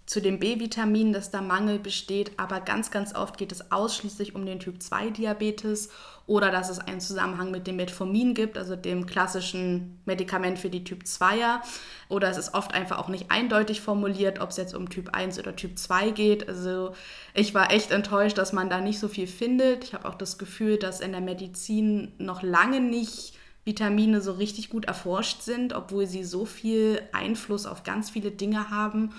zu 0.04 0.20
dem 0.20 0.40
B-Vitamin, 0.40 1.12
dass 1.12 1.30
da 1.30 1.40
Mangel 1.40 1.78
besteht, 1.78 2.32
aber 2.36 2.60
ganz, 2.60 2.90
ganz 2.90 3.14
oft 3.14 3.38
geht 3.38 3.52
es 3.52 3.70
ausschließlich 3.70 4.34
um 4.34 4.44
den 4.44 4.58
Typ-2-Diabetes 4.58 5.88
oder 6.30 6.52
dass 6.52 6.70
es 6.70 6.78
einen 6.78 7.00
Zusammenhang 7.00 7.50
mit 7.50 7.66
dem 7.66 7.74
Metformin 7.74 8.34
gibt, 8.34 8.56
also 8.56 8.76
dem 8.76 9.04
klassischen 9.04 10.00
Medikament 10.04 10.60
für 10.60 10.70
die 10.70 10.84
Typ-2er. 10.84 11.58
Oder 12.08 12.30
es 12.30 12.36
ist 12.36 12.54
oft 12.54 12.72
einfach 12.72 12.98
auch 12.98 13.08
nicht 13.08 13.32
eindeutig 13.32 13.80
formuliert, 13.80 14.40
ob 14.40 14.50
es 14.50 14.56
jetzt 14.56 14.72
um 14.72 14.88
Typ 14.88 15.08
1 15.12 15.40
oder 15.40 15.56
Typ 15.56 15.76
2 15.76 16.12
geht. 16.12 16.48
Also 16.48 16.92
ich 17.34 17.52
war 17.52 17.72
echt 17.72 17.90
enttäuscht, 17.90 18.38
dass 18.38 18.52
man 18.52 18.70
da 18.70 18.80
nicht 18.80 19.00
so 19.00 19.08
viel 19.08 19.26
findet. 19.26 19.82
Ich 19.82 19.92
habe 19.92 20.08
auch 20.08 20.14
das 20.14 20.38
Gefühl, 20.38 20.76
dass 20.76 21.00
in 21.00 21.10
der 21.10 21.20
Medizin 21.20 22.12
noch 22.18 22.44
lange 22.44 22.80
nicht 22.80 23.34
Vitamine 23.64 24.20
so 24.20 24.30
richtig 24.30 24.70
gut 24.70 24.84
erforscht 24.84 25.42
sind, 25.42 25.72
obwohl 25.72 26.06
sie 26.06 26.22
so 26.22 26.44
viel 26.46 27.02
Einfluss 27.10 27.66
auf 27.66 27.82
ganz 27.82 28.08
viele 28.08 28.30
Dinge 28.30 28.70
haben 28.70 29.10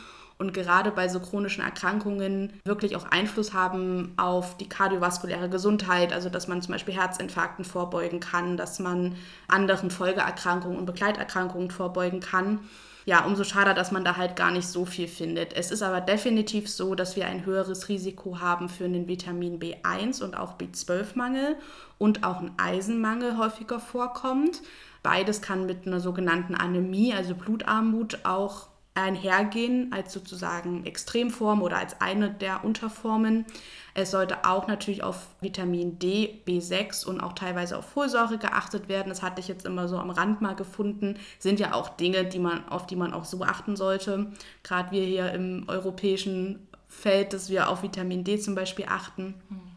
und 0.41 0.55
gerade 0.55 0.89
bei 0.89 1.07
so 1.07 1.19
chronischen 1.19 1.63
Erkrankungen 1.63 2.51
wirklich 2.65 2.95
auch 2.95 3.05
Einfluss 3.05 3.53
haben 3.53 4.13
auf 4.17 4.57
die 4.57 4.67
kardiovaskuläre 4.67 5.49
Gesundheit, 5.49 6.11
also 6.11 6.29
dass 6.29 6.47
man 6.47 6.63
zum 6.63 6.71
Beispiel 6.71 6.95
Herzinfarkten 6.95 7.63
vorbeugen 7.63 8.19
kann, 8.19 8.57
dass 8.57 8.79
man 8.79 9.15
anderen 9.47 9.91
Folgeerkrankungen 9.91 10.79
und 10.79 10.87
Begleiterkrankungen 10.87 11.69
vorbeugen 11.69 12.21
kann. 12.21 12.59
Ja, 13.05 13.23
umso 13.25 13.43
schade, 13.43 13.75
dass 13.75 13.91
man 13.91 14.03
da 14.03 14.17
halt 14.17 14.35
gar 14.35 14.49
nicht 14.49 14.67
so 14.67 14.83
viel 14.83 15.07
findet. 15.07 15.53
Es 15.53 15.69
ist 15.69 15.83
aber 15.83 16.01
definitiv 16.01 16.67
so, 16.67 16.95
dass 16.95 17.15
wir 17.15 17.27
ein 17.27 17.45
höheres 17.45 17.87
Risiko 17.87 18.39
haben 18.39 18.67
für 18.67 18.85
einen 18.85 19.07
Vitamin 19.07 19.59
B1 19.59 20.23
und 20.23 20.35
auch 20.35 20.57
B12-Mangel 20.57 21.55
und 21.99 22.23
auch 22.23 22.39
ein 22.41 22.51
Eisenmangel 22.57 23.37
häufiger 23.37 23.79
vorkommt. 23.79 24.63
Beides 25.03 25.43
kann 25.43 25.67
mit 25.67 25.85
einer 25.85 25.99
sogenannten 25.99 26.55
Anämie, 26.55 27.13
also 27.13 27.35
Blutarmut, 27.35 28.19
auch 28.23 28.70
einhergehen 28.93 29.93
als 29.93 30.11
sozusagen 30.11 30.85
Extremform 30.85 31.61
oder 31.61 31.77
als 31.77 32.01
eine 32.01 32.29
der 32.29 32.65
Unterformen. 32.65 33.45
Es 33.93 34.11
sollte 34.11 34.45
auch 34.45 34.67
natürlich 34.67 35.03
auf 35.03 35.27
Vitamin 35.39 35.97
D, 35.97 36.41
B6 36.45 37.05
und 37.05 37.21
auch 37.21 37.33
teilweise 37.33 37.77
auf 37.77 37.85
Folsäure 37.85 38.37
geachtet 38.37 38.89
werden. 38.89 39.09
Das 39.09 39.21
hatte 39.21 39.39
ich 39.39 39.47
jetzt 39.47 39.65
immer 39.65 39.87
so 39.87 39.97
am 39.97 40.09
Rand 40.09 40.41
mal 40.41 40.55
gefunden. 40.55 41.17
Sind 41.39 41.59
ja 41.59 41.73
auch 41.73 41.89
Dinge, 41.89 42.25
die 42.25 42.39
man, 42.39 42.67
auf 42.67 42.85
die 42.85 42.95
man 42.95 43.13
auch 43.13 43.25
so 43.25 43.41
achten 43.43 43.75
sollte. 43.75 44.31
Gerade 44.63 44.91
wir 44.91 45.03
hier 45.03 45.31
im 45.31 45.65
europäischen 45.67 46.67
Feld, 46.87 47.33
dass 47.33 47.49
wir 47.49 47.69
auf 47.69 47.83
Vitamin 47.83 48.23
D 48.23 48.39
zum 48.39 48.55
Beispiel 48.55 48.85
achten. 48.89 49.35
Mhm. 49.49 49.71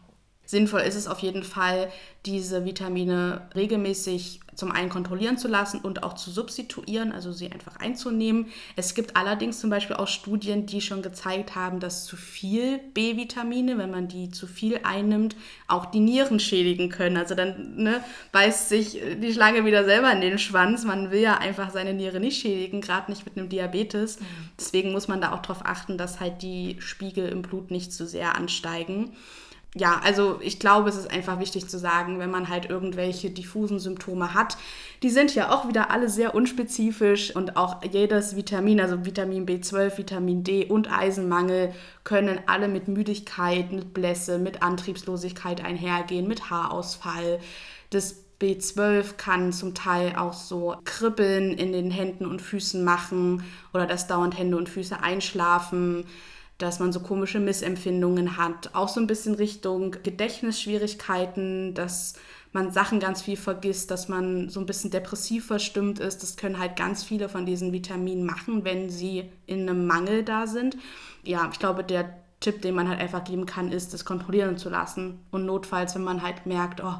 Sinnvoll 0.45 0.81
ist 0.81 0.95
es 0.95 1.07
auf 1.07 1.19
jeden 1.19 1.43
Fall, 1.43 1.91
diese 2.25 2.65
Vitamine 2.65 3.49
regelmäßig 3.55 4.41
zum 4.55 4.71
einen 4.71 4.89
kontrollieren 4.89 5.37
zu 5.37 5.47
lassen 5.47 5.79
und 5.79 6.03
auch 6.03 6.13
zu 6.13 6.31
substituieren, 6.31 7.11
also 7.11 7.31
sie 7.31 7.51
einfach 7.51 7.77
einzunehmen. 7.77 8.47
Es 8.75 8.95
gibt 8.95 9.15
allerdings 9.15 9.59
zum 9.59 9.69
Beispiel 9.69 9.95
auch 9.95 10.07
Studien, 10.07 10.65
die 10.65 10.81
schon 10.81 11.01
gezeigt 11.01 11.55
haben, 11.55 11.79
dass 11.79 12.05
zu 12.05 12.17
viel 12.17 12.79
B-Vitamine, 12.93 13.77
wenn 13.77 13.91
man 13.91 14.07
die 14.07 14.31
zu 14.31 14.47
viel 14.47 14.79
einnimmt, 14.83 15.35
auch 15.67 15.85
die 15.85 15.99
Nieren 15.99 16.39
schädigen 16.39 16.89
können. 16.89 17.17
Also 17.17 17.35
dann 17.35 17.75
ne, 17.75 18.03
beißt 18.31 18.69
sich 18.69 18.99
die 19.21 19.33
Schlange 19.33 19.65
wieder 19.65 19.85
selber 19.85 20.11
in 20.11 20.21
den 20.21 20.39
Schwanz. 20.39 20.85
Man 20.85 21.11
will 21.11 21.21
ja 21.21 21.37
einfach 21.37 21.69
seine 21.71 21.93
Niere 21.93 22.19
nicht 22.19 22.41
schädigen, 22.41 22.81
gerade 22.81 23.11
nicht 23.11 23.25
mit 23.25 23.37
einem 23.37 23.49
Diabetes. 23.49 24.19
Mhm. 24.19 24.25
Deswegen 24.57 24.91
muss 24.91 25.07
man 25.07 25.21
da 25.21 25.33
auch 25.33 25.41
darauf 25.41 25.65
achten, 25.65 25.97
dass 25.97 26.19
halt 26.19 26.41
die 26.41 26.77
Spiegel 26.79 27.29
im 27.29 27.41
Blut 27.41 27.71
nicht 27.71 27.93
zu 27.93 28.07
sehr 28.07 28.35
ansteigen 28.35 29.13
ja, 29.77 29.99
also 30.05 30.39
ich 30.41 30.57
glaube, 30.57 30.87
es 30.87 30.95
ist 30.95 31.11
einfach 31.11 31.39
wichtig 31.39 31.67
zu 31.67 31.77
sagen, 31.77 32.17
wenn 32.17 32.31
man 32.31 32.47
halt 32.47 32.69
irgendwelche 32.69 33.29
diffusen 33.29 33.77
Symptome 33.77 34.33
hat, 34.33 34.57
die 35.03 35.09
sind 35.09 35.35
ja 35.35 35.51
auch 35.51 35.67
wieder 35.67 35.91
alle 35.91 36.09
sehr 36.09 36.33
unspezifisch 36.33 37.35
und 37.35 37.57
auch 37.57 37.83
jedes 37.83 38.37
Vitamin, 38.37 38.79
also 38.79 39.05
Vitamin 39.05 39.45
B12, 39.45 39.97
Vitamin 39.97 40.45
D 40.45 40.65
und 40.65 40.89
Eisenmangel 40.89 41.73
können 42.05 42.39
alle 42.47 42.69
mit 42.69 42.87
Müdigkeit, 42.87 43.73
mit 43.73 43.93
Blässe, 43.93 44.39
mit 44.39 44.63
Antriebslosigkeit 44.63 45.61
einhergehen, 45.61 46.25
mit 46.25 46.49
Haarausfall. 46.49 47.39
Das 47.89 48.23
B12 48.39 49.15
kann 49.17 49.51
zum 49.51 49.73
Teil 49.73 50.15
auch 50.15 50.33
so 50.33 50.77
Kribbeln 50.85 51.51
in 51.51 51.73
den 51.73 51.91
Händen 51.91 52.25
und 52.25 52.41
Füßen 52.41 52.81
machen 52.81 53.43
oder 53.73 53.85
dass 53.85 54.07
dauernd 54.07 54.37
Hände 54.37 54.55
und 54.55 54.69
Füße 54.69 55.01
einschlafen, 55.03 56.05
dass 56.57 56.79
man 56.79 56.93
so 56.93 56.99
komische 56.99 57.39
Missempfindungen 57.39 58.37
hat. 58.37 58.73
Auch 58.73 58.89
so 58.89 58.99
ein 58.99 59.07
bisschen 59.07 59.35
Richtung 59.35 59.91
Gedächtnisschwierigkeiten, 60.03 61.73
dass 61.73 62.13
man 62.53 62.71
Sachen 62.71 63.01
ganz 63.01 63.21
viel 63.21 63.35
vergisst, 63.35 63.91
dass 63.91 64.07
man 64.07 64.47
so 64.49 64.61
ein 64.61 64.65
bisschen 64.65 64.89
depressiv 64.89 65.45
verstimmt 65.45 65.99
ist. 65.99 66.23
Das 66.23 66.37
können 66.37 66.57
halt 66.57 66.77
ganz 66.77 67.03
viele 67.03 67.27
von 67.27 67.45
diesen 67.45 67.73
Vitaminen 67.73 68.25
machen, 68.25 68.63
wenn 68.63 68.89
sie 68.89 69.29
in 69.45 69.69
einem 69.69 69.85
Mangel 69.85 70.23
da 70.23 70.47
sind. 70.47 70.77
Ja, 71.23 71.49
ich 71.51 71.59
glaube, 71.59 71.83
der 71.83 72.15
Tipp, 72.39 72.61
den 72.61 72.75
man 72.75 72.87
halt 72.87 73.01
einfach 73.01 73.25
geben 73.25 73.45
kann, 73.45 73.71
ist, 73.71 73.93
das 73.93 74.05
kontrollieren 74.05 74.57
zu 74.57 74.69
lassen. 74.69 75.19
Und 75.31 75.45
notfalls, 75.45 75.95
wenn 75.95 76.03
man 76.03 76.21
halt 76.21 76.45
merkt, 76.45 76.81
oh, 76.81 76.95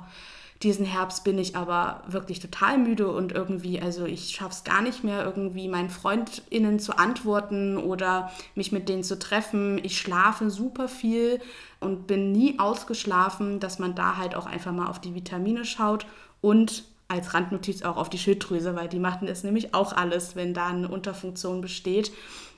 diesen 0.64 0.86
Herbst 0.86 1.24
bin 1.24 1.38
ich 1.38 1.56
aber 1.56 2.04
wirklich 2.08 2.40
total 2.40 2.78
müde 2.78 3.12
und 3.12 3.34
irgendwie, 3.34 3.82
also 3.82 4.06
ich 4.06 4.36
schaffe 4.36 4.52
es 4.52 4.64
gar 4.64 4.82
nicht 4.82 5.04
mehr, 5.04 5.24
irgendwie 5.24 5.68
meinen 5.68 5.90
FreundInnen 5.90 6.80
zu 6.80 6.98
antworten 6.98 7.78
oder 7.78 8.32
mich 8.56 8.72
mit 8.72 8.88
denen 8.88 9.04
zu 9.04 9.20
treffen. 9.20 9.80
Ich 9.84 9.98
schlafe 9.98 10.50
super 10.50 10.88
viel 10.88 11.42
und 11.82 12.08
bin 12.08 12.32
nie 12.32 12.58
ausgeschlafen, 12.58 13.60
dass 13.60 13.80
man 13.80 13.96
da 13.96 14.18
halt 14.18 14.36
auch 14.36 14.46
einfach 14.46 14.72
mal 14.72 14.88
auf 14.88 15.00
die 15.00 15.14
Vitamine 15.14 15.66
schaut 15.66 16.06
und 16.42 16.86
als 17.08 17.34
Randnotiz 17.34 17.84
auch 17.84 17.98
auf 17.98 18.10
die 18.10 18.18
Schilddrüse, 18.18 18.76
weil 18.76 18.88
die 18.88 19.00
machen 19.00 19.28
es 19.28 19.44
nämlich 19.44 19.74
auch 19.74 19.94
alles, 19.94 20.36
wenn 20.36 20.54
da 20.54 20.68
eine 20.68 20.88
Unterfunktion 20.88 21.62
besteht. 21.62 22.12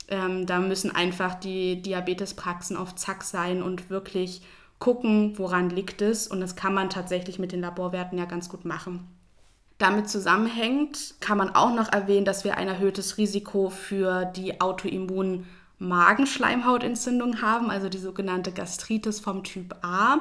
Ähm, 0.08 0.46
da 0.46 0.60
müssen 0.60 0.94
einfach 0.94 1.34
die 1.34 1.82
Diabetespraxen 1.82 2.76
auf 2.76 2.94
Zack 2.94 3.24
sein 3.24 3.62
und 3.62 3.90
wirklich 3.90 4.40
gucken, 4.78 5.38
woran 5.38 5.70
liegt 5.70 6.02
es. 6.02 6.26
Und 6.26 6.40
das 6.40 6.56
kann 6.56 6.74
man 6.74 6.90
tatsächlich 6.90 7.38
mit 7.38 7.52
den 7.52 7.60
Laborwerten 7.60 8.18
ja 8.18 8.24
ganz 8.24 8.48
gut 8.48 8.64
machen. 8.64 9.06
Damit 9.78 10.08
zusammenhängt, 10.08 11.14
kann 11.20 11.38
man 11.38 11.54
auch 11.54 11.72
noch 11.72 11.92
erwähnen, 11.92 12.24
dass 12.24 12.44
wir 12.44 12.56
ein 12.56 12.68
erhöhtes 12.68 13.16
Risiko 13.16 13.70
für 13.70 14.24
die 14.24 14.60
autoimmunen 14.60 15.46
Magenschleimhautentzündung 15.78 17.40
haben, 17.40 17.70
also 17.70 17.88
die 17.88 17.98
sogenannte 17.98 18.50
Gastritis 18.50 19.20
vom 19.20 19.44
Typ 19.44 19.76
A 19.82 20.18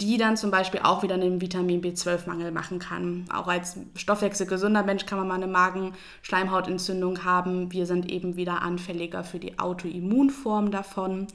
die 0.00 0.16
dann 0.16 0.36
zum 0.36 0.50
Beispiel 0.50 0.80
auch 0.84 1.02
wieder 1.02 1.14
einen 1.14 1.40
Vitamin 1.40 1.82
B12-Mangel 1.82 2.52
machen 2.52 2.78
kann. 2.78 3.24
Auch 3.32 3.48
als 3.48 3.76
stoffwechselgesunder 3.96 4.84
Mensch 4.84 5.06
kann 5.06 5.18
man 5.18 5.26
mal 5.26 5.34
eine 5.34 5.48
Magenschleimhautentzündung 5.48 7.24
haben. 7.24 7.72
Wir 7.72 7.84
sind 7.84 8.08
eben 8.08 8.36
wieder 8.36 8.62
anfälliger 8.62 9.24
für 9.24 9.40
die 9.40 9.58
Autoimmunform 9.58 10.70
davon. 10.70 11.26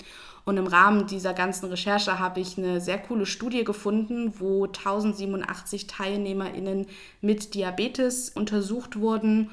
Und 0.45 0.57
im 0.57 0.67
Rahmen 0.67 1.07
dieser 1.07 1.33
ganzen 1.33 1.67
Recherche 1.67 2.19
habe 2.19 2.41
ich 2.41 2.57
eine 2.57 2.81
sehr 2.81 2.97
coole 2.97 3.25
Studie 3.25 3.63
gefunden, 3.63 4.33
wo 4.39 4.65
1087 4.65 5.87
TeilnehmerInnen 5.87 6.87
mit 7.21 7.53
Diabetes 7.53 8.29
untersucht 8.29 8.99
wurden. 8.99 9.51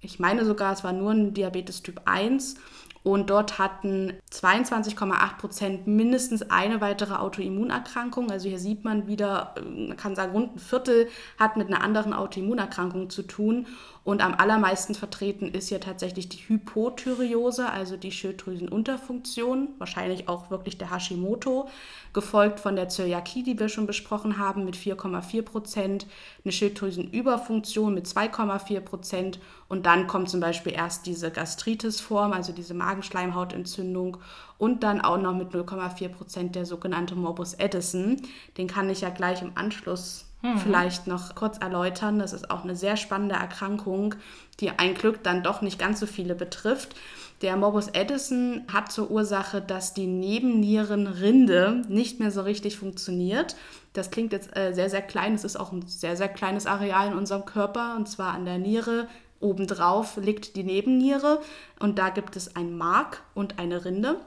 Ich 0.00 0.18
meine 0.18 0.44
sogar, 0.44 0.72
es 0.72 0.82
war 0.82 0.92
nur 0.92 1.12
ein 1.12 1.32
Diabetes 1.32 1.82
Typ 1.82 2.02
1 2.06 2.56
und 3.04 3.30
dort 3.30 3.58
hatten 3.58 4.12
22,8 4.32 5.38
Prozent 5.38 5.86
mindestens 5.88 6.50
eine 6.50 6.80
weitere 6.80 7.14
Autoimmunerkrankung. 7.14 8.30
Also 8.30 8.48
hier 8.48 8.60
sieht 8.60 8.84
man 8.84 9.08
wieder, 9.08 9.54
man 9.64 9.96
kann 9.96 10.14
sagen, 10.14 10.32
rund 10.32 10.56
ein 10.56 10.58
Viertel 10.60 11.08
hat 11.38 11.56
mit 11.56 11.66
einer 11.68 11.82
anderen 11.82 12.12
Autoimmunerkrankung 12.12 13.10
zu 13.10 13.22
tun. 13.22 13.66
Und 14.04 14.20
am 14.20 14.34
allermeisten 14.34 14.96
vertreten 14.96 15.48
ist 15.54 15.68
hier 15.68 15.80
tatsächlich 15.80 16.28
die 16.28 16.38
Hypothyreose, 16.48 17.70
also 17.70 17.96
die 17.96 18.10
Schilddrüsenunterfunktion, 18.10 19.68
wahrscheinlich 19.78 20.28
auch 20.28 20.50
wirklich 20.50 20.76
der 20.76 20.90
Hashimoto, 20.90 21.68
gefolgt 22.12 22.58
von 22.58 22.74
der 22.74 22.88
Zöliakie, 22.88 23.44
die 23.44 23.60
wir 23.60 23.68
schon 23.68 23.86
besprochen 23.86 24.38
haben, 24.38 24.64
mit 24.64 24.76
4,4 24.76 25.42
Prozent, 25.42 26.06
eine 26.44 26.50
Schilddrüsenüberfunktion 26.50 27.94
mit 27.94 28.06
2,4 28.06 28.80
Prozent 28.80 29.40
und 29.68 29.86
dann 29.86 30.08
kommt 30.08 30.28
zum 30.28 30.40
Beispiel 30.40 30.72
erst 30.72 31.06
diese 31.06 31.30
Gastritisform, 31.30 32.32
also 32.32 32.52
diese 32.52 32.74
Magenschleimhautentzündung 32.74 34.16
und 34.58 34.82
dann 34.82 35.00
auch 35.00 35.18
noch 35.18 35.34
mit 35.34 35.50
0,4 35.52 36.08
Prozent 36.08 36.56
der 36.56 36.66
sogenannte 36.66 37.14
Morbus 37.14 37.58
Addison. 37.58 38.20
Den 38.58 38.66
kann 38.66 38.90
ich 38.90 39.02
ja 39.02 39.10
gleich 39.10 39.42
im 39.42 39.52
Anschluss 39.54 40.31
mhm. 40.42 40.58
vielleicht 40.58 41.06
noch 41.06 41.34
kurz 41.34 41.58
erläutern. 41.58 42.18
Das 42.18 42.32
ist 42.32 42.50
auch 42.50 42.64
eine 42.64 42.76
sehr 42.76 42.96
spannende 42.96 43.36
Erkrankung, 43.36 44.14
die 44.60 44.70
ein 44.70 44.94
Glück 44.94 45.22
dann 45.22 45.42
doch 45.42 45.62
nicht 45.62 45.78
ganz 45.78 46.00
so 46.00 46.06
viele 46.06 46.34
betrifft. 46.34 46.94
Der 47.40 47.56
Morbus 47.56 47.92
Addison 47.94 48.62
hat 48.72 48.92
zur 48.92 49.10
Ursache, 49.10 49.60
dass 49.60 49.94
die 49.94 50.06
Nebennierenrinde 50.06 51.82
nicht 51.88 52.20
mehr 52.20 52.30
so 52.30 52.42
richtig 52.42 52.76
funktioniert. 52.76 53.56
Das 53.94 54.12
klingt 54.12 54.32
jetzt 54.32 54.56
äh, 54.56 54.72
sehr, 54.72 54.88
sehr 54.88 55.02
klein. 55.02 55.34
Es 55.34 55.42
ist 55.42 55.56
auch 55.56 55.72
ein 55.72 55.82
sehr, 55.86 56.16
sehr 56.16 56.28
kleines 56.28 56.66
Areal 56.66 57.08
in 57.08 57.18
unserem 57.18 57.44
Körper, 57.44 57.96
und 57.96 58.08
zwar 58.08 58.32
an 58.34 58.44
der 58.44 58.58
Niere. 58.58 59.08
Obendrauf 59.40 60.18
liegt 60.18 60.54
die 60.54 60.62
Nebenniere 60.62 61.40
und 61.80 61.98
da 61.98 62.10
gibt 62.10 62.36
es 62.36 62.54
ein 62.54 62.76
Mark 62.78 63.22
und 63.34 63.58
eine 63.58 63.84
Rinde. 63.84 64.20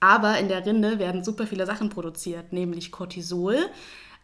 Aber 0.00 0.38
in 0.38 0.48
der 0.48 0.64
Rinde 0.64 0.98
werden 0.98 1.24
super 1.24 1.46
viele 1.46 1.66
Sachen 1.66 1.90
produziert, 1.90 2.52
nämlich 2.52 2.90
Cortisol, 2.90 3.56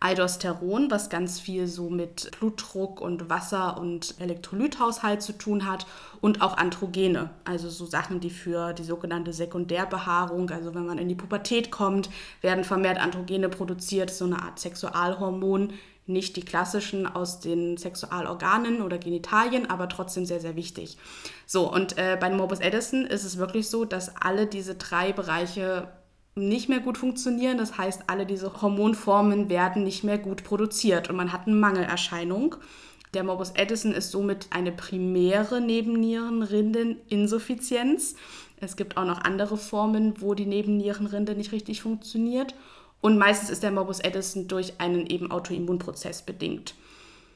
Aldosteron, 0.02 0.90
was 0.90 1.10
ganz 1.10 1.38
viel 1.38 1.66
so 1.66 1.90
mit 1.90 2.30
Blutdruck 2.38 3.02
und 3.02 3.28
Wasser- 3.28 3.78
und 3.78 4.14
Elektrolythaushalt 4.18 5.20
zu 5.20 5.34
tun 5.34 5.66
hat 5.66 5.86
und 6.22 6.40
auch 6.40 6.56
Androgene, 6.56 7.28
also 7.44 7.68
so 7.68 7.84
Sachen, 7.84 8.18
die 8.18 8.30
für 8.30 8.72
die 8.72 8.82
sogenannte 8.82 9.34
Sekundärbehaarung, 9.34 10.48
also 10.50 10.74
wenn 10.74 10.86
man 10.86 10.96
in 10.96 11.08
die 11.08 11.14
Pubertät 11.14 11.70
kommt, 11.70 12.08
werden 12.40 12.64
vermehrt 12.64 12.98
Androgene 12.98 13.50
produziert, 13.50 14.10
so 14.10 14.24
eine 14.24 14.40
Art 14.40 14.58
Sexualhormon, 14.58 15.74
nicht 16.06 16.36
die 16.36 16.44
klassischen 16.44 17.06
aus 17.06 17.40
den 17.40 17.76
Sexualorganen 17.76 18.80
oder 18.80 18.98
Genitalien, 18.98 19.68
aber 19.68 19.88
trotzdem 19.88 20.24
sehr, 20.24 20.40
sehr 20.40 20.56
wichtig. 20.56 20.96
So, 21.46 21.70
und 21.72 21.98
äh, 21.98 22.16
bei 22.18 22.30
Morbus 22.30 22.60
Edison 22.60 23.04
ist 23.04 23.24
es 23.24 23.36
wirklich 23.36 23.68
so, 23.68 23.84
dass 23.84 24.16
alle 24.16 24.46
diese 24.46 24.74
drei 24.74 25.12
Bereiche 25.12 25.88
nicht 26.34 26.68
mehr 26.68 26.80
gut 26.80 26.98
funktionieren. 26.98 27.56
Das 27.58 27.78
heißt, 27.78 28.04
alle 28.08 28.26
diese 28.26 28.62
Hormonformen 28.62 29.48
werden 29.48 29.84
nicht 29.84 30.02
mehr 30.04 30.18
gut 30.18 30.44
produziert 30.44 31.10
und 31.10 31.16
man 31.16 31.32
hat 31.32 31.46
eine 31.46 31.56
Mangelerscheinung. 31.56 32.56
Der 33.12 33.24
Morbus 33.24 33.56
Addison 33.56 33.92
ist 33.92 34.12
somit 34.12 34.46
eine 34.50 34.70
primäre 34.70 35.60
Nebennierenrindeninsuffizienz. 35.60 38.14
Es 38.60 38.76
gibt 38.76 38.96
auch 38.96 39.04
noch 39.04 39.22
andere 39.22 39.56
Formen, 39.56 40.20
wo 40.20 40.34
die 40.34 40.46
Nebennierenrinde 40.46 41.34
nicht 41.34 41.50
richtig 41.50 41.82
funktioniert. 41.82 42.54
Und 43.00 43.18
meistens 43.18 43.50
ist 43.50 43.62
der 43.62 43.72
Morbus 43.72 44.04
Addison 44.04 44.46
durch 44.46 44.74
einen 44.78 45.06
eben 45.06 45.32
Autoimmunprozess 45.32 46.22
bedingt. 46.22 46.74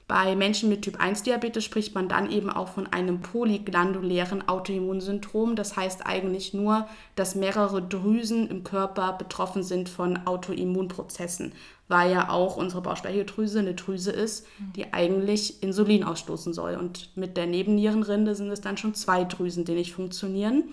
Bei 0.06 0.36
Menschen 0.36 0.68
mit 0.68 0.82
Typ 0.82 1.00
1 1.00 1.22
Diabetes 1.22 1.64
spricht 1.64 1.94
man 1.94 2.08
dann 2.08 2.30
eben 2.30 2.50
auch 2.50 2.68
von 2.68 2.86
einem 2.86 3.22
polyglandulären 3.22 4.46
Autoimmunsyndrom. 4.46 5.56
Das 5.56 5.76
heißt 5.76 6.04
eigentlich 6.04 6.52
nur, 6.52 6.86
dass 7.16 7.34
mehrere 7.34 7.80
Drüsen 7.80 8.48
im 8.48 8.64
Körper 8.64 9.14
betroffen 9.14 9.62
sind 9.62 9.88
von 9.88 10.26
Autoimmunprozessen, 10.26 11.52
weil 11.88 12.12
ja 12.12 12.28
auch 12.28 12.56
unsere 12.58 12.82
Bauchspeicheldrüse 12.82 13.60
eine 13.60 13.74
Drüse 13.74 14.10
ist, 14.10 14.46
die 14.76 14.92
eigentlich 14.92 15.62
Insulin 15.62 16.04
ausstoßen 16.04 16.52
soll. 16.52 16.74
Und 16.76 17.16
mit 17.16 17.38
der 17.38 17.46
Nebennierenrinde 17.46 18.34
sind 18.34 18.50
es 18.50 18.60
dann 18.60 18.76
schon 18.76 18.94
zwei 18.94 19.24
Drüsen, 19.24 19.64
die 19.64 19.72
nicht 19.72 19.94
funktionieren. 19.94 20.64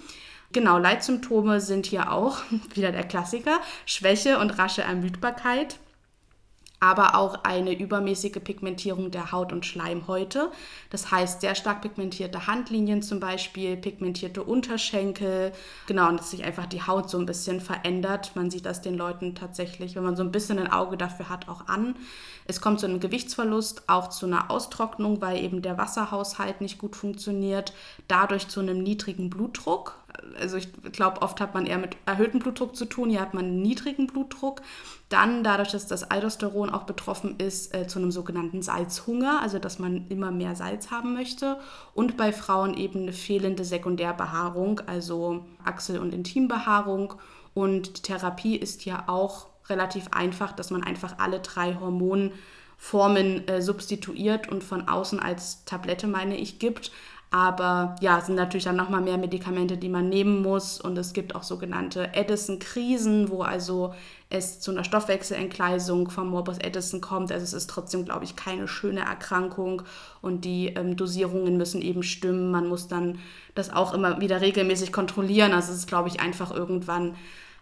Genau, 0.52 0.78
Leitsymptome 0.78 1.62
sind 1.62 1.86
hier 1.86 2.12
auch 2.12 2.40
wieder 2.74 2.92
der 2.92 3.04
Klassiker, 3.06 3.62
Schwäche 3.86 4.40
und 4.40 4.58
rasche 4.58 4.82
Ermüdbarkeit 4.82 5.80
aber 6.82 7.16
auch 7.16 7.44
eine 7.44 7.78
übermäßige 7.78 8.40
Pigmentierung 8.44 9.12
der 9.12 9.32
Haut 9.32 9.54
und 9.54 9.68
Schleimhäute. 9.68 10.52
Das 10.90 11.12
heißt, 11.12 11.40
sehr 11.40 11.54
stark 11.54 11.84
pigmentierte 11.84 12.48
Handlinien 12.48 13.04
zum 13.04 13.20
Beispiel, 13.20 13.78
pigmentierte 13.78 14.44
Unterschenkel. 14.44 15.52
Genau, 15.86 16.10
und 16.10 16.20
dass 16.20 16.32
sich 16.32 16.44
einfach 16.44 16.66
die 16.66 16.82
Haut 16.82 17.08
so 17.10 17.20
ein 17.20 17.28
bisschen 17.28 17.62
verändert. 17.62 18.32
Man 18.36 18.50
sieht 18.50 18.66
das 18.66 18.82
den 18.82 18.98
Leuten 18.98 19.36
tatsächlich, 19.36 19.96
wenn 19.96 20.04
man 20.04 20.16
so 20.16 20.24
ein 20.24 20.32
bisschen 20.32 20.58
ein 20.58 20.72
Auge 20.72 20.98
dafür 20.98 21.30
hat, 21.30 21.48
auch 21.48 21.68
an. 21.68 21.96
Es 22.48 22.62
kommt 22.62 22.80
zu 22.80 22.88
einem 22.88 23.00
Gewichtsverlust, 23.00 23.84
auch 23.88 24.10
zu 24.10 24.26
einer 24.26 24.50
Austrocknung, 24.50 25.22
weil 25.22 25.38
eben 25.44 25.62
der 25.62 25.78
Wasserhaushalt 25.78 26.62
nicht 26.62 26.80
gut 26.80 26.96
funktioniert. 26.96 27.74
Dadurch 28.08 28.48
zu 28.48 28.60
einem 28.60 28.82
niedrigen 28.82 29.30
Blutdruck 29.30 30.01
also 30.40 30.58
ich 30.58 30.72
glaube, 30.92 31.22
oft 31.22 31.40
hat 31.40 31.54
man 31.54 31.66
eher 31.66 31.78
mit 31.78 31.98
erhöhtem 32.06 32.40
Blutdruck 32.40 32.76
zu 32.76 32.86
tun, 32.86 33.10
hier 33.10 33.22
hat 33.22 33.34
man 33.34 33.62
niedrigen 33.62 34.08
Blutdruck. 34.08 34.62
Dann 35.10 35.44
dadurch, 35.44 35.72
dass 35.72 35.88
das 35.88 36.10
Aldosteron 36.10 36.70
auch 36.70 36.84
betroffen 36.84 37.36
ist, 37.38 37.76
äh, 37.76 37.88
zu 37.88 38.00
einem 38.00 38.12
sogenannten 38.12 38.62
Salzhunger, 38.62 39.42
also 39.42 39.60
dass 39.60 39.80
man 39.80 40.08
immer 40.08 40.32
mehr 40.32 40.56
Salz 40.56 40.90
haben 40.92 41.14
möchte. 41.14 41.58
Und 41.94 42.18
bei 42.18 42.32
Frauen 42.32 42.76
eben 42.76 43.02
eine 43.02 43.14
fehlende 43.14 43.66
Sekundärbehaarung, 43.66 44.82
also 44.88 45.46
Achsel- 45.64 46.00
und 46.00 46.14
Intimbehaarung. 46.14 47.16
Und 47.54 47.98
die 47.98 48.02
Therapie 48.02 48.56
ist 48.56 48.82
hier 48.82 49.04
auch 49.08 49.48
relativ 49.70 50.08
einfach, 50.12 50.54
dass 50.54 50.72
man 50.72 50.84
einfach 50.84 51.16
alle 51.20 51.40
drei 51.40 51.76
Hormonformen 51.76 53.48
äh, 53.48 53.62
substituiert 53.62 54.50
und 54.50 54.64
von 54.64 54.88
außen 54.88 55.20
als 55.20 55.66
Tablette, 55.66 56.08
meine 56.08 56.38
ich, 56.38 56.60
gibt 56.60 56.92
Aber 57.34 57.96
ja, 58.02 58.20
es 58.20 58.26
sind 58.26 58.36
natürlich 58.36 58.66
dann 58.66 58.76
nochmal 58.76 59.00
mehr 59.00 59.18
Medikamente, 59.18 59.78
die 59.78 59.88
man 59.88 60.10
nehmen 60.10 60.42
muss. 60.42 60.82
Und 60.82 60.98
es 60.98 61.14
gibt 61.14 61.34
auch 61.34 61.44
sogenannte 61.44 62.14
Addison-Krisen, 62.14 63.30
wo 63.30 63.42
also 63.42 63.94
es 64.30 64.60
zu 64.60 64.72
einer 64.72 64.84
Stoffwechselentgleisung 64.84 66.10
vom 66.10 66.30
Morbus 66.30 66.60
Addison 66.60 67.00
kommt. 67.00 67.32
Also 67.32 67.46
es 67.46 67.54
ist 67.54 67.70
trotzdem, 67.70 68.04
glaube 68.04 68.26
ich, 68.26 68.36
keine 68.36 68.68
schöne 68.68 69.00
Erkrankung. 69.00 69.84
Und 70.22 70.44
die 70.44 70.68
ähm, 70.76 70.98
Dosierungen 70.98 71.56
müssen 71.56 71.82
eben 71.82 72.04
stimmen. 72.04 72.52
Man 72.52 72.68
muss 72.68 72.90
dann 72.90 73.18
das 73.56 73.72
auch 73.72 73.94
immer 73.94 74.20
wieder 74.20 74.42
regelmäßig 74.42 74.92
kontrollieren. 74.92 75.54
Also 75.54 75.72
es 75.72 75.80
ist, 75.80 75.88
glaube 75.88 76.10
ich, 76.10 76.20
einfach 76.20 76.52
irgendwann 76.54 77.16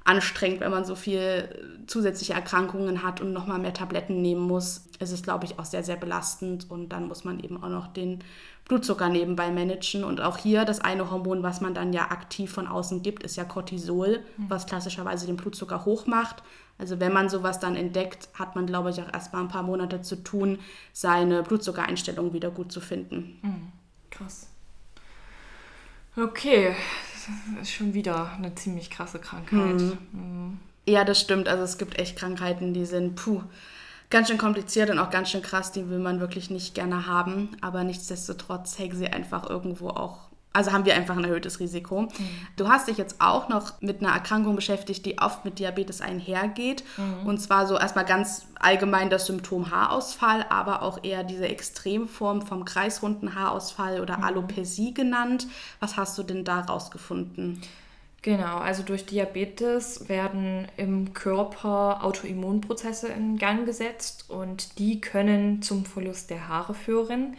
anstrengend, 0.03 0.61
wenn 0.61 0.71
man 0.71 0.85
so 0.85 0.95
viel 0.95 1.83
zusätzliche 1.85 2.33
Erkrankungen 2.33 3.03
hat 3.03 3.21
und 3.21 3.33
nochmal 3.33 3.59
mehr 3.59 3.73
Tabletten 3.73 4.23
nehmen 4.23 4.41
muss. 4.41 4.85
Es 4.97 5.11
ist, 5.11 5.23
glaube 5.23 5.45
ich, 5.45 5.59
auch 5.59 5.65
sehr, 5.65 5.83
sehr 5.83 5.97
belastend 5.97 6.71
und 6.71 6.89
dann 6.89 7.07
muss 7.07 7.23
man 7.23 7.39
eben 7.39 7.61
auch 7.61 7.69
noch 7.69 7.87
den 7.87 8.23
Blutzucker 8.69 9.09
nebenbei 9.09 9.51
managen. 9.51 10.05
Und 10.05 10.21
auch 10.21 10.37
hier 10.37 10.63
das 10.63 10.79
eine 10.79 11.11
Hormon, 11.11 11.43
was 11.43 11.59
man 11.59 11.73
dann 11.73 11.91
ja 11.91 12.11
aktiv 12.11 12.49
von 12.51 12.67
außen 12.67 13.01
gibt, 13.03 13.23
ist 13.23 13.35
ja 13.35 13.43
Cortisol, 13.43 14.21
mhm. 14.37 14.45
was 14.47 14.67
klassischerweise 14.67 15.25
den 15.25 15.35
Blutzucker 15.35 15.83
hoch 15.83 16.05
macht. 16.07 16.41
Also 16.77 17.01
wenn 17.01 17.11
man 17.11 17.27
sowas 17.27 17.59
dann 17.59 17.75
entdeckt, 17.75 18.29
hat 18.33 18.55
man, 18.55 18.65
glaube 18.65 18.91
ich, 18.91 19.01
auch 19.01 19.11
erstmal 19.11 19.41
ein 19.41 19.49
paar 19.49 19.63
Monate 19.63 20.01
zu 20.01 20.23
tun, 20.23 20.59
seine 20.93 21.43
Blutzuckereinstellung 21.43 22.31
wieder 22.31 22.51
gut 22.51 22.71
zu 22.71 22.79
finden. 22.79 23.39
Mhm. 23.41 23.67
Krass. 24.11 24.47
Okay, 26.15 26.75
das 27.53 27.63
ist 27.63 27.71
schon 27.71 27.93
wieder 27.93 28.31
eine 28.37 28.53
ziemlich 28.55 28.89
krasse 28.89 29.19
Krankheit. 29.19 29.81
Mhm. 29.81 29.97
Mhm. 30.11 30.59
Ja, 30.85 31.03
das 31.03 31.19
stimmt. 31.19 31.47
Also 31.47 31.63
es 31.63 31.77
gibt 31.77 31.99
echt 31.99 32.17
Krankheiten, 32.17 32.73
die 32.73 32.85
sind, 32.85 33.15
puh, 33.15 33.41
ganz 34.09 34.27
schön 34.27 34.37
kompliziert 34.37 34.89
und 34.89 34.99
auch 34.99 35.09
ganz 35.09 35.29
schön 35.29 35.41
krass, 35.41 35.71
die 35.71 35.89
will 35.89 35.99
man 35.99 36.19
wirklich 36.19 36.49
nicht 36.49 36.75
gerne 36.75 37.07
haben. 37.07 37.49
Aber 37.61 37.83
nichtsdestotrotz 37.83 38.77
hängen 38.79 38.95
sie 38.95 39.07
einfach 39.07 39.49
irgendwo 39.49 39.89
auch 39.89 40.29
also 40.51 40.71
haben 40.71 40.85
wir 40.85 40.95
einfach 40.95 41.15
ein 41.15 41.23
erhöhtes 41.23 41.59
Risiko. 41.59 42.01
Mhm. 42.01 42.09
Du 42.55 42.67
hast 42.67 42.87
dich 42.87 42.97
jetzt 42.97 43.17
auch 43.19 43.49
noch 43.49 43.79
mit 43.81 44.01
einer 44.01 44.13
Erkrankung 44.13 44.55
beschäftigt, 44.55 45.05
die 45.05 45.19
oft 45.19 45.45
mit 45.45 45.59
Diabetes 45.59 46.01
einhergeht. 46.01 46.83
Mhm. 46.97 47.27
Und 47.27 47.37
zwar 47.39 47.67
so 47.67 47.77
erstmal 47.77 48.05
ganz 48.05 48.47
allgemein 48.59 49.11
das 49.11 49.27
Symptom 49.27 49.69
Haarausfall, 49.69 50.45
aber 50.49 50.81
auch 50.81 51.03
eher 51.03 51.23
diese 51.23 51.47
Extremform 51.47 52.41
vom 52.41 52.65
kreisrunden 52.65 53.35
Haarausfall 53.35 54.01
oder 54.01 54.17
mhm. 54.17 54.23
Alopecie 54.23 54.93
genannt. 54.93 55.47
Was 55.79 55.97
hast 55.97 56.17
du 56.17 56.23
denn 56.23 56.43
da 56.43 56.61
rausgefunden? 56.61 57.61
Genau, 58.21 58.57
also 58.57 58.83
durch 58.83 59.05
Diabetes 59.05 60.09
werden 60.09 60.67
im 60.75 61.13
Körper 61.13 62.03
Autoimmunprozesse 62.03 63.07
in 63.07 63.37
Gang 63.37 63.65
gesetzt 63.65 64.25
und 64.29 64.77
die 64.77 64.99
können 64.99 65.61
zum 65.61 65.85
Verlust 65.85 66.29
der 66.29 66.49
Haare 66.49 66.73
führen. 66.73 67.37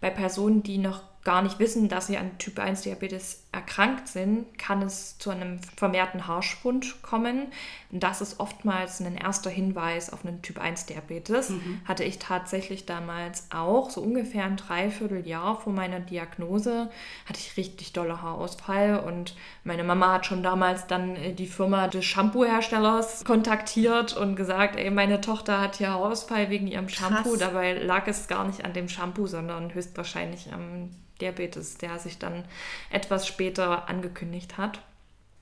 Bei 0.00 0.10
Personen, 0.10 0.62
die 0.62 0.78
noch 0.78 1.02
gar 1.24 1.42
nicht 1.42 1.58
wissen, 1.58 1.88
dass 1.88 2.06
sie 2.06 2.16
an 2.16 2.38
Typ 2.38 2.58
1 2.58 2.82
Diabetes 2.82 3.44
erkrankt 3.52 4.06
sind, 4.06 4.58
kann 4.58 4.80
es 4.80 5.18
zu 5.18 5.30
einem 5.30 5.58
vermehrten 5.76 6.28
Haarschwund 6.28 7.02
kommen. 7.02 7.48
Und 7.90 8.00
das 8.00 8.20
ist 8.20 8.38
oftmals 8.38 9.00
ein 9.00 9.16
erster 9.16 9.50
Hinweis 9.50 10.12
auf 10.12 10.24
einen 10.24 10.40
Typ 10.40 10.60
1 10.60 10.86
Diabetes. 10.86 11.50
Mhm. 11.50 11.80
Hatte 11.84 12.04
ich 12.04 12.20
tatsächlich 12.20 12.86
damals 12.86 13.48
auch, 13.52 13.90
so 13.90 14.02
ungefähr 14.02 14.44
ein 14.44 14.56
Dreivierteljahr 14.56 15.60
vor 15.60 15.72
meiner 15.72 15.98
Diagnose, 15.98 16.90
hatte 17.26 17.40
ich 17.40 17.56
richtig 17.56 17.92
dolle 17.92 18.22
Haarausfall. 18.22 19.00
Und 19.00 19.34
meine 19.64 19.82
Mama 19.82 20.12
hat 20.12 20.26
schon 20.26 20.44
damals 20.44 20.86
dann 20.86 21.16
äh, 21.16 21.32
die 21.32 21.48
Firma 21.48 21.88
des 21.88 22.04
Shampoo-Herstellers 22.04 23.24
kontaktiert 23.24 24.16
und 24.16 24.36
gesagt, 24.36 24.76
ey, 24.76 24.90
meine 24.90 25.20
Tochter 25.20 25.60
hat 25.60 25.76
hier 25.76 25.90
Haarausfall 25.90 26.50
wegen 26.50 26.68
ihrem 26.68 26.88
Shampoo. 26.88 27.30
Krass. 27.30 27.40
Dabei 27.40 27.72
lag 27.72 28.06
es 28.06 28.28
gar 28.28 28.46
nicht 28.46 28.64
an 28.64 28.74
dem 28.74 28.88
Shampoo, 28.88 29.26
sondern 29.26 29.74
höchstwahrscheinlich 29.74 30.52
am 30.52 30.90
Diabetes, 31.20 31.78
der 31.78 31.98
sich 31.98 32.18
dann 32.18 32.44
etwas 32.90 33.26
später 33.26 33.39
angekündigt 33.88 34.58
hat. 34.58 34.80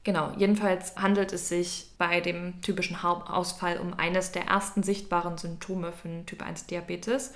Genau, 0.04 0.32
jedenfalls 0.38 0.96
handelt 0.96 1.32
es 1.32 1.48
sich 1.48 1.90
bei 1.98 2.20
dem 2.20 2.62
typischen 2.62 3.02
Haarausfall 3.02 3.78
um 3.78 3.92
eines 3.94 4.32
der 4.32 4.46
ersten 4.46 4.82
sichtbaren 4.82 5.36
Symptome 5.36 5.92
für 5.92 6.24
Typ 6.24 6.42
1 6.42 6.66
Diabetes. 6.66 7.34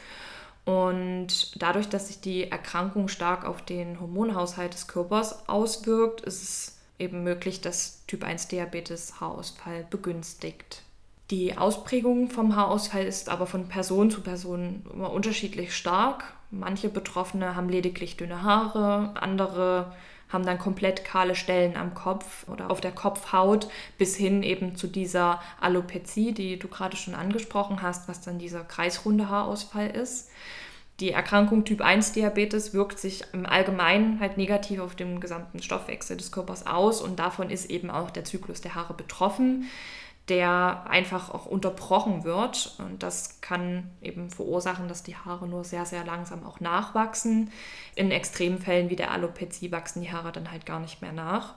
Und 0.65 1.61
dadurch, 1.61 1.89
dass 1.89 2.07
sich 2.07 2.21
die 2.21 2.51
Erkrankung 2.51 3.09
stark 3.09 3.45
auf 3.45 3.63
den 3.63 4.01
Hormonhaushalt 4.01 4.75
des 4.75 4.87
Körpers 4.87 5.49
auswirkt, 5.49 6.21
ist 6.21 6.43
es 6.43 6.79
eben 6.99 7.25
möglich, 7.25 7.61
dass 7.61 8.07
Typ 8.07 8.25
1 8.25 8.49
Diabetes 8.49 9.21
Haarausfall 9.21 9.87
begünstigt. 9.91 10.83
Die 11.31 11.59
Ausprägung 11.59 12.31
vom 12.31 12.57
Haarausfall 12.57 13.05
ist 13.05 13.29
aber 13.29 13.47
von 13.47 13.69
Person 13.69 14.11
zu 14.11 14.21
Person 14.21 14.85
immer 14.93 15.13
unterschiedlich 15.13 15.75
stark. 15.75 16.33
Manche 16.51 16.89
Betroffene 16.89 17.57
haben 17.57 17.69
lediglich 17.69 18.17
dünne 18.17 18.43
Haare, 18.43 19.15
andere 19.21 19.93
haben 20.33 20.47
dann 20.47 20.59
komplett 20.59 21.05
kahle 21.05 21.35
Stellen 21.35 21.77
am 21.77 21.95
Kopf 21.95 22.49
oder 22.49 22.71
auf 22.71 22.81
der 22.81 22.93
Kopfhaut 22.93 23.69
bis 23.99 24.17
hin 24.17 24.43
eben 24.43 24.77
zu 24.77 24.87
dieser 24.87 25.41
Alopezie, 25.61 26.33
die 26.33 26.59
du 26.59 26.69
gerade 26.69 26.97
schon 26.97 27.15
angesprochen 27.15 27.83
hast, 27.83 28.09
was 28.09 28.21
dann 28.21 28.39
dieser 28.39 28.65
kreisrunde 28.65 29.29
Haarausfall 29.29 29.91
ist. 29.91 30.31
Die 31.01 31.11
Erkrankung 31.11 31.65
Typ 31.65 31.81
1 31.81 32.13
Diabetes 32.13 32.75
wirkt 32.75 32.99
sich 32.99 33.25
im 33.33 33.47
Allgemeinen 33.47 34.21
halt 34.21 34.37
negativ 34.37 34.79
auf 34.81 34.95
den 34.95 35.21
gesamten 35.21 35.63
Stoffwechsel 35.63 36.17
des 36.17 36.31
Körpers 36.31 36.67
aus 36.67 37.01
und 37.01 37.19
davon 37.19 37.51
ist 37.51 37.71
eben 37.71 37.91
auch 37.91 38.11
der 38.11 38.25
Zyklus 38.25 38.61
der 38.61 38.75
Haare 38.75 38.95
betroffen 38.95 39.69
der 40.29 40.85
einfach 40.89 41.31
auch 41.31 41.47
unterbrochen 41.47 42.25
wird. 42.25 42.75
Und 42.79 43.03
das 43.03 43.41
kann 43.41 43.91
eben 44.01 44.31
verursachen, 44.31 44.89
dass 44.89 45.03
die 45.03 45.17
Haare 45.17 45.49
nur 45.49 45.65
sehr, 45.65 45.85
sehr 45.85 46.05
langsam 46.05 46.45
auch 46.47 46.61
nachwachsen. 46.61 47.51
In 47.95 48.11
Extremfällen 48.11 48.89
wie 48.91 48.97
der 48.97 49.11
Alopezie 49.11 49.73
wachsen 49.73 50.03
die 50.03 50.13
Haare 50.13 50.33
dann 50.33 50.51
halt 50.51 50.65
gar 50.67 50.81
nicht 50.81 51.03
mehr 51.03 51.13
nach. 51.13 51.55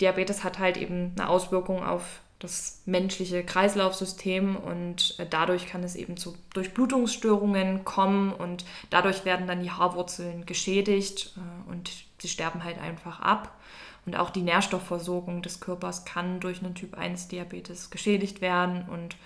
Diabetes 0.00 0.44
hat 0.44 0.58
halt 0.58 0.76
eben 0.76 1.12
eine 1.16 1.28
Auswirkung 1.28 1.84
auf 1.84 2.20
das 2.40 2.82
menschliche 2.84 3.42
Kreislaufsystem 3.42 4.56
und 4.56 5.16
dadurch 5.30 5.66
kann 5.66 5.82
es 5.82 5.96
eben 5.96 6.16
zu 6.16 6.36
Durchblutungsstörungen 6.52 7.84
kommen 7.84 8.32
und 8.32 8.66
dadurch 8.90 9.24
werden 9.24 9.46
dann 9.46 9.62
die 9.62 9.70
Haarwurzeln 9.70 10.44
geschädigt 10.44 11.32
äh, 11.36 11.70
und 11.70 11.90
sie 12.18 12.28
sterben 12.28 12.62
halt 12.62 12.78
einfach 12.78 13.20
ab. 13.20 13.56
Und 14.06 14.16
auch 14.16 14.30
die 14.30 14.42
Nährstoffversorgung 14.42 15.42
des 15.42 15.60
Körpers 15.60 16.04
kann 16.04 16.40
durch 16.40 16.62
einen 16.62 16.74
Typ 16.74 16.96
1 16.96 17.28
Diabetes 17.28 17.90
geschädigt 17.90 18.40
werden 18.40 18.86
und 18.88 19.16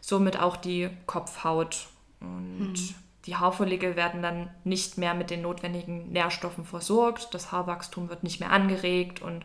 somit 0.00 0.40
auch 0.40 0.56
die 0.56 0.88
Kopfhaut. 1.06 1.86
Und 2.20 2.76
hm. 2.76 2.94
die 3.26 3.36
Haarfollikel 3.36 3.94
werden 3.96 4.22
dann 4.22 4.50
nicht 4.64 4.98
mehr 4.98 5.14
mit 5.14 5.30
den 5.30 5.42
notwendigen 5.42 6.10
Nährstoffen 6.10 6.64
versorgt. 6.64 7.34
Das 7.34 7.52
Haarwachstum 7.52 8.08
wird 8.08 8.24
nicht 8.24 8.40
mehr 8.40 8.50
angeregt 8.50 9.22
und 9.22 9.44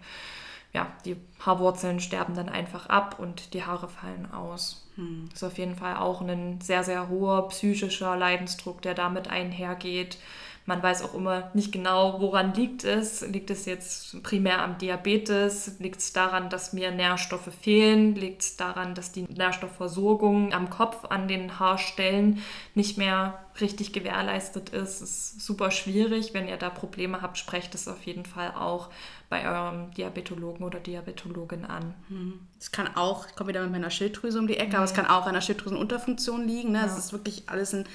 ja, 0.74 0.88
die 1.04 1.18
Haarwurzeln 1.46 2.00
sterben 2.00 2.34
dann 2.34 2.48
einfach 2.48 2.88
ab 2.88 3.20
und 3.20 3.54
die 3.54 3.64
Haare 3.66 3.90
fallen 3.90 4.32
aus. 4.32 4.88
Hm. 4.96 5.28
Das 5.30 5.42
ist 5.42 5.48
auf 5.48 5.58
jeden 5.58 5.76
Fall 5.76 5.98
auch 5.98 6.22
ein 6.22 6.62
sehr, 6.62 6.84
sehr 6.84 7.10
hoher 7.10 7.50
psychischer 7.50 8.16
Leidensdruck, 8.16 8.82
der 8.82 8.94
damit 8.94 9.28
einhergeht. 9.28 10.18
Man 10.66 10.84
weiß 10.84 11.02
auch 11.04 11.16
immer 11.16 11.50
nicht 11.54 11.72
genau, 11.72 12.22
woran 12.22 12.54
liegt 12.54 12.84
es. 12.84 13.22
Liegt 13.22 13.50
es 13.50 13.66
jetzt 13.66 14.22
primär 14.22 14.62
am 14.62 14.78
Diabetes? 14.78 15.80
Liegt 15.80 16.00
es 16.00 16.14
daran, 16.14 16.50
dass 16.50 16.72
mir 16.72 16.92
Nährstoffe 16.92 17.50
fehlen? 17.62 18.14
Liegt 18.16 18.44
es 18.44 18.58
daran, 18.58 18.94
dass 18.94 19.12
die 19.12 19.24
Nährstoffversorgung 19.24 20.54
am 20.54 20.70
Kopf, 20.70 21.06
an 21.10 21.28
den 21.28 21.60
Haarstellen 21.60 22.44
nicht 22.76 22.98
mehr 22.98 23.40
richtig 23.60 23.92
gewährleistet 23.92 24.70
ist? 24.70 25.02
Es 25.02 25.02
ist 25.02 25.42
super 25.42 25.72
schwierig. 25.72 26.34
Wenn 26.34 26.48
ihr 26.48 26.58
da 26.58 26.70
Probleme 26.70 27.22
habt, 27.24 27.40
sprecht 27.40 27.74
es 27.74 27.88
auf 27.88 28.04
jeden 28.04 28.26
Fall 28.26 28.52
auch 28.52 28.90
bei 29.30 29.48
eurem 29.48 29.92
Diabetologen 29.92 30.64
oder 30.64 30.80
Diabetologin 30.80 31.66
an. 31.66 31.96
Mhm. 32.10 32.40
Es 32.60 32.72
kann 32.72 32.96
auch, 32.96 33.28
ich 33.28 33.36
komme 33.36 33.50
wieder 33.50 33.64
mit 33.64 33.72
meiner 33.72 33.90
Schilddrüse 33.90 34.38
um 34.38 34.46
die 34.46 34.58
Ecke, 34.58 34.72
mhm. 34.72 34.76
aber 34.76 34.86
es 34.86 34.94
kann 34.94 35.08
auch 35.08 35.26
an 35.26 35.34
der 35.34 35.42
Schilddrüsenunterfunktion 35.42 36.48
liegen. 36.48 36.74
Ne? 36.74 36.80
Ja. 36.80 36.86
Es 36.86 36.98
ist 36.98 37.14
wirklich 37.14 37.44
alles 37.48 37.74
ein 37.74 37.86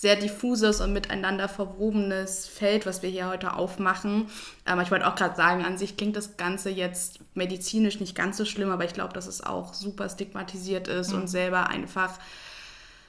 sehr 0.00 0.16
diffuses 0.16 0.80
und 0.80 0.94
miteinander 0.94 1.46
verwobenes 1.46 2.46
Feld, 2.46 2.86
was 2.86 3.02
wir 3.02 3.10
hier 3.10 3.28
heute 3.28 3.52
aufmachen. 3.52 4.28
Ähm, 4.66 4.80
ich 4.80 4.90
wollte 4.90 5.06
auch 5.06 5.14
gerade 5.14 5.36
sagen, 5.36 5.62
an 5.62 5.76
sich 5.76 5.98
klingt 5.98 6.16
das 6.16 6.38
Ganze 6.38 6.70
jetzt 6.70 7.18
medizinisch 7.34 8.00
nicht 8.00 8.14
ganz 8.14 8.38
so 8.38 8.46
schlimm, 8.46 8.70
aber 8.70 8.86
ich 8.86 8.94
glaube, 8.94 9.12
dass 9.12 9.26
es 9.26 9.44
auch 9.44 9.74
super 9.74 10.08
stigmatisiert 10.08 10.88
ist 10.88 11.12
mhm. 11.12 11.20
und 11.20 11.28
selber 11.28 11.68
einfach 11.68 12.18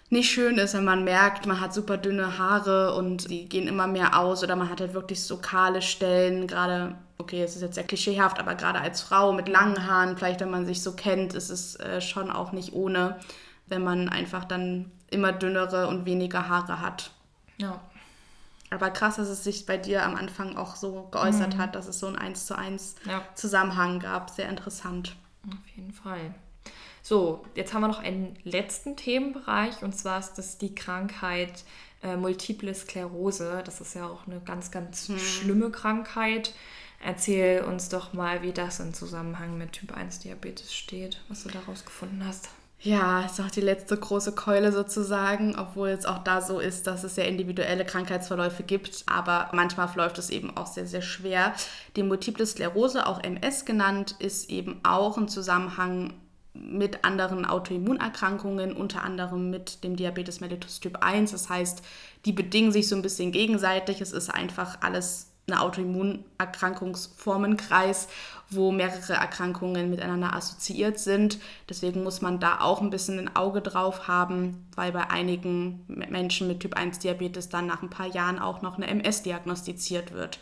nicht 0.09 0.31
schön 0.31 0.57
ist, 0.57 0.73
wenn 0.73 0.83
man 0.83 1.05
merkt, 1.05 1.45
man 1.45 1.61
hat 1.61 1.73
super 1.73 1.95
dünne 1.95 2.37
Haare 2.37 2.93
und 2.95 3.29
die 3.29 3.47
gehen 3.47 3.69
immer 3.69 3.87
mehr 3.87 4.19
aus 4.19 4.43
oder 4.43 4.57
man 4.57 4.69
hat 4.69 4.81
halt 4.81 4.93
wirklich 4.93 5.23
so 5.23 5.37
kahle 5.37 5.81
Stellen, 5.81 6.45
gerade, 6.45 6.95
okay, 7.17 7.41
es 7.41 7.55
ist 7.55 7.61
jetzt 7.61 7.75
sehr 7.75 7.85
klischeehaft, 7.85 8.37
aber 8.37 8.55
gerade 8.55 8.81
als 8.81 9.01
Frau 9.01 9.31
mit 9.31 9.47
langen 9.47 9.87
Haaren, 9.87 10.17
vielleicht 10.17 10.41
wenn 10.41 10.51
man 10.51 10.65
sich 10.65 10.83
so 10.83 10.91
kennt, 10.91 11.35
ist 11.35 11.51
es 11.51 11.77
äh, 11.77 12.01
schon 12.01 12.29
auch 12.29 12.51
nicht 12.51 12.73
ohne, 12.73 13.17
wenn 13.67 13.81
man 13.81 14.09
einfach 14.09 14.43
dann 14.43 14.91
immer 15.11 15.31
dünnere 15.31 15.87
und 15.87 16.05
weniger 16.05 16.49
Haare 16.49 16.81
hat. 16.81 17.11
Ja. 17.57 17.79
Aber 18.71 18.89
krass, 18.89 19.17
dass 19.17 19.27
es 19.27 19.43
sich 19.43 19.65
bei 19.65 19.77
dir 19.77 20.03
am 20.03 20.15
Anfang 20.15 20.55
auch 20.55 20.75
so 20.75 21.09
geäußert 21.11 21.55
mhm. 21.55 21.57
hat, 21.59 21.75
dass 21.75 21.87
es 21.87 21.99
so 21.99 22.07
ein 22.07 22.17
1 22.17 22.45
zu 22.47 22.57
1 22.57 22.95
ja. 23.05 23.21
Zusammenhang 23.35 23.99
gab. 23.99 24.29
Sehr 24.29 24.49
interessant. 24.49 25.15
Auf 25.47 25.75
jeden 25.75 25.91
Fall. 25.91 26.33
So, 27.03 27.45
jetzt 27.55 27.73
haben 27.73 27.81
wir 27.81 27.87
noch 27.87 28.01
einen 28.01 28.37
letzten 28.43 28.95
Themenbereich 28.95 29.83
und 29.83 29.97
zwar 29.97 30.19
ist 30.19 30.35
das 30.35 30.57
die 30.57 30.73
Krankheit 30.73 31.65
äh, 32.03 32.15
Multiple 32.15 32.73
Sklerose. 32.73 33.61
Das 33.65 33.81
ist 33.81 33.95
ja 33.95 34.07
auch 34.07 34.25
eine 34.27 34.39
ganz, 34.39 34.71
ganz 34.71 35.09
hm. 35.09 35.19
schlimme 35.19 35.71
Krankheit. 35.71 36.53
Erzähl 37.03 37.63
uns 37.63 37.89
doch 37.89 38.13
mal, 38.13 38.43
wie 38.43 38.53
das 38.53 38.79
im 38.79 38.93
Zusammenhang 38.93 39.57
mit 39.57 39.73
Typ 39.73 39.97
1 39.97 40.19
Diabetes 40.19 40.73
steht, 40.73 41.19
was 41.27 41.43
du 41.43 41.49
daraus 41.49 41.83
gefunden 41.83 42.23
hast. 42.25 42.49
Ja, 42.83 43.21
ist 43.21 43.39
auch 43.39 43.51
die 43.51 43.61
letzte 43.61 43.95
große 43.95 44.33
Keule 44.33 44.71
sozusagen, 44.71 45.55
obwohl 45.55 45.89
es 45.89 46.07
auch 46.07 46.23
da 46.23 46.41
so 46.41 46.59
ist, 46.59 46.87
dass 46.87 47.03
es 47.03 47.15
ja 47.15 47.25
individuelle 47.25 47.85
Krankheitsverläufe 47.85 48.63
gibt, 48.63 49.03
aber 49.05 49.51
manchmal 49.53 49.87
läuft 49.95 50.17
es 50.17 50.31
eben 50.31 50.57
auch 50.57 50.65
sehr, 50.65 50.87
sehr 50.87 51.03
schwer. 51.03 51.53
Die 51.95 52.01
Multiple 52.01 52.43
Sklerose, 52.43 53.05
auch 53.05 53.23
MS 53.23 53.65
genannt, 53.65 54.15
ist 54.17 54.49
eben 54.49 54.79
auch 54.81 55.15
ein 55.19 55.27
Zusammenhang 55.27 56.15
mit 56.53 57.05
anderen 57.05 57.45
Autoimmunerkrankungen, 57.45 58.73
unter 58.73 59.03
anderem 59.03 59.51
mit 59.51 59.83
dem 59.83 59.95
Diabetes 59.95 60.41
mellitus 60.41 60.79
Typ 60.79 61.03
1. 61.03 61.33
Das 61.33 61.49
heißt, 61.49 61.83
die 62.25 62.33
bedingen 62.33 62.71
sich 62.71 62.87
so 62.87 62.95
ein 62.95 63.03
bisschen 63.03 63.31
gegenseitig. 63.31 64.01
Es 64.01 64.11
ist 64.11 64.33
einfach 64.33 64.81
alles 64.81 65.27
eine 65.47 65.61
Autoimmunerkrankungsformenkreis, 65.61 68.07
wo 68.51 68.71
mehrere 68.71 69.13
Erkrankungen 69.13 69.89
miteinander 69.89 70.35
assoziiert 70.35 70.99
sind. 70.99 71.39
Deswegen 71.69 72.03
muss 72.03 72.21
man 72.21 72.39
da 72.39 72.59
auch 72.59 72.81
ein 72.81 72.89
bisschen 72.89 73.17
ein 73.17 73.35
Auge 73.35 73.61
drauf 73.61 74.07
haben, 74.07 74.67
weil 74.75 74.91
bei 74.91 75.09
einigen 75.09 75.83
Menschen 75.87 76.47
mit 76.47 76.59
Typ 76.59 76.75
1 76.75 76.99
Diabetes 76.99 77.49
dann 77.49 77.65
nach 77.65 77.81
ein 77.81 77.89
paar 77.89 78.07
Jahren 78.07 78.39
auch 78.39 78.61
noch 78.61 78.77
eine 78.77 78.87
MS 78.87 79.23
diagnostiziert 79.23 80.13
wird. 80.13 80.39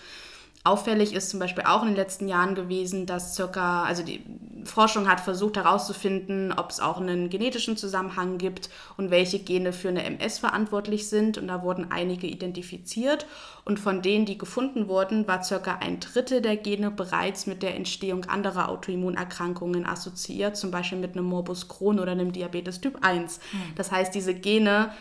Auffällig 0.65 1.13
ist 1.13 1.29
zum 1.29 1.39
Beispiel 1.39 1.63
auch 1.63 1.83
in 1.83 1.89
den 1.89 1.95
letzten 1.95 2.27
Jahren 2.27 2.53
gewesen, 2.53 3.05
dass 3.05 3.33
circa, 3.33 3.83
also 3.83 4.03
die 4.03 4.21
Forschung 4.65 5.07
hat 5.07 5.21
versucht 5.21 5.55
herauszufinden, 5.55 6.51
ob 6.51 6.69
es 6.69 6.81
auch 6.81 6.99
einen 6.99 7.29
genetischen 7.29 7.77
Zusammenhang 7.77 8.37
gibt 8.37 8.69
und 8.97 9.09
welche 9.09 9.39
Gene 9.39 9.71
für 9.71 9.87
eine 9.87 10.03
MS 10.03 10.39
verantwortlich 10.39 11.07
sind. 11.07 11.37
Und 11.37 11.47
da 11.47 11.63
wurden 11.63 11.91
einige 11.91 12.27
identifiziert. 12.27 13.25
Und 13.63 13.79
von 13.79 14.01
denen, 14.01 14.25
die 14.25 14.37
gefunden 14.37 14.89
wurden, 14.89 15.27
war 15.29 15.43
circa 15.43 15.77
ein 15.79 16.01
Drittel 16.01 16.41
der 16.41 16.57
Gene 16.57 16.91
bereits 16.91 17.47
mit 17.47 17.63
der 17.63 17.75
Entstehung 17.75 18.25
anderer 18.25 18.67
Autoimmunerkrankungen 18.67 19.85
assoziiert, 19.85 20.57
zum 20.57 20.71
Beispiel 20.71 20.97
mit 20.97 21.13
einem 21.13 21.25
Morbus 21.25 21.69
Crohn 21.69 21.99
oder 21.99 22.11
einem 22.11 22.33
Diabetes 22.33 22.81
Typ 22.81 22.97
1. 23.01 23.39
Hm. 23.51 23.59
Das 23.75 23.91
heißt, 23.91 24.13
diese 24.13 24.33
Gene 24.33 24.91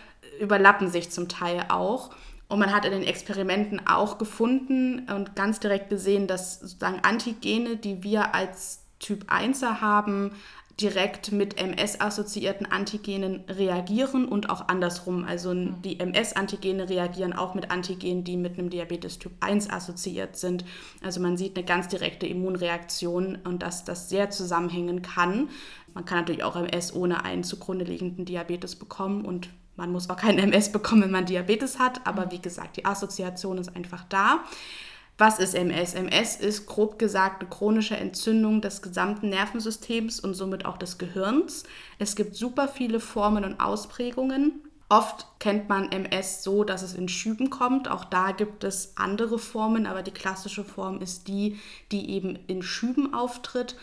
überlappen 0.40 0.88
sich 0.88 1.10
zum 1.10 1.28
Teil 1.28 1.66
auch. 1.68 2.10
Und 2.48 2.58
man 2.58 2.72
hat 2.72 2.86
in 2.86 2.92
den 2.92 3.02
Experimenten 3.02 3.86
auch 3.86 4.16
gefunden 4.16 5.06
und 5.14 5.36
ganz 5.36 5.60
direkt 5.60 5.90
gesehen, 5.90 6.26
dass 6.26 6.60
sozusagen 6.60 7.00
Antigene, 7.02 7.76
die 7.76 8.02
wir 8.02 8.34
als 8.34 8.84
Typ 8.98 9.30
1er 9.30 9.80
haben, 9.80 10.32
direkt 10.80 11.32
mit 11.32 11.58
MS-assoziierten 11.60 12.64
Antigenen 12.64 13.40
reagieren 13.48 14.26
und 14.26 14.48
auch 14.48 14.68
andersrum. 14.68 15.24
Also 15.24 15.52
die 15.52 15.98
MS-Antigene 15.98 16.88
reagieren 16.88 17.32
auch 17.32 17.54
mit 17.54 17.70
Antigenen, 17.70 18.22
die 18.22 18.36
mit 18.36 18.58
einem 18.58 18.70
Diabetes 18.70 19.18
Typ 19.18 19.32
1 19.40 19.70
assoziiert 19.70 20.36
sind. 20.36 20.64
Also 21.02 21.20
man 21.20 21.36
sieht 21.36 21.56
eine 21.56 21.66
ganz 21.66 21.88
direkte 21.88 22.26
Immunreaktion 22.26 23.38
und 23.44 23.62
dass 23.62 23.84
das 23.84 24.08
sehr 24.08 24.30
zusammenhängen 24.30 25.02
kann. 25.02 25.50
Man 25.94 26.04
kann 26.04 26.18
natürlich 26.18 26.44
auch 26.44 26.54
MS 26.54 26.94
ohne 26.94 27.24
einen 27.24 27.42
zugrunde 27.42 27.84
liegenden 27.84 28.24
Diabetes 28.24 28.76
bekommen 28.76 29.24
und 29.24 29.48
man 29.78 29.92
muss 29.92 30.10
auch 30.10 30.16
kein 30.16 30.38
MS 30.38 30.72
bekommen, 30.72 31.02
wenn 31.02 31.10
man 31.12 31.24
Diabetes 31.24 31.78
hat, 31.78 32.04
aber 32.04 32.26
mhm. 32.26 32.30
wie 32.32 32.42
gesagt, 32.42 32.76
die 32.76 32.84
Assoziation 32.84 33.58
ist 33.58 33.74
einfach 33.74 34.04
da. 34.08 34.40
Was 35.16 35.38
ist 35.38 35.54
MS? 35.54 35.94
MS 35.94 36.36
ist 36.36 36.66
grob 36.66 36.98
gesagt 36.98 37.40
eine 37.40 37.50
chronische 37.50 37.96
Entzündung 37.96 38.60
des 38.60 38.82
gesamten 38.82 39.30
Nervensystems 39.30 40.20
und 40.20 40.34
somit 40.34 40.64
auch 40.64 40.76
des 40.78 40.98
Gehirns. 40.98 41.64
Es 41.98 42.14
gibt 42.14 42.36
super 42.36 42.68
viele 42.68 43.00
Formen 43.00 43.44
und 43.44 43.58
Ausprägungen. 43.58 44.62
Oft 44.88 45.26
kennt 45.38 45.68
man 45.68 45.92
MS 45.92 46.42
so, 46.42 46.64
dass 46.64 46.82
es 46.82 46.94
in 46.94 47.08
Schüben 47.08 47.50
kommt. 47.50 47.88
Auch 47.88 48.04
da 48.04 48.32
gibt 48.32 48.64
es 48.64 48.96
andere 48.96 49.38
Formen, 49.38 49.86
aber 49.86 50.02
die 50.02 50.12
klassische 50.12 50.64
Form 50.64 51.00
ist 51.00 51.28
die, 51.28 51.58
die 51.92 52.10
eben 52.10 52.38
in 52.46 52.62
Schüben 52.62 53.12
auftritt. 53.12 53.76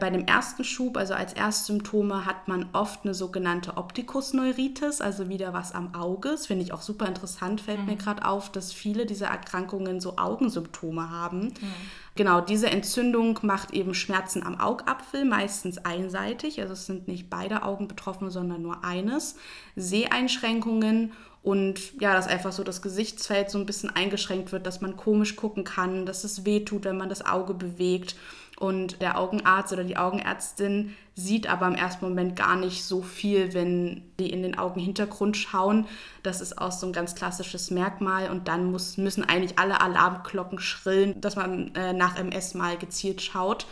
Bei 0.00 0.10
dem 0.10 0.26
ersten 0.26 0.64
Schub, 0.64 0.96
also 0.96 1.14
als 1.14 1.32
Erstsymptome, 1.34 2.24
hat 2.26 2.48
man 2.48 2.66
oft 2.72 3.04
eine 3.04 3.14
sogenannte 3.14 3.76
Optikusneuritis, 3.76 5.00
also 5.00 5.28
wieder 5.28 5.52
was 5.52 5.72
am 5.72 5.94
Auge. 5.94 6.30
Das 6.30 6.46
finde 6.46 6.64
ich 6.64 6.72
auch 6.72 6.82
super 6.82 7.06
interessant, 7.06 7.60
fällt 7.60 7.80
mhm. 7.80 7.86
mir 7.86 7.96
gerade 7.96 8.24
auf, 8.24 8.50
dass 8.50 8.72
viele 8.72 9.06
dieser 9.06 9.28
Erkrankungen 9.28 10.00
so 10.00 10.16
Augensymptome 10.16 11.10
haben. 11.10 11.48
Mhm. 11.48 11.74
Genau, 12.16 12.40
diese 12.40 12.68
Entzündung 12.68 13.38
macht 13.42 13.72
eben 13.72 13.94
Schmerzen 13.94 14.42
am 14.42 14.58
Augapfel, 14.58 15.24
meistens 15.24 15.78
einseitig, 15.78 16.60
also 16.60 16.72
es 16.72 16.86
sind 16.86 17.06
nicht 17.06 17.30
beide 17.30 17.62
Augen 17.62 17.86
betroffen, 17.86 18.30
sondern 18.30 18.62
nur 18.62 18.84
eines. 18.84 19.36
Seheinschränkungen 19.76 21.12
und 21.42 21.98
ja, 22.00 22.12
dass 22.12 22.26
einfach 22.26 22.52
so 22.52 22.64
das 22.64 22.82
Gesichtsfeld 22.82 23.48
so 23.50 23.58
ein 23.58 23.64
bisschen 23.64 23.88
eingeschränkt 23.88 24.52
wird, 24.52 24.66
dass 24.66 24.82
man 24.82 24.96
komisch 24.96 25.36
gucken 25.36 25.64
kann, 25.64 26.04
dass 26.04 26.24
es 26.24 26.44
weh 26.44 26.60
tut, 26.60 26.84
wenn 26.84 26.98
man 26.98 27.08
das 27.08 27.24
Auge 27.24 27.54
bewegt. 27.54 28.16
Und 28.60 29.00
der 29.00 29.18
Augenarzt 29.18 29.72
oder 29.72 29.84
die 29.84 29.96
Augenärztin 29.96 30.94
sieht 31.20 31.48
aber 31.48 31.66
im 31.66 31.74
ersten 31.74 32.04
Moment 32.04 32.36
gar 32.36 32.56
nicht 32.56 32.84
so 32.84 33.02
viel, 33.02 33.54
wenn 33.54 34.02
die 34.18 34.30
in 34.30 34.42
den 34.42 34.58
Augenhintergrund 34.58 35.36
schauen. 35.36 35.86
Das 36.22 36.40
ist 36.40 36.58
auch 36.58 36.72
so 36.72 36.86
ein 36.86 36.92
ganz 36.92 37.14
klassisches 37.14 37.70
Merkmal. 37.70 38.30
Und 38.30 38.48
dann 38.48 38.70
muss, 38.70 38.96
müssen 38.96 39.24
eigentlich 39.24 39.58
alle 39.58 39.80
Alarmglocken 39.80 40.58
schrillen, 40.58 41.20
dass 41.20 41.36
man 41.36 41.74
äh, 41.74 41.92
nach 41.92 42.16
MS 42.16 42.54
mal 42.54 42.76
gezielt 42.76 43.22
schaut. 43.22 43.66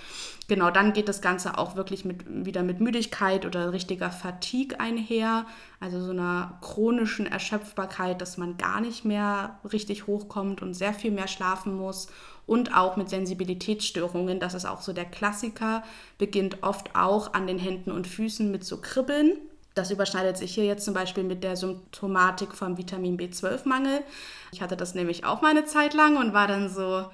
Genau, 0.48 0.70
dann 0.70 0.94
geht 0.94 1.08
das 1.08 1.20
Ganze 1.20 1.58
auch 1.58 1.76
wirklich 1.76 2.06
mit, 2.06 2.24
wieder 2.26 2.62
mit 2.62 2.80
Müdigkeit 2.80 3.44
oder 3.44 3.72
richtiger 3.72 4.10
Fatigue 4.10 4.80
einher, 4.80 5.44
also 5.78 6.00
so 6.00 6.12
einer 6.12 6.58
chronischen 6.62 7.26
Erschöpfbarkeit, 7.26 8.22
dass 8.22 8.38
man 8.38 8.56
gar 8.56 8.80
nicht 8.80 9.04
mehr 9.04 9.58
richtig 9.70 10.06
hochkommt 10.06 10.62
und 10.62 10.72
sehr 10.72 10.94
viel 10.94 11.10
mehr 11.10 11.28
schlafen 11.28 11.76
muss 11.76 12.08
und 12.48 12.74
auch 12.74 12.96
mit 12.96 13.10
Sensibilitätsstörungen. 13.10 14.40
Das 14.40 14.54
ist 14.54 14.64
auch 14.64 14.80
so 14.80 14.94
der 14.94 15.04
Klassiker, 15.04 15.84
beginnt 16.16 16.62
oft 16.62 16.96
auch 16.96 17.34
an 17.38 17.46
den 17.46 17.58
Händen 17.58 17.90
und 17.90 18.06
Füßen 18.06 18.50
mit 18.50 18.64
so 18.64 18.80
Kribbeln. 18.80 19.32
Das 19.74 19.90
überschneidet 19.92 20.36
sich 20.36 20.54
hier 20.54 20.64
jetzt 20.64 20.84
zum 20.84 20.92
Beispiel 20.92 21.22
mit 21.22 21.44
der 21.44 21.56
Symptomatik 21.56 22.52
vom 22.52 22.76
Vitamin 22.76 23.16
B12-Mangel. 23.16 24.00
Ich 24.50 24.60
hatte 24.60 24.76
das 24.76 24.94
nämlich 24.94 25.24
auch 25.24 25.40
mal 25.40 25.52
eine 25.52 25.64
Zeit 25.64 25.94
lang 25.94 26.16
und 26.16 26.32
war 26.34 26.48
dann 26.48 26.68
so, 26.68 27.06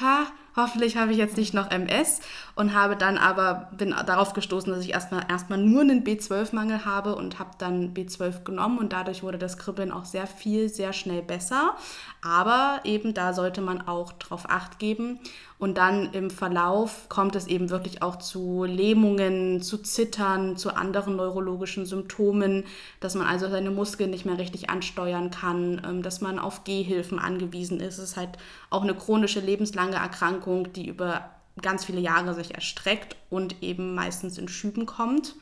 ha, 0.00 0.26
hoffentlich 0.56 0.96
habe 0.96 1.12
ich 1.12 1.18
jetzt 1.18 1.36
nicht 1.36 1.54
noch 1.54 1.70
MS 1.70 2.20
und 2.54 2.74
habe 2.74 2.96
dann 2.96 3.18
aber, 3.18 3.68
bin 3.76 3.94
darauf 4.06 4.32
gestoßen, 4.32 4.72
dass 4.72 4.84
ich 4.84 4.92
erstmal 4.92 5.24
erstmal 5.28 5.58
nur 5.58 5.82
einen 5.82 6.04
B12-Mangel 6.04 6.84
habe 6.84 7.16
und 7.16 7.38
habe 7.38 7.50
dann 7.58 7.94
B12 7.94 8.44
genommen 8.44 8.78
und 8.78 8.92
dadurch 8.92 9.22
wurde 9.22 9.38
das 9.38 9.58
Kribbeln 9.58 9.90
auch 9.90 10.04
sehr 10.04 10.26
viel, 10.26 10.68
sehr 10.68 10.92
schnell 10.92 11.22
besser. 11.22 11.76
Aber 12.22 12.80
eben 12.84 13.14
da 13.14 13.32
sollte 13.32 13.60
man 13.60 13.86
auch 13.86 14.12
drauf 14.12 14.44
acht 14.48 14.78
geben 14.78 15.18
und 15.64 15.78
dann 15.78 16.12
im 16.12 16.28
Verlauf 16.28 17.08
kommt 17.08 17.36
es 17.36 17.46
eben 17.46 17.70
wirklich 17.70 18.02
auch 18.02 18.16
zu 18.16 18.64
Lähmungen, 18.64 19.62
zu 19.62 19.78
Zittern, 19.78 20.58
zu 20.58 20.76
anderen 20.76 21.16
neurologischen 21.16 21.86
Symptomen, 21.86 22.64
dass 23.00 23.14
man 23.14 23.26
also 23.26 23.48
seine 23.48 23.70
Muskeln 23.70 24.10
nicht 24.10 24.26
mehr 24.26 24.36
richtig 24.36 24.68
ansteuern 24.68 25.30
kann, 25.30 25.80
ähm, 25.88 26.02
dass 26.02 26.20
man 26.20 26.38
auf 26.38 26.64
Gehhilfen 26.64 27.18
angewiesen 27.18 27.80
ist. 27.80 27.96
Es 27.96 28.10
ist 28.10 28.16
halt 28.18 28.30
auch 28.68 28.82
eine 28.82 28.94
chronische 28.94 29.40
lebenslange 29.40 29.96
Erkrankung, 29.96 30.43
die 30.46 30.86
über 30.86 31.30
ganz 31.60 31.84
viele 31.84 32.00
Jahre 32.00 32.34
sich 32.34 32.54
erstreckt 32.54 33.16
und 33.30 33.62
eben 33.62 33.94
meistens 33.94 34.38
in 34.38 34.48
Schüben 34.48 34.86
kommt. 34.86 35.34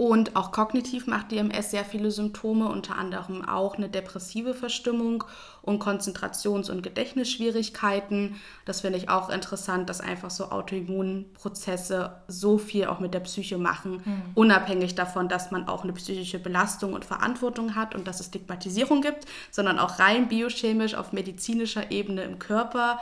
Und 0.00 0.36
auch 0.36 0.52
kognitiv 0.52 1.08
macht 1.08 1.32
DMS 1.32 1.72
sehr 1.72 1.84
viele 1.84 2.12
Symptome, 2.12 2.68
unter 2.68 2.94
anderem 2.94 3.44
auch 3.44 3.74
eine 3.74 3.88
depressive 3.88 4.54
Verstimmung 4.54 5.24
und 5.60 5.82
Konzentrations- 5.82 6.70
und 6.70 6.84
Gedächtnisschwierigkeiten. 6.84 8.36
Das 8.64 8.82
finde 8.82 8.98
ich 8.98 9.08
auch 9.08 9.28
interessant, 9.28 9.90
dass 9.90 10.00
einfach 10.00 10.30
so 10.30 10.52
Autoimmunprozesse 10.52 12.12
so 12.28 12.58
viel 12.58 12.86
auch 12.86 13.00
mit 13.00 13.12
der 13.12 13.20
Psyche 13.20 13.58
machen, 13.58 14.00
mhm. 14.04 14.22
unabhängig 14.36 14.94
davon, 14.94 15.28
dass 15.28 15.50
man 15.50 15.66
auch 15.66 15.82
eine 15.82 15.94
psychische 15.94 16.38
Belastung 16.38 16.92
und 16.92 17.04
Verantwortung 17.04 17.74
hat 17.74 17.96
und 17.96 18.06
dass 18.06 18.20
es 18.20 18.26
Stigmatisierung 18.26 19.02
gibt, 19.02 19.26
sondern 19.50 19.80
auch 19.80 19.98
rein 19.98 20.28
biochemisch 20.28 20.94
auf 20.94 21.12
medizinischer 21.12 21.90
Ebene 21.90 22.22
im 22.22 22.38
Körper 22.38 23.00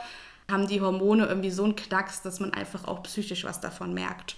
haben 0.49 0.67
die 0.67 0.81
Hormone 0.81 1.25
irgendwie 1.25 1.51
so 1.51 1.65
einen 1.65 1.75
Knacks, 1.75 2.21
dass 2.21 2.39
man 2.39 2.53
einfach 2.53 2.87
auch 2.87 3.03
psychisch 3.03 3.43
was 3.43 3.59
davon 3.59 3.93
merkt. 3.93 4.37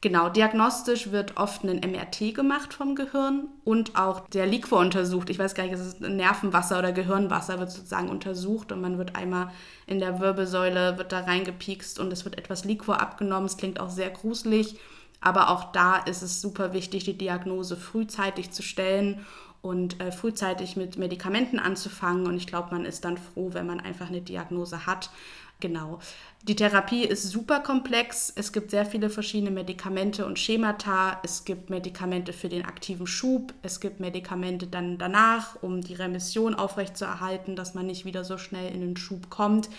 Genau, 0.00 0.28
diagnostisch 0.28 1.10
wird 1.10 1.36
oft 1.36 1.64
ein 1.64 1.80
MRT 1.80 2.34
gemacht 2.34 2.74
vom 2.74 2.94
Gehirn 2.94 3.48
und 3.64 3.96
auch 3.96 4.28
der 4.28 4.46
Liquor 4.46 4.78
untersucht. 4.80 5.30
Ich 5.30 5.38
weiß 5.38 5.54
gar 5.54 5.64
nicht, 5.64 5.72
ist 5.72 5.80
es 5.80 6.00
Nervenwasser 6.00 6.78
oder 6.78 6.92
Gehirnwasser 6.92 7.58
wird 7.58 7.70
sozusagen 7.70 8.10
untersucht 8.10 8.72
und 8.72 8.80
man 8.80 8.98
wird 8.98 9.16
einmal 9.16 9.50
in 9.86 9.98
der 9.98 10.20
Wirbelsäule, 10.20 10.98
wird 10.98 11.12
da 11.12 11.20
reingepiekst 11.20 11.98
und 11.98 12.12
es 12.12 12.24
wird 12.24 12.36
etwas 12.36 12.64
Liquor 12.64 13.00
abgenommen. 13.00 13.46
Es 13.46 13.56
klingt 13.56 13.80
auch 13.80 13.88
sehr 13.90 14.10
gruselig, 14.10 14.78
aber 15.20 15.48
auch 15.48 15.72
da 15.72 15.96
ist 15.96 16.22
es 16.22 16.42
super 16.42 16.72
wichtig, 16.72 17.04
die 17.04 17.16
Diagnose 17.16 17.76
frühzeitig 17.76 18.50
zu 18.50 18.62
stellen 18.62 19.24
und 19.66 20.00
äh, 20.00 20.12
frühzeitig 20.12 20.76
mit 20.76 20.96
Medikamenten 20.96 21.58
anzufangen. 21.58 22.26
Und 22.26 22.36
ich 22.36 22.46
glaube, 22.46 22.68
man 22.70 22.84
ist 22.84 23.04
dann 23.04 23.18
froh, 23.18 23.50
wenn 23.52 23.66
man 23.66 23.80
einfach 23.80 24.08
eine 24.08 24.20
Diagnose 24.20 24.86
hat. 24.86 25.10
Genau. 25.58 26.00
Die 26.42 26.54
Therapie 26.54 27.04
ist 27.04 27.30
super 27.30 27.60
komplex. 27.60 28.32
Es 28.36 28.52
gibt 28.52 28.70
sehr 28.70 28.84
viele 28.84 29.08
verschiedene 29.08 29.50
Medikamente 29.50 30.26
und 30.26 30.38
Schemata. 30.38 31.18
Es 31.24 31.44
gibt 31.44 31.70
Medikamente 31.70 32.32
für 32.32 32.48
den 32.48 32.64
aktiven 32.64 33.06
Schub. 33.06 33.54
Es 33.62 33.80
gibt 33.80 33.98
Medikamente 33.98 34.66
dann 34.66 34.98
danach, 34.98 35.60
um 35.62 35.80
die 35.80 35.94
Remission 35.94 36.54
aufrechtzuerhalten, 36.54 37.56
dass 37.56 37.74
man 37.74 37.86
nicht 37.86 38.04
wieder 38.04 38.22
so 38.22 38.36
schnell 38.36 38.72
in 38.72 38.80
den 38.80 38.96
Schub 38.96 39.30
kommt. 39.30 39.70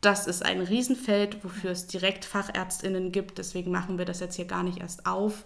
Das 0.00 0.26
ist 0.26 0.42
ein 0.42 0.62
Riesenfeld, 0.62 1.44
wofür 1.44 1.72
es 1.72 1.86
direkt 1.86 2.24
Fachärztinnen 2.24 3.12
gibt. 3.12 3.36
Deswegen 3.36 3.70
machen 3.70 3.98
wir 3.98 4.06
das 4.06 4.20
jetzt 4.20 4.36
hier 4.36 4.46
gar 4.46 4.62
nicht 4.62 4.80
erst 4.80 5.04
auf. 5.04 5.44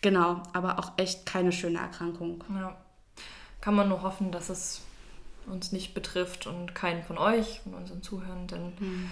Genau, 0.00 0.42
aber 0.54 0.78
auch 0.78 0.92
echt 0.96 1.26
keine 1.26 1.52
schöne 1.52 1.78
Erkrankung. 1.78 2.42
Ja 2.48 2.74
kann 3.64 3.74
man 3.74 3.88
nur 3.88 4.02
hoffen, 4.02 4.30
dass 4.30 4.50
es 4.50 4.82
uns 5.46 5.72
nicht 5.72 5.94
betrifft 5.94 6.46
und 6.46 6.74
keinen 6.74 7.02
von 7.02 7.16
euch, 7.16 7.60
von 7.62 7.72
unseren 7.72 8.02
Zuhörenden. 8.02 8.74
Mhm. 8.78 9.10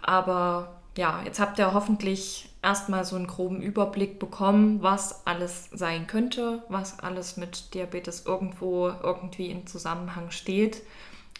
Aber 0.00 0.76
ja, 0.96 1.22
jetzt 1.24 1.40
habt 1.40 1.58
ihr 1.58 1.74
hoffentlich 1.74 2.50
erstmal 2.62 3.04
so 3.04 3.16
einen 3.16 3.26
groben 3.26 3.60
Überblick 3.60 4.20
bekommen, 4.20 4.80
was 4.80 5.26
alles 5.26 5.68
sein 5.72 6.06
könnte, 6.06 6.62
was 6.68 7.00
alles 7.00 7.36
mit 7.36 7.74
Diabetes 7.74 8.26
irgendwo 8.26 8.88
irgendwie 9.02 9.50
in 9.50 9.66
Zusammenhang 9.66 10.30
steht. 10.30 10.82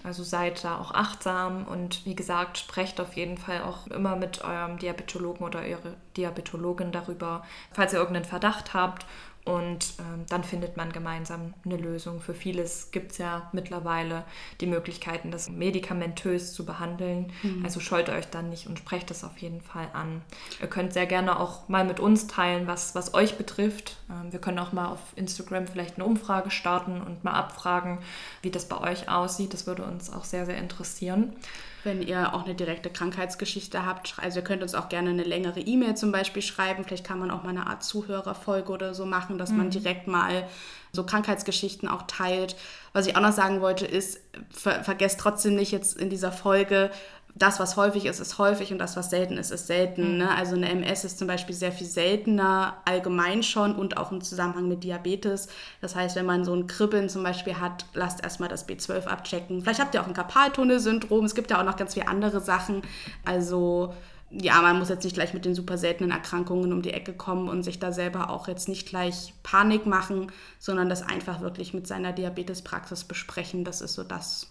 Also 0.03 0.25
seid 0.25 0.65
da 0.65 0.79
auch 0.79 0.93
achtsam 0.93 1.67
und 1.67 2.05
wie 2.05 2.17
gesagt, 2.17 2.59
sprecht 2.59 3.01
auf 3.01 3.15
jeden 3.15 3.39
Fall 3.39 3.63
auch 3.63 3.87
immer 3.89 4.17
mit 4.17 4.43
eurem 4.43 4.79
Diabetologen 4.79 5.47
oder 5.47 5.61
eure 5.61 5.95
Diabetologin 6.17 6.91
darüber, 6.91 7.45
falls 7.71 7.93
ihr 7.93 7.99
irgendeinen 8.01 8.25
Verdacht 8.25 8.75
habt 8.75 9.07
und 9.51 9.95
ähm, 9.99 10.27
dann 10.29 10.45
findet 10.45 10.77
man 10.77 10.93
gemeinsam 10.93 11.55
eine 11.65 11.77
Lösung. 11.77 12.21
Für 12.21 12.35
vieles 12.35 12.93
gibt 12.93 13.11
es 13.11 13.19
ja 13.19 13.51
mittlerweile 13.53 14.23
die 14.61 14.67
Möglichkeiten, 14.67 15.33
das 15.33 15.51
medikamentös 15.51 16.53
zu 16.53 16.65
behandeln. 16.65 17.33
Mhm. 17.43 17.65
Also 17.65 17.81
scheut 17.81 18.11
euch 18.11 18.29
dann 18.29 18.49
nicht 18.49 18.69
und 18.69 18.79
sprecht 18.79 19.11
das 19.11 19.25
auf 19.25 19.39
jeden 19.39 19.61
Fall 19.61 19.89
an. 19.93 20.23
Ihr 20.61 20.69
könnt 20.69 20.93
sehr 20.93 21.07
gerne 21.07 21.41
auch 21.41 21.69
mal 21.69 21.85
mit 21.85 21.99
uns 21.99 22.29
teilen, 22.29 22.69
was, 22.69 22.95
was 22.95 23.13
euch 23.13 23.39
betrifft. 23.39 23.97
Ähm, 24.09 24.31
wir 24.31 24.41
können 24.41 24.61
auch 24.61 24.73
mal 24.73 24.87
auf 24.87 25.01
Instagram 25.17 25.67
vielleicht 25.67 25.97
eine 25.97 26.05
Umfrage 26.05 26.53
starten 26.53 27.01
und 27.01 27.25
mal 27.25 27.33
abfragen, 27.33 27.99
wie 28.43 28.53
das 28.53 28.67
bei 28.67 28.79
euch 28.79 29.09
aussieht. 29.09 29.53
Das 29.53 29.67
würde 29.67 29.83
uns 29.83 30.13
auch 30.13 30.25
sehr, 30.25 30.47
sehr 30.47 30.59
interessieren. 30.59 31.33
Wenn 31.85 32.03
ihr 32.03 32.35
auch 32.35 32.45
eine 32.45 32.55
direkte 32.55 32.91
Krankheitsgeschichte 32.91 33.87
habt, 33.87 34.14
also 34.18 34.41
ihr 34.41 34.45
könnt 34.45 34.62
uns 34.62 34.74
auch 34.74 34.89
gerne 34.89 35.11
eine 35.11 35.22
längere 35.22 35.61
E-Mail 35.61 35.97
zum 35.97 36.12
Beispiel 36.12 36.43
schreiben. 36.43 36.85
Vielleicht 36.85 37.07
kann 37.07 37.18
man 37.18 37.31
auch 37.31 37.43
mal 37.43 37.51
eine 37.51 37.66
Art 37.66 37.83
Zuhörerfolge 37.83 38.70
oder 38.70 38.95
so 38.95 39.07
machen, 39.07 39.39
dass 39.39 39.51
mhm. 39.51 39.57
man 39.57 39.70
direkt 39.70 40.07
mal 40.07 40.47
so 40.93 41.05
Krankheitsgeschichten 41.05 41.89
auch 41.89 42.03
teilt. 42.03 42.57
Was 42.93 43.07
ich 43.07 43.16
auch 43.16 43.20
noch 43.20 43.33
sagen 43.33 43.61
wollte, 43.61 43.87
ist, 43.87 44.20
ver 44.51 44.85
vergesst 44.85 45.20
trotzdem 45.20 45.55
nicht 45.55 45.72
jetzt 45.72 45.97
in 45.97 46.11
dieser 46.11 46.33
Folge, 46.33 46.91
das, 47.35 47.61
was 47.61 47.76
häufig 47.76 48.07
ist, 48.07 48.20
ist 48.20 48.39
häufig 48.39 48.72
und 48.72 48.78
das, 48.78 48.97
was 48.97 49.11
selten 49.11 49.37
ist, 49.37 49.51
ist 49.51 49.66
selten. 49.66 50.12
Mhm. 50.12 50.18
Ne? 50.18 50.35
Also 50.35 50.57
eine 50.57 50.68
MS 50.68 51.05
ist 51.05 51.18
zum 51.18 51.28
Beispiel 51.28 51.55
sehr 51.55 51.72
viel 51.72 51.87
seltener 51.87 52.76
allgemein 52.85 53.43
schon 53.43 53.74
und 53.74 53.97
auch 53.97 54.12
im 54.12 54.20
Zusammenhang 54.20 54.68
mit 54.68 54.85
Diabetes. 54.85 55.49
Das 55.81 55.95
heißt, 55.95 56.16
wenn 56.16 56.26
man 56.26 56.45
so 56.45 56.55
ein 56.55 56.66
Kribbeln 56.66 57.09
zum 57.09 57.22
Beispiel 57.22 57.61
hat, 57.61 57.87
lasst 57.95 58.22
erstmal 58.22 58.49
das 58.49 58.68
B12 58.68 59.07
abchecken. 59.07 59.62
Vielleicht 59.62 59.81
habt 59.81 59.95
ihr 59.95 60.03
auch 60.03 60.07
ein 60.07 60.14
Karpaltunnelsyndrom. 60.14 61.24
Es 61.24 61.35
gibt 61.35 61.51
ja 61.51 61.61
auch 61.61 61.64
noch 61.64 61.76
ganz 61.76 61.95
viele 61.95 62.09
andere 62.09 62.41
Sachen. 62.41 62.83
Also 63.24 63.95
ja, 64.31 64.62
man 64.62 64.78
muss 64.78 64.89
jetzt 64.89 65.05
nicht 65.05 65.14
gleich 65.14 65.35
mit 65.35 65.45
den 65.45 65.55
super 65.55 65.76
seltenen 65.76 66.12
Erkrankungen 66.12 66.72
um 66.72 66.83
die 66.83 66.93
Ecke 66.93 67.12
kommen 67.12 67.49
und 67.49 67.64
sich 67.64 67.81
da 67.81 67.91
selber 67.93 68.31
auch 68.31 68.47
jetzt 68.47 68.68
nicht 68.68 68.89
gleich 68.89 69.35
Panik 69.43 69.87
machen, 69.87 70.31
sondern 70.59 70.89
das 70.89 71.03
einfach 71.03 71.41
wirklich 71.41 71.74
mit 71.74 71.87
seiner 71.89 72.12
Diabetespraxis 72.12 73.05
besprechen. 73.05 73.64
Das 73.64 73.81
ist 73.81 73.95
so 73.95 74.05
das, 74.05 74.47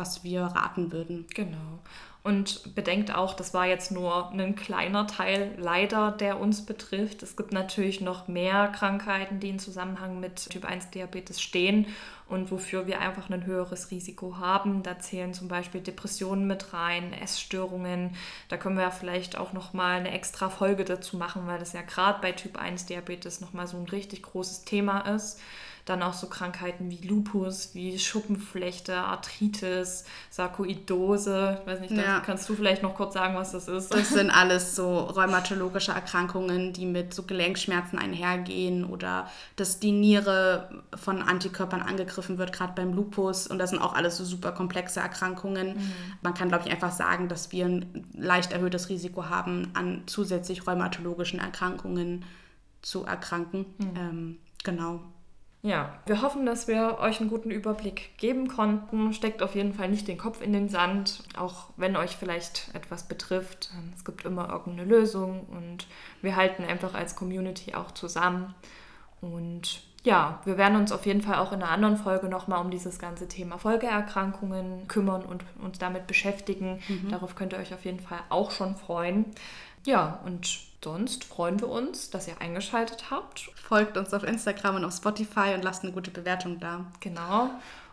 was 0.00 0.24
wir 0.24 0.42
raten 0.42 0.90
würden. 0.90 1.26
Genau. 1.34 1.78
Und 2.22 2.74
bedenkt 2.74 3.14
auch, 3.14 3.32
das 3.32 3.54
war 3.54 3.66
jetzt 3.66 3.90
nur 3.90 4.30
ein 4.32 4.54
kleiner 4.54 5.06
Teil 5.06 5.54
leider, 5.56 6.10
der 6.10 6.38
uns 6.38 6.66
betrifft. 6.66 7.22
Es 7.22 7.34
gibt 7.34 7.52
natürlich 7.52 8.02
noch 8.02 8.28
mehr 8.28 8.68
Krankheiten, 8.68 9.40
die 9.40 9.48
in 9.48 9.58
Zusammenhang 9.58 10.20
mit 10.20 10.50
Typ 10.50 10.66
1 10.66 10.90
Diabetes 10.90 11.40
stehen 11.40 11.86
und 12.28 12.50
wofür 12.50 12.86
wir 12.86 13.00
einfach 13.00 13.30
ein 13.30 13.46
höheres 13.46 13.90
Risiko 13.90 14.36
haben. 14.36 14.82
Da 14.82 14.98
zählen 14.98 15.32
zum 15.32 15.48
Beispiel 15.48 15.80
Depressionen 15.80 16.46
mit 16.46 16.74
rein, 16.74 17.14
Essstörungen. 17.14 18.14
Da 18.48 18.58
können 18.58 18.76
wir 18.76 18.84
ja 18.84 18.90
vielleicht 18.90 19.38
auch 19.38 19.54
noch 19.54 19.72
mal 19.72 19.98
eine 19.98 20.10
extra 20.10 20.50
Folge 20.50 20.84
dazu 20.84 21.16
machen, 21.16 21.46
weil 21.46 21.58
das 21.58 21.72
ja 21.72 21.80
gerade 21.80 22.20
bei 22.20 22.32
Typ 22.32 22.58
1 22.58 22.84
Diabetes 22.84 23.40
noch 23.40 23.54
mal 23.54 23.66
so 23.66 23.78
ein 23.78 23.88
richtig 23.88 24.22
großes 24.22 24.66
Thema 24.66 25.00
ist. 25.00 25.40
Dann 25.84 26.02
auch 26.02 26.12
so 26.12 26.28
Krankheiten 26.28 26.90
wie 26.90 27.06
Lupus, 27.06 27.74
wie 27.74 27.98
Schuppenflechte, 27.98 28.96
Arthritis, 28.96 30.04
Sarkoidose. 30.30 31.58
Ich 31.60 31.66
weiß 31.66 31.80
nicht, 31.80 31.92
ja. 31.92 32.20
kannst 32.20 32.48
du 32.48 32.54
vielleicht 32.54 32.82
noch 32.82 32.94
kurz 32.94 33.14
sagen, 33.14 33.34
was 33.34 33.52
das 33.52 33.68
ist? 33.68 33.92
Das 33.92 34.08
sind 34.10 34.30
alles 34.30 34.76
so 34.76 34.98
rheumatologische 34.98 35.92
Erkrankungen, 35.92 36.72
die 36.72 36.86
mit 36.86 37.14
so 37.14 37.22
Gelenkschmerzen 37.22 37.98
einhergehen 37.98 38.84
oder 38.84 39.28
dass 39.56 39.80
die 39.80 39.92
Niere 39.92 40.82
von 40.94 41.22
Antikörpern 41.22 41.82
angegriffen 41.82 42.38
wird, 42.38 42.52
gerade 42.52 42.72
beim 42.74 42.92
Lupus. 42.92 43.46
Und 43.46 43.58
das 43.58 43.70
sind 43.70 43.80
auch 43.80 43.94
alles 43.94 44.16
so 44.16 44.24
super 44.24 44.52
komplexe 44.52 45.00
Erkrankungen. 45.00 45.76
Mhm. 45.76 45.92
Man 46.22 46.34
kann, 46.34 46.48
glaube 46.48 46.64
ich, 46.66 46.72
einfach 46.72 46.92
sagen, 46.92 47.28
dass 47.28 47.52
wir 47.52 47.66
ein 47.66 48.06
leicht 48.12 48.52
erhöhtes 48.52 48.88
Risiko 48.88 49.28
haben, 49.28 49.70
an 49.74 50.02
zusätzlich 50.06 50.66
rheumatologischen 50.66 51.40
Erkrankungen 51.40 52.24
zu 52.82 53.04
erkranken. 53.04 53.66
Mhm. 53.78 53.96
Ähm, 53.96 54.38
genau. 54.64 55.00
Ja, 55.62 55.98
wir 56.06 56.22
hoffen, 56.22 56.46
dass 56.46 56.68
wir 56.68 56.98
euch 57.00 57.20
einen 57.20 57.28
guten 57.28 57.50
Überblick 57.50 58.16
geben 58.16 58.48
konnten. 58.48 59.12
Steckt 59.12 59.42
auf 59.42 59.54
jeden 59.54 59.74
Fall 59.74 59.88
nicht 59.88 60.08
den 60.08 60.16
Kopf 60.16 60.40
in 60.40 60.54
den 60.54 60.70
Sand, 60.70 61.22
auch 61.36 61.66
wenn 61.76 61.96
euch 61.96 62.16
vielleicht 62.16 62.70
etwas 62.74 63.06
betrifft. 63.06 63.70
Es 63.94 64.04
gibt 64.06 64.24
immer 64.24 64.48
irgendeine 64.48 64.88
Lösung 64.88 65.46
und 65.50 65.86
wir 66.22 66.36
halten 66.36 66.64
einfach 66.64 66.94
als 66.94 67.14
Community 67.14 67.74
auch 67.74 67.90
zusammen. 67.90 68.54
Und 69.20 69.82
ja, 70.02 70.40
wir 70.46 70.56
werden 70.56 70.76
uns 70.76 70.92
auf 70.92 71.04
jeden 71.04 71.20
Fall 71.20 71.36
auch 71.36 71.52
in 71.52 71.62
einer 71.62 71.72
anderen 71.72 71.98
Folge 71.98 72.30
nochmal 72.30 72.64
um 72.64 72.70
dieses 72.70 72.98
ganze 72.98 73.28
Thema 73.28 73.58
Folgeerkrankungen 73.58 74.88
kümmern 74.88 75.22
und 75.26 75.44
uns 75.62 75.78
damit 75.78 76.06
beschäftigen. 76.06 76.80
Mhm. 76.88 77.10
Darauf 77.10 77.34
könnt 77.34 77.52
ihr 77.52 77.58
euch 77.58 77.74
auf 77.74 77.84
jeden 77.84 78.00
Fall 78.00 78.20
auch 78.30 78.50
schon 78.50 78.76
freuen. 78.76 79.26
Ja, 79.84 80.20
und 80.24 80.69
sonst 80.82 81.24
freuen 81.24 81.60
wir 81.60 81.68
uns, 81.68 82.10
dass 82.10 82.28
ihr 82.28 82.40
eingeschaltet 82.40 83.10
habt. 83.10 83.50
Folgt 83.54 83.96
uns 83.96 84.14
auf 84.14 84.24
Instagram 84.24 84.76
und 84.76 84.84
auf 84.84 84.94
Spotify 84.94 85.54
und 85.54 85.62
lasst 85.62 85.82
eine 85.82 85.92
gute 85.92 86.10
Bewertung 86.10 86.60
da. 86.60 86.86
Genau. 87.00 87.50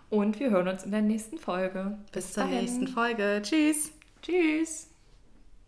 Und 0.09 0.39
wir 0.39 0.49
hören 0.49 0.67
uns 0.67 0.83
in 0.83 0.91
der 0.91 1.01
nächsten 1.01 1.37
Folge. 1.37 1.97
Bis, 2.11 2.25
Bis 2.25 2.33
zur 2.33 2.45
nächsten 2.45 2.87
Folge. 2.87 3.41
Tschüss. 3.43 3.91
Tschüss. 4.21 4.86